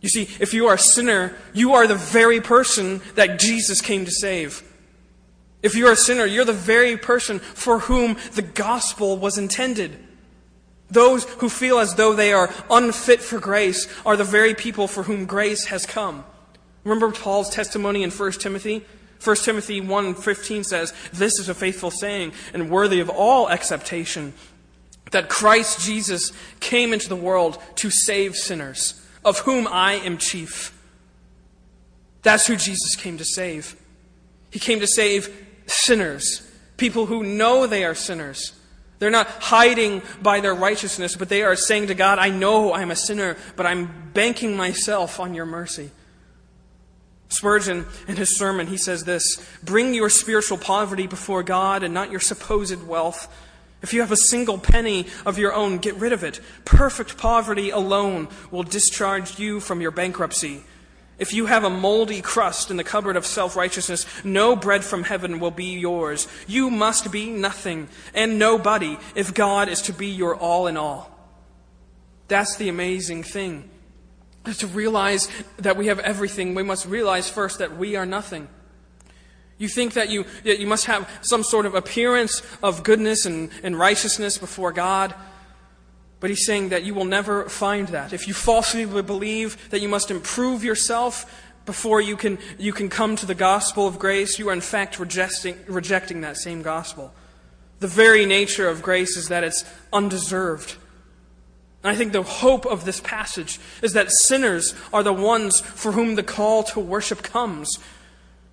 You 0.00 0.08
see, 0.08 0.28
if 0.40 0.54
you 0.54 0.66
are 0.66 0.74
a 0.74 0.78
sinner, 0.78 1.36
you 1.52 1.74
are 1.74 1.86
the 1.86 1.94
very 1.94 2.40
person 2.40 3.00
that 3.14 3.38
Jesus 3.38 3.80
came 3.80 4.04
to 4.04 4.10
save. 4.10 4.62
If 5.62 5.74
you 5.74 5.86
are 5.88 5.92
a 5.92 5.96
sinner, 5.96 6.26
you're 6.26 6.44
the 6.44 6.52
very 6.52 6.96
person 6.96 7.40
for 7.40 7.80
whom 7.80 8.16
the 8.34 8.42
gospel 8.42 9.16
was 9.16 9.38
intended. 9.38 9.98
Those 10.90 11.24
who 11.24 11.48
feel 11.48 11.78
as 11.78 11.94
though 11.94 12.12
they 12.12 12.32
are 12.32 12.52
unfit 12.70 13.20
for 13.20 13.40
grace 13.40 13.88
are 14.04 14.16
the 14.16 14.24
very 14.24 14.54
people 14.54 14.86
for 14.86 15.02
whom 15.02 15.26
grace 15.26 15.64
has 15.66 15.86
come. 15.86 16.24
Remember 16.84 17.10
Paul's 17.10 17.50
testimony 17.50 18.04
in 18.04 18.10
1 18.10 18.32
Timothy? 18.32 18.84
1 19.18 19.44
Timothy 19.44 19.80
1:15 19.80 20.62
says, 20.62 20.92
"This 21.12 21.38
is 21.40 21.48
a 21.48 21.54
faithful 21.54 21.90
saying 21.90 22.32
and 22.54 22.70
worthy 22.70 23.00
of 23.00 23.08
all 23.08 23.50
acceptation, 23.50 24.34
that 25.10 25.28
Christ 25.28 25.80
Jesus 25.80 26.32
came 26.60 26.92
into 26.92 27.08
the 27.08 27.16
world 27.16 27.58
to 27.76 27.90
save 27.90 28.36
sinners, 28.36 28.94
of 29.26 29.40
whom 29.40 29.68
I 29.70 29.94
am 29.94 30.16
chief." 30.16 30.72
That's 32.22 32.46
who 32.46 32.56
Jesus 32.56 32.96
came 32.96 33.18
to 33.18 33.24
save. 33.24 33.76
He 34.50 34.58
came 34.58 34.80
to 34.80 34.86
save 34.86 35.30
sinners, 35.66 36.42
people 36.78 37.06
who 37.06 37.22
know 37.22 37.66
they 37.66 37.84
are 37.84 37.94
sinners. 37.94 38.52
They're 38.98 39.10
not 39.10 39.28
hiding 39.28 40.02
by 40.22 40.40
their 40.40 40.54
righteousness, 40.54 41.16
but 41.16 41.28
they 41.28 41.42
are 41.42 41.54
saying 41.54 41.88
to 41.88 41.94
God, 41.94 42.18
I 42.18 42.30
know 42.30 42.72
I'm 42.72 42.90
a 42.90 42.96
sinner, 42.96 43.36
but 43.54 43.66
I'm 43.66 44.10
banking 44.14 44.56
myself 44.56 45.20
on 45.20 45.34
your 45.34 45.44
mercy. 45.44 45.90
Spurgeon, 47.28 47.86
in 48.08 48.16
his 48.16 48.38
sermon, 48.38 48.68
he 48.68 48.76
says 48.76 49.04
this 49.04 49.44
Bring 49.62 49.94
your 49.94 50.08
spiritual 50.08 50.58
poverty 50.58 51.06
before 51.06 51.42
God 51.42 51.82
and 51.82 51.92
not 51.92 52.10
your 52.10 52.20
supposed 52.20 52.86
wealth. 52.86 53.28
If 53.82 53.92
you 53.92 54.00
have 54.00 54.12
a 54.12 54.16
single 54.16 54.58
penny 54.58 55.06
of 55.24 55.38
your 55.38 55.52
own, 55.52 55.78
get 55.78 55.94
rid 55.96 56.12
of 56.12 56.24
it. 56.24 56.40
Perfect 56.64 57.16
poverty 57.16 57.70
alone 57.70 58.28
will 58.50 58.62
discharge 58.62 59.38
you 59.38 59.60
from 59.60 59.80
your 59.80 59.90
bankruptcy. 59.90 60.62
If 61.18 61.32
you 61.32 61.46
have 61.46 61.64
a 61.64 61.70
moldy 61.70 62.20
crust 62.20 62.70
in 62.70 62.76
the 62.76 62.84
cupboard 62.84 63.16
of 63.16 63.24
self 63.24 63.56
righteousness, 63.56 64.06
no 64.24 64.54
bread 64.54 64.84
from 64.84 65.04
heaven 65.04 65.40
will 65.40 65.50
be 65.50 65.78
yours. 65.78 66.28
You 66.46 66.70
must 66.70 67.10
be 67.10 67.30
nothing 67.30 67.88
and 68.14 68.38
nobody 68.38 68.98
if 69.14 69.32
God 69.32 69.68
is 69.68 69.82
to 69.82 69.92
be 69.92 70.08
your 70.08 70.36
all 70.36 70.66
in 70.66 70.76
all. 70.76 71.10
That's 72.28 72.56
the 72.56 72.68
amazing 72.68 73.22
thing 73.22 73.70
to 74.54 74.66
realize 74.66 75.28
that 75.58 75.76
we 75.76 75.88
have 75.88 75.98
everything, 76.00 76.54
we 76.54 76.62
must 76.62 76.86
realize 76.86 77.28
first 77.28 77.58
that 77.58 77.76
we 77.76 77.96
are 77.96 78.06
nothing. 78.06 78.48
You 79.58 79.68
think 79.68 79.94
that 79.94 80.10
you, 80.10 80.24
that 80.44 80.58
you 80.58 80.66
must 80.66 80.84
have 80.86 81.08
some 81.22 81.42
sort 81.42 81.66
of 81.66 81.74
appearance 81.74 82.42
of 82.62 82.82
goodness 82.82 83.24
and, 83.24 83.50
and 83.62 83.78
righteousness 83.78 84.36
before 84.36 84.72
God. 84.72 85.14
But 86.20 86.30
he's 86.30 86.44
saying 86.44 86.70
that 86.70 86.84
you 86.84 86.94
will 86.94 87.04
never 87.04 87.48
find 87.48 87.88
that. 87.88 88.12
If 88.12 88.28
you 88.28 88.34
falsely 88.34 88.84
believe 89.02 89.70
that 89.70 89.80
you 89.80 89.88
must 89.88 90.10
improve 90.10 90.64
yourself 90.64 91.42
before 91.66 92.00
you 92.00 92.16
can, 92.16 92.38
you 92.58 92.72
can 92.72 92.88
come 92.88 93.16
to 93.16 93.26
the 93.26 93.34
gospel 93.34 93.86
of 93.86 93.98
grace, 93.98 94.38
you 94.38 94.48
are 94.48 94.52
in 94.52 94.60
fact 94.60 94.98
rejecting, 94.98 95.58
rejecting 95.66 96.20
that 96.20 96.36
same 96.36 96.62
gospel. 96.62 97.12
The 97.80 97.88
very 97.88 98.24
nature 98.24 98.68
of 98.68 98.82
grace 98.82 99.16
is 99.16 99.28
that 99.28 99.44
it's 99.44 99.64
undeserved. 99.92 100.76
And 101.82 101.90
I 101.90 101.96
think 101.96 102.12
the 102.12 102.22
hope 102.22 102.66
of 102.66 102.84
this 102.84 103.00
passage 103.00 103.60
is 103.82 103.92
that 103.92 104.10
sinners 104.10 104.74
are 104.92 105.02
the 105.02 105.12
ones 105.12 105.60
for 105.60 105.92
whom 105.92 106.14
the 106.14 106.22
call 106.22 106.62
to 106.64 106.80
worship 106.80 107.22
comes. 107.22 107.78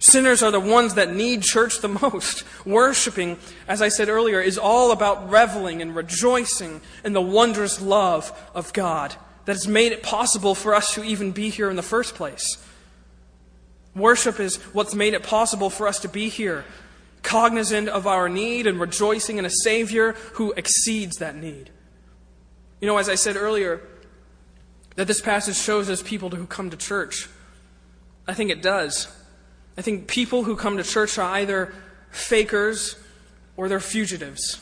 Sinners 0.03 0.43
are 0.43 0.51
the 0.51 0.59
ones 0.59 0.95
that 0.95 1.15
need 1.15 1.43
church 1.43 1.79
the 1.79 1.87
most. 1.87 2.43
Worshipping, 2.65 3.37
as 3.69 3.81
I 3.81 3.87
said 3.87 4.09
earlier, 4.09 4.41
is 4.41 4.57
all 4.57 4.91
about 4.91 5.29
reveling 5.29 5.81
and 5.81 5.95
rejoicing 5.95 6.81
in 7.05 7.13
the 7.13 7.21
wondrous 7.21 7.81
love 7.81 8.37
of 8.53 8.73
God 8.73 9.15
that 9.45 9.53
has 9.53 9.65
made 9.65 9.93
it 9.93 10.03
possible 10.03 10.55
for 10.55 10.75
us 10.75 10.93
to 10.95 11.05
even 11.05 11.31
be 11.31 11.49
here 11.49 11.69
in 11.69 11.77
the 11.77 11.81
first 11.81 12.15
place. 12.15 12.61
Worship 13.95 14.41
is 14.41 14.57
what's 14.73 14.93
made 14.93 15.13
it 15.13 15.23
possible 15.23 15.69
for 15.69 15.87
us 15.87 15.99
to 15.99 16.09
be 16.09 16.27
here, 16.27 16.65
cognizant 17.21 17.87
of 17.87 18.05
our 18.05 18.27
need 18.27 18.67
and 18.67 18.81
rejoicing 18.81 19.37
in 19.37 19.45
a 19.45 19.49
Savior 19.49 20.17
who 20.33 20.51
exceeds 20.57 21.15
that 21.19 21.37
need. 21.37 21.69
You 22.81 22.87
know, 22.87 22.97
as 22.97 23.07
I 23.07 23.15
said 23.15 23.37
earlier, 23.37 23.79
that 24.97 25.07
this 25.07 25.21
passage 25.21 25.55
shows 25.55 25.89
us 25.89 26.03
people 26.03 26.29
who 26.31 26.45
come 26.45 26.69
to 26.71 26.77
church. 26.77 27.29
I 28.27 28.33
think 28.33 28.51
it 28.51 28.61
does. 28.61 29.07
I 29.77 29.81
think 29.81 30.07
people 30.07 30.43
who 30.43 30.55
come 30.55 30.77
to 30.77 30.83
church 30.83 31.17
are 31.17 31.31
either 31.35 31.73
fakers 32.11 32.95
or 33.57 33.69
they're 33.69 33.79
fugitives. 33.79 34.59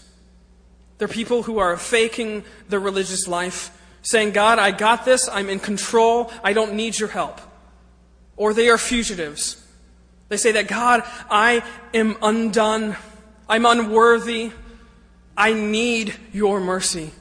They're 0.98 1.08
people 1.08 1.44
who 1.44 1.58
are 1.58 1.76
faking 1.78 2.44
their 2.70 2.80
religious 2.80 3.28
life, 3.28 3.72
saying, 4.04 4.32
God, 4.32 4.60
I 4.60 4.72
got 4.72 5.04
this, 5.06 5.28
I'm 5.28 5.50
in 5.50 5.60
control, 5.60 6.32
I 6.44 6.54
don't 6.54 6.74
need 6.74 6.98
your 7.00 7.10
help. 7.10 7.42
or 8.38 8.54
they 8.56 8.70
are 8.70 8.78
fugitives. 8.78 9.64
They 10.30 10.38
say 10.38 10.54
that, 10.54 10.68
God, 10.68 11.04
I 11.30 11.64
am 11.94 12.16
undone. 12.24 12.96
I'm 13.48 13.66
unworthy. 13.68 14.52
I 15.38 15.54
need 15.54 16.16
your 16.34 16.60
mercy. 16.60 17.12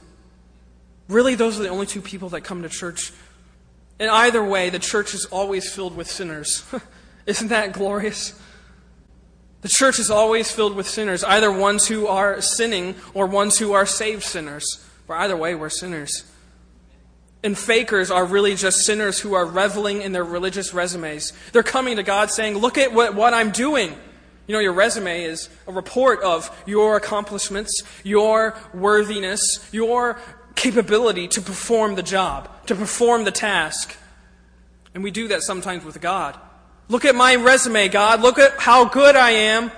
Really, 1.07 1.35
those 1.35 1.59
are 1.59 1.63
the 1.63 1.69
only 1.69 1.85
two 1.85 2.01
people 2.01 2.29
that 2.29 2.41
come 2.41 2.63
to 2.63 2.69
church. 2.69 3.11
In 3.99 4.09
either 4.09 4.43
way, 4.43 4.69
the 4.71 4.79
church 4.79 5.13
is 5.13 5.25
always 5.25 5.71
filled 5.71 5.95
with 5.95 6.09
sinners. 6.09 6.63
Isn't 7.25 7.49
that 7.49 7.73
glorious? 7.73 8.39
The 9.61 9.69
church 9.69 9.99
is 9.99 10.09
always 10.09 10.51
filled 10.51 10.75
with 10.75 10.87
sinners, 10.87 11.23
either 11.23 11.51
ones 11.51 11.87
who 11.87 12.07
are 12.07 12.41
sinning 12.41 12.95
or 13.13 13.27
ones 13.27 13.59
who 13.59 13.73
are 13.73 13.85
saved 13.85 14.23
sinners. 14.23 14.83
For 15.05 15.15
either 15.15 15.37
way, 15.37 15.55
we're 15.55 15.69
sinners. 15.69 16.23
And 17.43 17.57
fakers 17.57 18.11
are 18.11 18.25
really 18.25 18.55
just 18.55 18.85
sinners 18.85 19.19
who 19.19 19.33
are 19.33 19.45
reveling 19.45 20.01
in 20.01 20.11
their 20.11 20.23
religious 20.23 20.73
resumes. 20.73 21.33
They're 21.53 21.63
coming 21.63 21.97
to 21.97 22.03
God 22.03 22.31
saying, 22.31 22.57
Look 22.57 22.77
at 22.77 22.93
what, 22.93 23.15
what 23.15 23.33
I'm 23.33 23.51
doing. 23.51 23.95
You 24.47 24.53
know, 24.53 24.59
your 24.59 24.73
resume 24.73 25.23
is 25.23 25.49
a 25.67 25.71
report 25.71 26.21
of 26.23 26.49
your 26.65 26.97
accomplishments, 26.97 27.83
your 28.03 28.55
worthiness, 28.73 29.67
your 29.71 30.19
capability 30.55 31.27
to 31.29 31.41
perform 31.41 31.95
the 31.95 32.03
job, 32.03 32.49
to 32.67 32.75
perform 32.75 33.23
the 33.23 33.31
task. 33.31 33.95
And 34.93 35.03
we 35.03 35.11
do 35.11 35.29
that 35.29 35.43
sometimes 35.43 35.85
with 35.85 36.01
God. 36.01 36.37
Look 36.91 37.05
at 37.05 37.15
my 37.15 37.37
resume, 37.37 37.87
God. 37.87 38.19
Look 38.19 38.37
at 38.37 38.59
how 38.59 38.83
good 38.83 39.15
I 39.15 39.31
am. 39.31 39.71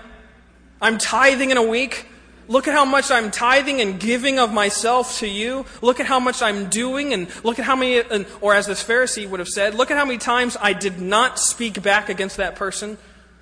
I'm 0.81 0.97
tithing 0.97 1.51
in 1.51 1.57
a 1.57 1.63
week. 1.63 2.07
Look 2.47 2.67
at 2.67 2.73
how 2.73 2.85
much 2.85 3.11
I'm 3.11 3.29
tithing 3.29 3.81
and 3.81 3.99
giving 3.99 4.39
of 4.39 4.51
myself 4.51 5.19
to 5.19 5.27
you. 5.27 5.67
Look 5.83 5.99
at 5.99 6.07
how 6.07 6.19
much 6.19 6.41
I'm 6.41 6.71
doing, 6.71 7.13
and 7.13 7.27
look 7.45 7.59
at 7.59 7.65
how 7.65 7.75
many, 7.75 7.99
and, 7.99 8.25
or 8.41 8.55
as 8.55 8.65
this 8.65 8.83
Pharisee 8.83 9.29
would 9.29 9.39
have 9.39 9.47
said, 9.47 9.75
look 9.75 9.91
at 9.91 9.97
how 9.97 10.05
many 10.05 10.17
times 10.17 10.57
I 10.59 10.73
did 10.73 10.99
not 10.99 11.37
speak 11.37 11.83
back 11.83 12.09
against 12.09 12.37
that 12.37 12.55
person. 12.55 12.97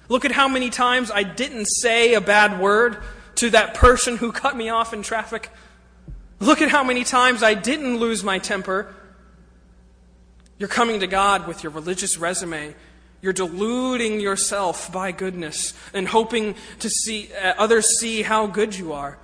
Look 0.09 0.25
at 0.25 0.33
how 0.33 0.49
many 0.49 0.69
times 0.69 1.09
I 1.09 1.23
didn't 1.23 1.67
say 1.67 2.13
a 2.13 2.19
bad 2.19 2.59
word 2.59 2.97
to 3.35 3.51
that 3.51 3.73
person 3.73 4.17
who 4.17 4.33
cut 4.33 4.57
me 4.57 4.67
off 4.67 4.91
in 4.91 5.01
traffic. 5.01 5.49
Look 6.41 6.61
at 6.61 6.67
how 6.67 6.83
many 6.83 7.05
times 7.05 7.41
I 7.41 7.53
didn't 7.53 7.99
lose 7.99 8.21
my 8.21 8.37
temper. 8.37 8.93
You're 10.57 10.67
coming 10.67 10.99
to 10.99 11.07
God 11.07 11.47
with 11.47 11.63
your 11.63 11.71
religious 11.71 12.17
resume. 12.17 12.75
You're 13.21 13.33
deluding 13.33 14.19
yourself 14.19 14.91
by 14.91 15.11
goodness 15.11 15.73
and 15.93 16.07
hoping 16.07 16.55
to 16.79 16.89
see 16.89 17.29
uh, 17.33 17.53
others 17.57 17.99
see 17.99 18.23
how 18.23 18.47
good 18.47 18.75
you 18.75 18.93
are. 18.93 19.17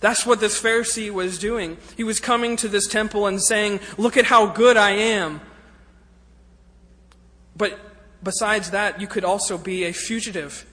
That's 0.00 0.24
what 0.24 0.40
this 0.40 0.60
Pharisee 0.60 1.10
was 1.10 1.38
doing. 1.38 1.76
He 1.96 2.04
was 2.04 2.20
coming 2.20 2.56
to 2.56 2.68
this 2.68 2.86
temple 2.86 3.26
and 3.26 3.42
saying, 3.42 3.80
Look 3.96 4.16
at 4.16 4.26
how 4.26 4.46
good 4.46 4.76
I 4.76 4.92
am. 4.92 5.40
But 7.56 7.78
besides 8.22 8.70
that, 8.70 9.00
you 9.00 9.06
could 9.06 9.24
also 9.24 9.58
be 9.58 9.84
a 9.84 9.92
fugitive, 9.92 10.64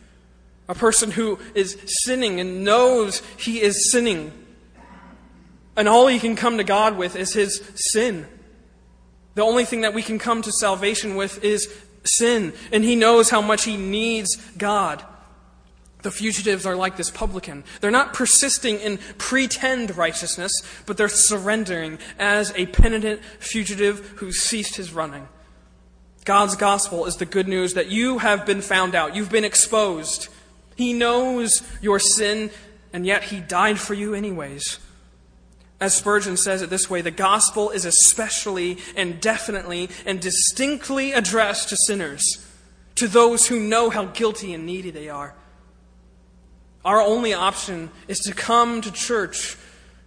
a 0.69 0.75
person 0.75 1.11
who 1.11 1.39
is 1.55 1.77
sinning 2.03 2.39
and 2.39 2.63
knows 2.63 3.21
he 3.37 3.61
is 3.61 3.91
sinning 3.91 4.31
and 5.77 5.89
all 5.89 6.07
he 6.07 6.19
can 6.19 6.35
come 6.35 6.57
to 6.57 6.63
God 6.63 6.97
with 6.97 7.15
is 7.15 7.33
his 7.33 7.61
sin. 7.75 8.27
The 9.35 9.41
only 9.41 9.65
thing 9.65 9.81
that 9.81 9.93
we 9.93 10.01
can 10.01 10.17
come 10.17 10.41
to 10.43 10.51
salvation 10.51 11.15
with 11.15 11.43
is 11.43 11.67
sin. 12.05 12.53
And 12.71 12.83
he 12.83 12.95
knows 12.95 13.29
how 13.29 13.41
much 13.41 13.63
he 13.65 13.77
needs 13.77 14.35
God. 14.57 15.03
The 16.03 16.11
fugitives 16.11 16.67
are 16.67 16.75
like 16.75 16.97
this 16.97 17.09
publican. 17.09 17.63
They're 17.81 17.89
not 17.89 18.13
persisting 18.13 18.79
in 18.79 18.99
pretend 19.17 19.97
righteousness, 19.97 20.51
but 20.85 20.97
they're 20.97 21.09
surrendering 21.09 21.97
as 22.19 22.53
a 22.55 22.67
penitent 22.67 23.23
fugitive 23.39 24.13
who 24.17 24.31
ceased 24.31 24.75
his 24.75 24.93
running. 24.93 25.27
God's 26.23 26.55
gospel 26.55 27.05
is 27.05 27.17
the 27.17 27.25
good 27.25 27.47
news 27.47 27.73
that 27.73 27.89
you 27.89 28.19
have 28.19 28.45
been 28.45 28.61
found 28.61 28.93
out. 28.93 29.15
You've 29.15 29.31
been 29.31 29.43
exposed. 29.43 30.27
He 30.75 30.93
knows 30.93 31.63
your 31.81 31.99
sin, 31.99 32.51
and 32.93 33.05
yet 33.05 33.23
he 33.25 33.39
died 33.39 33.79
for 33.79 33.95
you 33.95 34.13
anyways. 34.13 34.79
As 35.79 35.93
Spurgeon 35.93 36.37
says 36.37 36.61
it 36.61 36.69
this 36.69 36.89
way 36.89 37.01
the 37.01 37.11
gospel 37.11 37.69
is 37.69 37.85
especially 37.85 38.77
and 38.95 39.19
definitely 39.19 39.89
and 40.05 40.19
distinctly 40.19 41.11
addressed 41.11 41.69
to 41.69 41.77
sinners, 41.77 42.45
to 42.95 43.07
those 43.07 43.47
who 43.47 43.59
know 43.59 43.89
how 43.89 44.05
guilty 44.05 44.53
and 44.53 44.65
needy 44.65 44.89
they 44.89 45.09
are. 45.09 45.35
Our 46.85 47.01
only 47.01 47.33
option 47.33 47.89
is 48.07 48.19
to 48.19 48.33
come 48.33 48.79
to 48.81 48.91
church, 48.91 49.57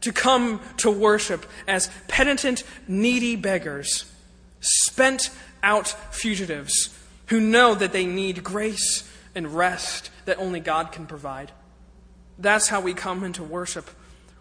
to 0.02 0.12
come 0.12 0.60
to 0.78 0.90
worship 0.90 1.44
as 1.66 1.90
penitent, 2.06 2.62
needy 2.86 3.36
beggars, 3.36 4.10
spent 4.60 5.30
out 5.62 5.88
fugitives 6.14 6.96
who 7.26 7.40
know 7.40 7.74
that 7.74 7.92
they 7.92 8.06
need 8.06 8.42
grace 8.44 9.10
and 9.34 9.54
rest 9.54 10.10
that 10.24 10.38
only 10.38 10.60
God 10.60 10.92
can 10.92 11.06
provide. 11.06 11.52
That's 12.38 12.68
how 12.68 12.80
we 12.80 12.94
come 12.94 13.24
into 13.24 13.42
worship. 13.42 13.90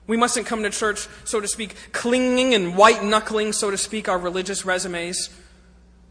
We 0.08 0.18
mustn't 0.18 0.47
come 0.47 0.64
to 0.64 0.70
church, 0.70 1.08
so 1.26 1.41
to 1.41 1.47
speak, 1.47 1.76
clinging 1.91 2.53
and 2.53 2.78
white 2.78 3.03
knuckling, 3.03 3.51
so 3.51 3.70
to 3.70 3.78
speak, 3.78 4.08
our 4.08 4.18
religious 4.18 4.66
resumes. 4.66 5.30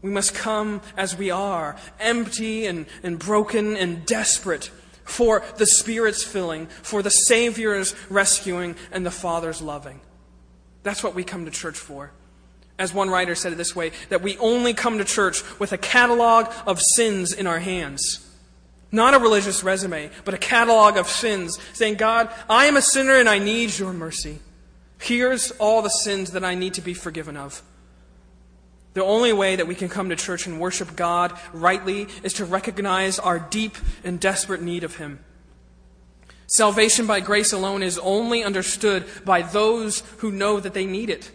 We 0.03 0.11
must 0.11 0.35
come 0.35 0.81
as 0.95 1.17
we 1.17 1.31
are, 1.31 1.75
empty 1.99 2.67
and, 2.67 2.85
and 3.01 3.17
broken 3.17 3.75
and 3.75 4.05
desperate 4.05 4.69
for 5.03 5.43
the 5.57 5.65
Spirit's 5.65 6.23
filling, 6.23 6.67
for 6.67 7.01
the 7.01 7.09
Savior's 7.09 7.95
rescuing, 8.09 8.75
and 8.91 9.05
the 9.05 9.11
Father's 9.11 9.61
loving. 9.61 9.99
That's 10.83 11.03
what 11.03 11.15
we 11.15 11.23
come 11.23 11.45
to 11.45 11.51
church 11.51 11.77
for. 11.77 12.11
As 12.77 12.93
one 12.93 13.09
writer 13.09 13.33
said 13.33 13.53
it 13.53 13.55
this 13.55 13.75
way 13.75 13.91
that 14.09 14.21
we 14.21 14.37
only 14.37 14.73
come 14.73 14.99
to 14.99 15.05
church 15.05 15.41
with 15.59 15.71
a 15.71 15.77
catalog 15.77 16.53
of 16.67 16.79
sins 16.79 17.33
in 17.33 17.47
our 17.47 17.59
hands. 17.59 18.26
Not 18.91 19.13
a 19.13 19.19
religious 19.19 19.63
resume, 19.63 20.09
but 20.23 20.33
a 20.33 20.37
catalog 20.37 20.97
of 20.97 21.07
sins, 21.07 21.59
saying, 21.73 21.95
God, 21.95 22.29
I 22.49 22.65
am 22.65 22.77
a 22.77 22.81
sinner 22.81 23.15
and 23.15 23.27
I 23.27 23.39
need 23.39 23.77
your 23.77 23.93
mercy. 23.93 24.39
Here's 24.99 25.51
all 25.51 25.81
the 25.81 25.89
sins 25.89 26.31
that 26.31 26.43
I 26.43 26.55
need 26.55 26.73
to 26.75 26.81
be 26.81 26.93
forgiven 26.93 27.37
of. 27.37 27.61
The 28.93 29.03
only 29.03 29.33
way 29.33 29.55
that 29.57 29.67
we 29.67 29.75
can 29.75 29.89
come 29.89 30.09
to 30.09 30.15
church 30.15 30.47
and 30.47 30.59
worship 30.59 30.95
God 30.95 31.37
rightly 31.53 32.07
is 32.23 32.33
to 32.33 32.45
recognize 32.45 33.19
our 33.19 33.37
deep 33.37 33.75
and 34.03 34.19
desperate 34.19 34.61
need 34.61 34.83
of 34.83 34.95
Him. 34.95 35.19
Salvation 36.47 37.05
by 37.05 37.19
grace 37.19 37.51
alone 37.51 37.83
is 37.83 37.99
only 37.99 38.43
understood 38.43 39.05
by 39.25 39.41
those 39.41 39.99
who 40.19 40.31
know 40.31 40.59
that 40.59 40.73
they 40.73 40.85
need 40.85 41.09
it. 41.09 41.29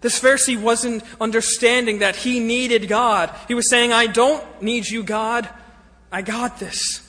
This 0.00 0.20
Pharisee 0.20 0.60
wasn't 0.60 1.02
understanding 1.20 1.98
that 1.98 2.16
he 2.16 2.40
needed 2.40 2.88
God. 2.88 3.34
He 3.48 3.54
was 3.54 3.68
saying, 3.68 3.92
I 3.92 4.06
don't 4.06 4.62
need 4.62 4.88
you, 4.88 5.02
God. 5.02 5.48
I 6.12 6.22
got 6.22 6.58
this. 6.58 7.06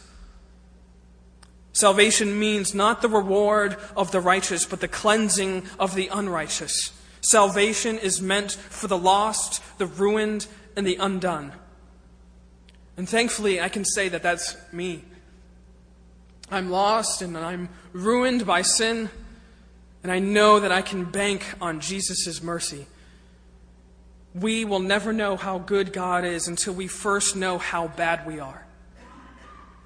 Salvation 1.74 2.38
means 2.38 2.76
not 2.76 3.02
the 3.02 3.10
reward 3.10 3.78
of 3.95 4.12
the 4.12 4.20
righteous, 4.20 4.66
but 4.66 4.82
the 4.82 4.88
cleansing 4.88 5.64
of 5.80 5.95
the 5.95 6.10
unrighteous. 6.10 6.91
Salvation 7.22 7.97
is 7.97 8.22
meant 8.22 8.52
for 8.52 8.88
the 8.88 8.97
lost, 8.97 9.64
the 9.78 9.86
ruined, 9.86 10.47
and 10.76 10.86
the 10.86 10.97
undone. 10.97 11.54
And 12.97 13.08
thankfully, 13.08 13.62
I 13.62 13.70
can 13.70 13.86
say 13.86 14.10
that 14.10 14.22
that's 14.22 14.58
me. 14.72 15.04
I'm 16.52 16.70
lost 16.70 17.22
and 17.22 17.38
I'm 17.38 17.70
ruined 17.93 18.45
by 18.45 18.62
sin, 18.64 19.10
and 20.04 20.12
I 20.12 20.20
know 20.20 20.60
that 20.60 20.72
I 20.72 20.82
can 20.82 21.06
bank 21.06 21.45
on 21.62 21.80
Jesus' 21.80 22.43
mercy. 22.43 22.86
We 24.36 24.66
will 24.66 24.80
never 24.80 25.14
know 25.14 25.38
how 25.38 25.60
good 25.60 25.93
God 25.93 26.26
is 26.26 26.47
until 26.47 26.74
we 26.74 26.88
first 26.88 27.36
know 27.36 27.58
how 27.58 27.88
bad 27.88 28.26
we 28.28 28.39
are. 28.39 28.66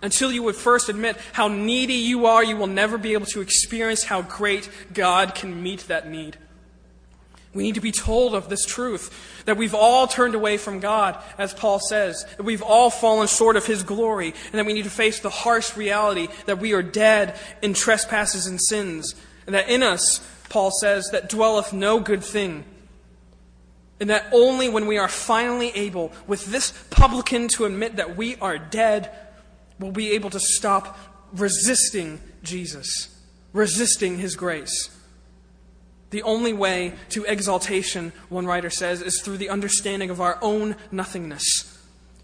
Until 0.06 0.32
you 0.32 0.44
would 0.44 0.56
first 0.56 0.88
admit 0.88 1.18
how 1.34 1.48
needy 1.48 1.96
you 1.96 2.28
are, 2.28 2.44
you 2.44 2.56
will 2.56 2.68
never 2.68 3.00
be 3.00 3.14
able 3.14 3.26
to 3.26 3.42
experience 3.42 4.04
how 4.04 4.22
great 4.22 4.70
God 4.94 5.34
can 5.34 5.64
meet 5.64 5.88
that 5.88 6.08
need. 6.08 6.38
We 7.56 7.64
need 7.64 7.74
to 7.74 7.82
be 7.82 7.92
told 7.92 8.36
of 8.36 8.48
this 8.48 8.68
truth 8.68 9.42
that 9.46 9.58
we've 9.58 9.74
all 9.74 10.06
turned 10.06 10.36
away 10.36 10.58
from 10.58 10.80
God, 10.80 11.18
as 11.40 11.56
Paul 11.56 11.80
says, 11.80 12.24
that 12.38 12.44
we've 12.44 12.62
all 12.62 12.92
fallen 12.92 13.28
short 13.28 13.56
of 13.56 13.66
His 13.66 13.82
glory, 13.82 14.36
and 14.52 14.60
that 14.60 14.68
we 14.68 14.74
need 14.74 14.84
to 14.84 14.92
face 14.92 15.22
the 15.22 15.32
harsh 15.32 15.76
reality 15.76 16.28
that 16.46 16.60
we 16.60 16.74
are 16.74 16.84
dead 16.84 17.36
in 17.64 17.74
trespasses 17.74 18.46
and 18.46 18.62
sins, 18.62 19.16
and 19.48 19.56
that 19.56 19.70
in 19.70 19.82
us, 19.82 20.20
Paul 20.50 20.70
says, 20.70 21.10
that 21.14 21.30
dwelleth 21.30 21.74
no 21.74 22.00
good 22.00 22.24
thing. 22.24 22.64
And 24.00 24.12
that 24.12 24.28
only 24.32 24.70
when 24.70 24.86
we 24.86 25.00
are 25.00 25.08
finally 25.08 25.70
able, 25.70 26.12
with 26.28 26.46
this 26.46 26.72
publican, 26.92 27.48
to 27.48 27.66
admit 27.66 27.96
that 27.96 28.16
we 28.16 28.36
are 28.36 28.60
dead, 28.60 29.10
will 29.80 29.92
be 29.92 30.12
able 30.12 30.30
to 30.30 30.40
stop 30.40 30.98
resisting 31.34 32.20
Jesus, 32.44 33.16
resisting 33.54 34.18
his 34.18 34.36
grace. 34.36 34.90
The 36.12 36.24
only 36.24 36.54
way 36.54 36.94
to 37.10 37.26
exaltation, 37.26 38.14
one 38.30 38.46
writer 38.46 38.70
says, 38.70 39.02
is 39.02 39.22
through 39.22 39.38
the 39.38 39.50
understanding 39.50 40.10
of 40.10 40.22
our 40.22 40.38
own 40.42 40.76
nothingness 40.92 41.76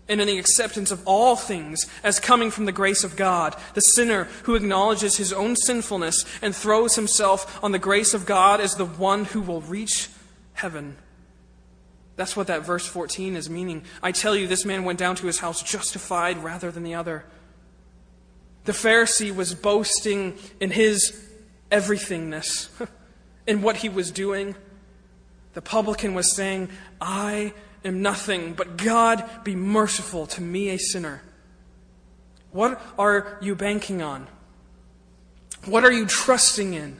and 0.08 0.20
in 0.20 0.28
the 0.28 0.40
acceptance 0.40 0.92
of 0.92 1.02
all 1.06 1.36
things 1.36 1.88
as 2.04 2.20
coming 2.20 2.52
from 2.52 2.66
the 2.66 2.72
grace 2.72 3.04
of 3.04 3.16
God. 3.16 3.56
The 3.74 3.82
sinner 3.82 4.26
who 4.44 4.56
acknowledges 4.56 5.18
his 5.18 5.32
own 5.32 5.56
sinfulness 5.56 6.26
and 6.42 6.56
throws 6.56 6.96
himself 6.96 7.64
on 7.64 7.72
the 7.72 7.80
grace 7.80 8.14
of 8.14 8.26
God 8.26 8.60
is 8.60 8.76
the 8.76 8.86
one 8.86 9.26
who 9.26 9.42
will 9.42 9.62
reach 9.62 10.10
heaven. 10.54 10.98
That's 12.18 12.36
what 12.36 12.48
that 12.48 12.66
verse 12.66 12.86
14 12.86 13.36
is 13.36 13.50
meaning. 13.50 13.84
I 14.04 14.12
tell 14.12 14.36
you, 14.36 14.48
this 14.48 14.66
man 14.66 14.84
went 14.84 15.00
down 15.00 15.16
to 15.18 15.28
his 15.28 15.40
house 15.40 15.64
justified 15.64 16.44
rather 16.44 16.72
than 16.72 16.84
the 16.84 16.94
other. 16.94 17.26
The 18.66 18.72
Pharisee 18.72 19.34
was 19.34 19.56
boasting 19.56 20.38
in 20.60 20.72
his 20.72 21.30
everythingness, 21.72 22.70
in 23.48 23.62
what 23.62 23.78
he 23.78 23.90
was 23.90 24.12
doing. 24.12 24.56
The 25.54 25.62
publican 25.62 26.14
was 26.14 26.36
saying, 26.36 26.70
I 27.00 27.54
am 27.84 28.02
nothing, 28.02 28.54
but 28.54 28.78
God 28.78 29.28
be 29.44 29.56
merciful 29.56 30.28
to 30.28 30.42
me, 30.42 30.70
a 30.70 30.78
sinner. 30.78 31.24
What 32.52 32.82
are 33.00 33.38
you 33.42 33.56
banking 33.56 34.02
on? 34.02 34.28
What 35.66 35.84
are 35.84 35.92
you 35.92 36.06
trusting 36.06 36.74
in? 36.74 36.98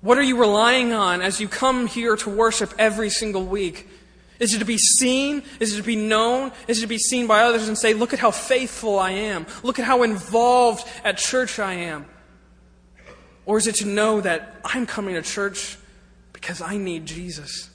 What 0.00 0.18
are 0.18 0.22
you 0.22 0.38
relying 0.38 0.92
on 0.92 1.20
as 1.20 1.40
you 1.40 1.48
come 1.48 1.86
here 1.86 2.16
to 2.16 2.30
worship 2.30 2.72
every 2.78 3.10
single 3.10 3.44
week? 3.44 3.88
Is 4.38 4.54
it 4.54 4.58
to 4.58 4.64
be 4.64 4.78
seen? 4.78 5.42
Is 5.58 5.74
it 5.74 5.78
to 5.78 5.82
be 5.82 5.96
known? 5.96 6.52
Is 6.68 6.78
it 6.78 6.82
to 6.82 6.86
be 6.86 6.98
seen 6.98 7.26
by 7.26 7.42
others 7.42 7.66
and 7.68 7.76
say, 7.76 7.94
look 7.94 8.12
at 8.12 8.18
how 8.18 8.30
faithful 8.30 8.98
I 8.98 9.10
am? 9.10 9.46
Look 9.62 9.78
at 9.78 9.84
how 9.84 10.02
involved 10.02 10.86
at 11.04 11.18
church 11.18 11.58
I 11.58 11.74
am? 11.74 12.06
Or 13.46 13.58
is 13.58 13.66
it 13.66 13.76
to 13.76 13.86
know 13.86 14.20
that 14.20 14.60
I'm 14.64 14.86
coming 14.86 15.14
to 15.14 15.22
church 15.22 15.76
because 16.32 16.60
I 16.60 16.76
need 16.76 17.06
Jesus? 17.06 17.70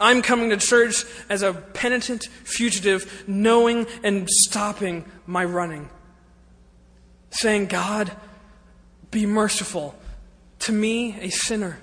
I'm 0.00 0.22
coming 0.22 0.50
to 0.50 0.56
church 0.56 1.04
as 1.28 1.42
a 1.42 1.52
penitent 1.52 2.24
fugitive, 2.44 3.24
knowing 3.26 3.86
and 4.04 4.30
stopping 4.30 5.04
my 5.26 5.44
running. 5.44 5.90
Saying, 7.30 7.66
God, 7.66 8.12
be 9.10 9.26
merciful 9.26 9.94
to 10.60 10.72
me, 10.72 11.18
a 11.20 11.30
sinner. 11.30 11.78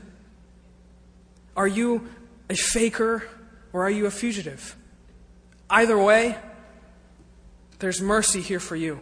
Are 1.56 1.68
you 1.68 2.08
a 2.50 2.56
faker 2.56 3.24
or 3.76 3.86
are 3.86 3.90
you 3.90 4.06
a 4.06 4.12
fugitive? 4.12 4.78
Either 5.70 5.98
way, 5.98 6.38
there's 7.80 8.00
mercy 8.00 8.40
here 8.40 8.62
for 8.62 8.78
you. 8.78 9.02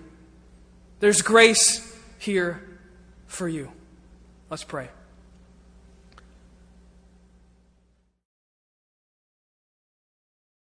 There's 1.00 1.22
grace 1.22 1.96
here 2.18 2.60
for 3.28 3.48
you. 3.48 3.72
Let's 4.50 4.64
pray. 4.64 4.90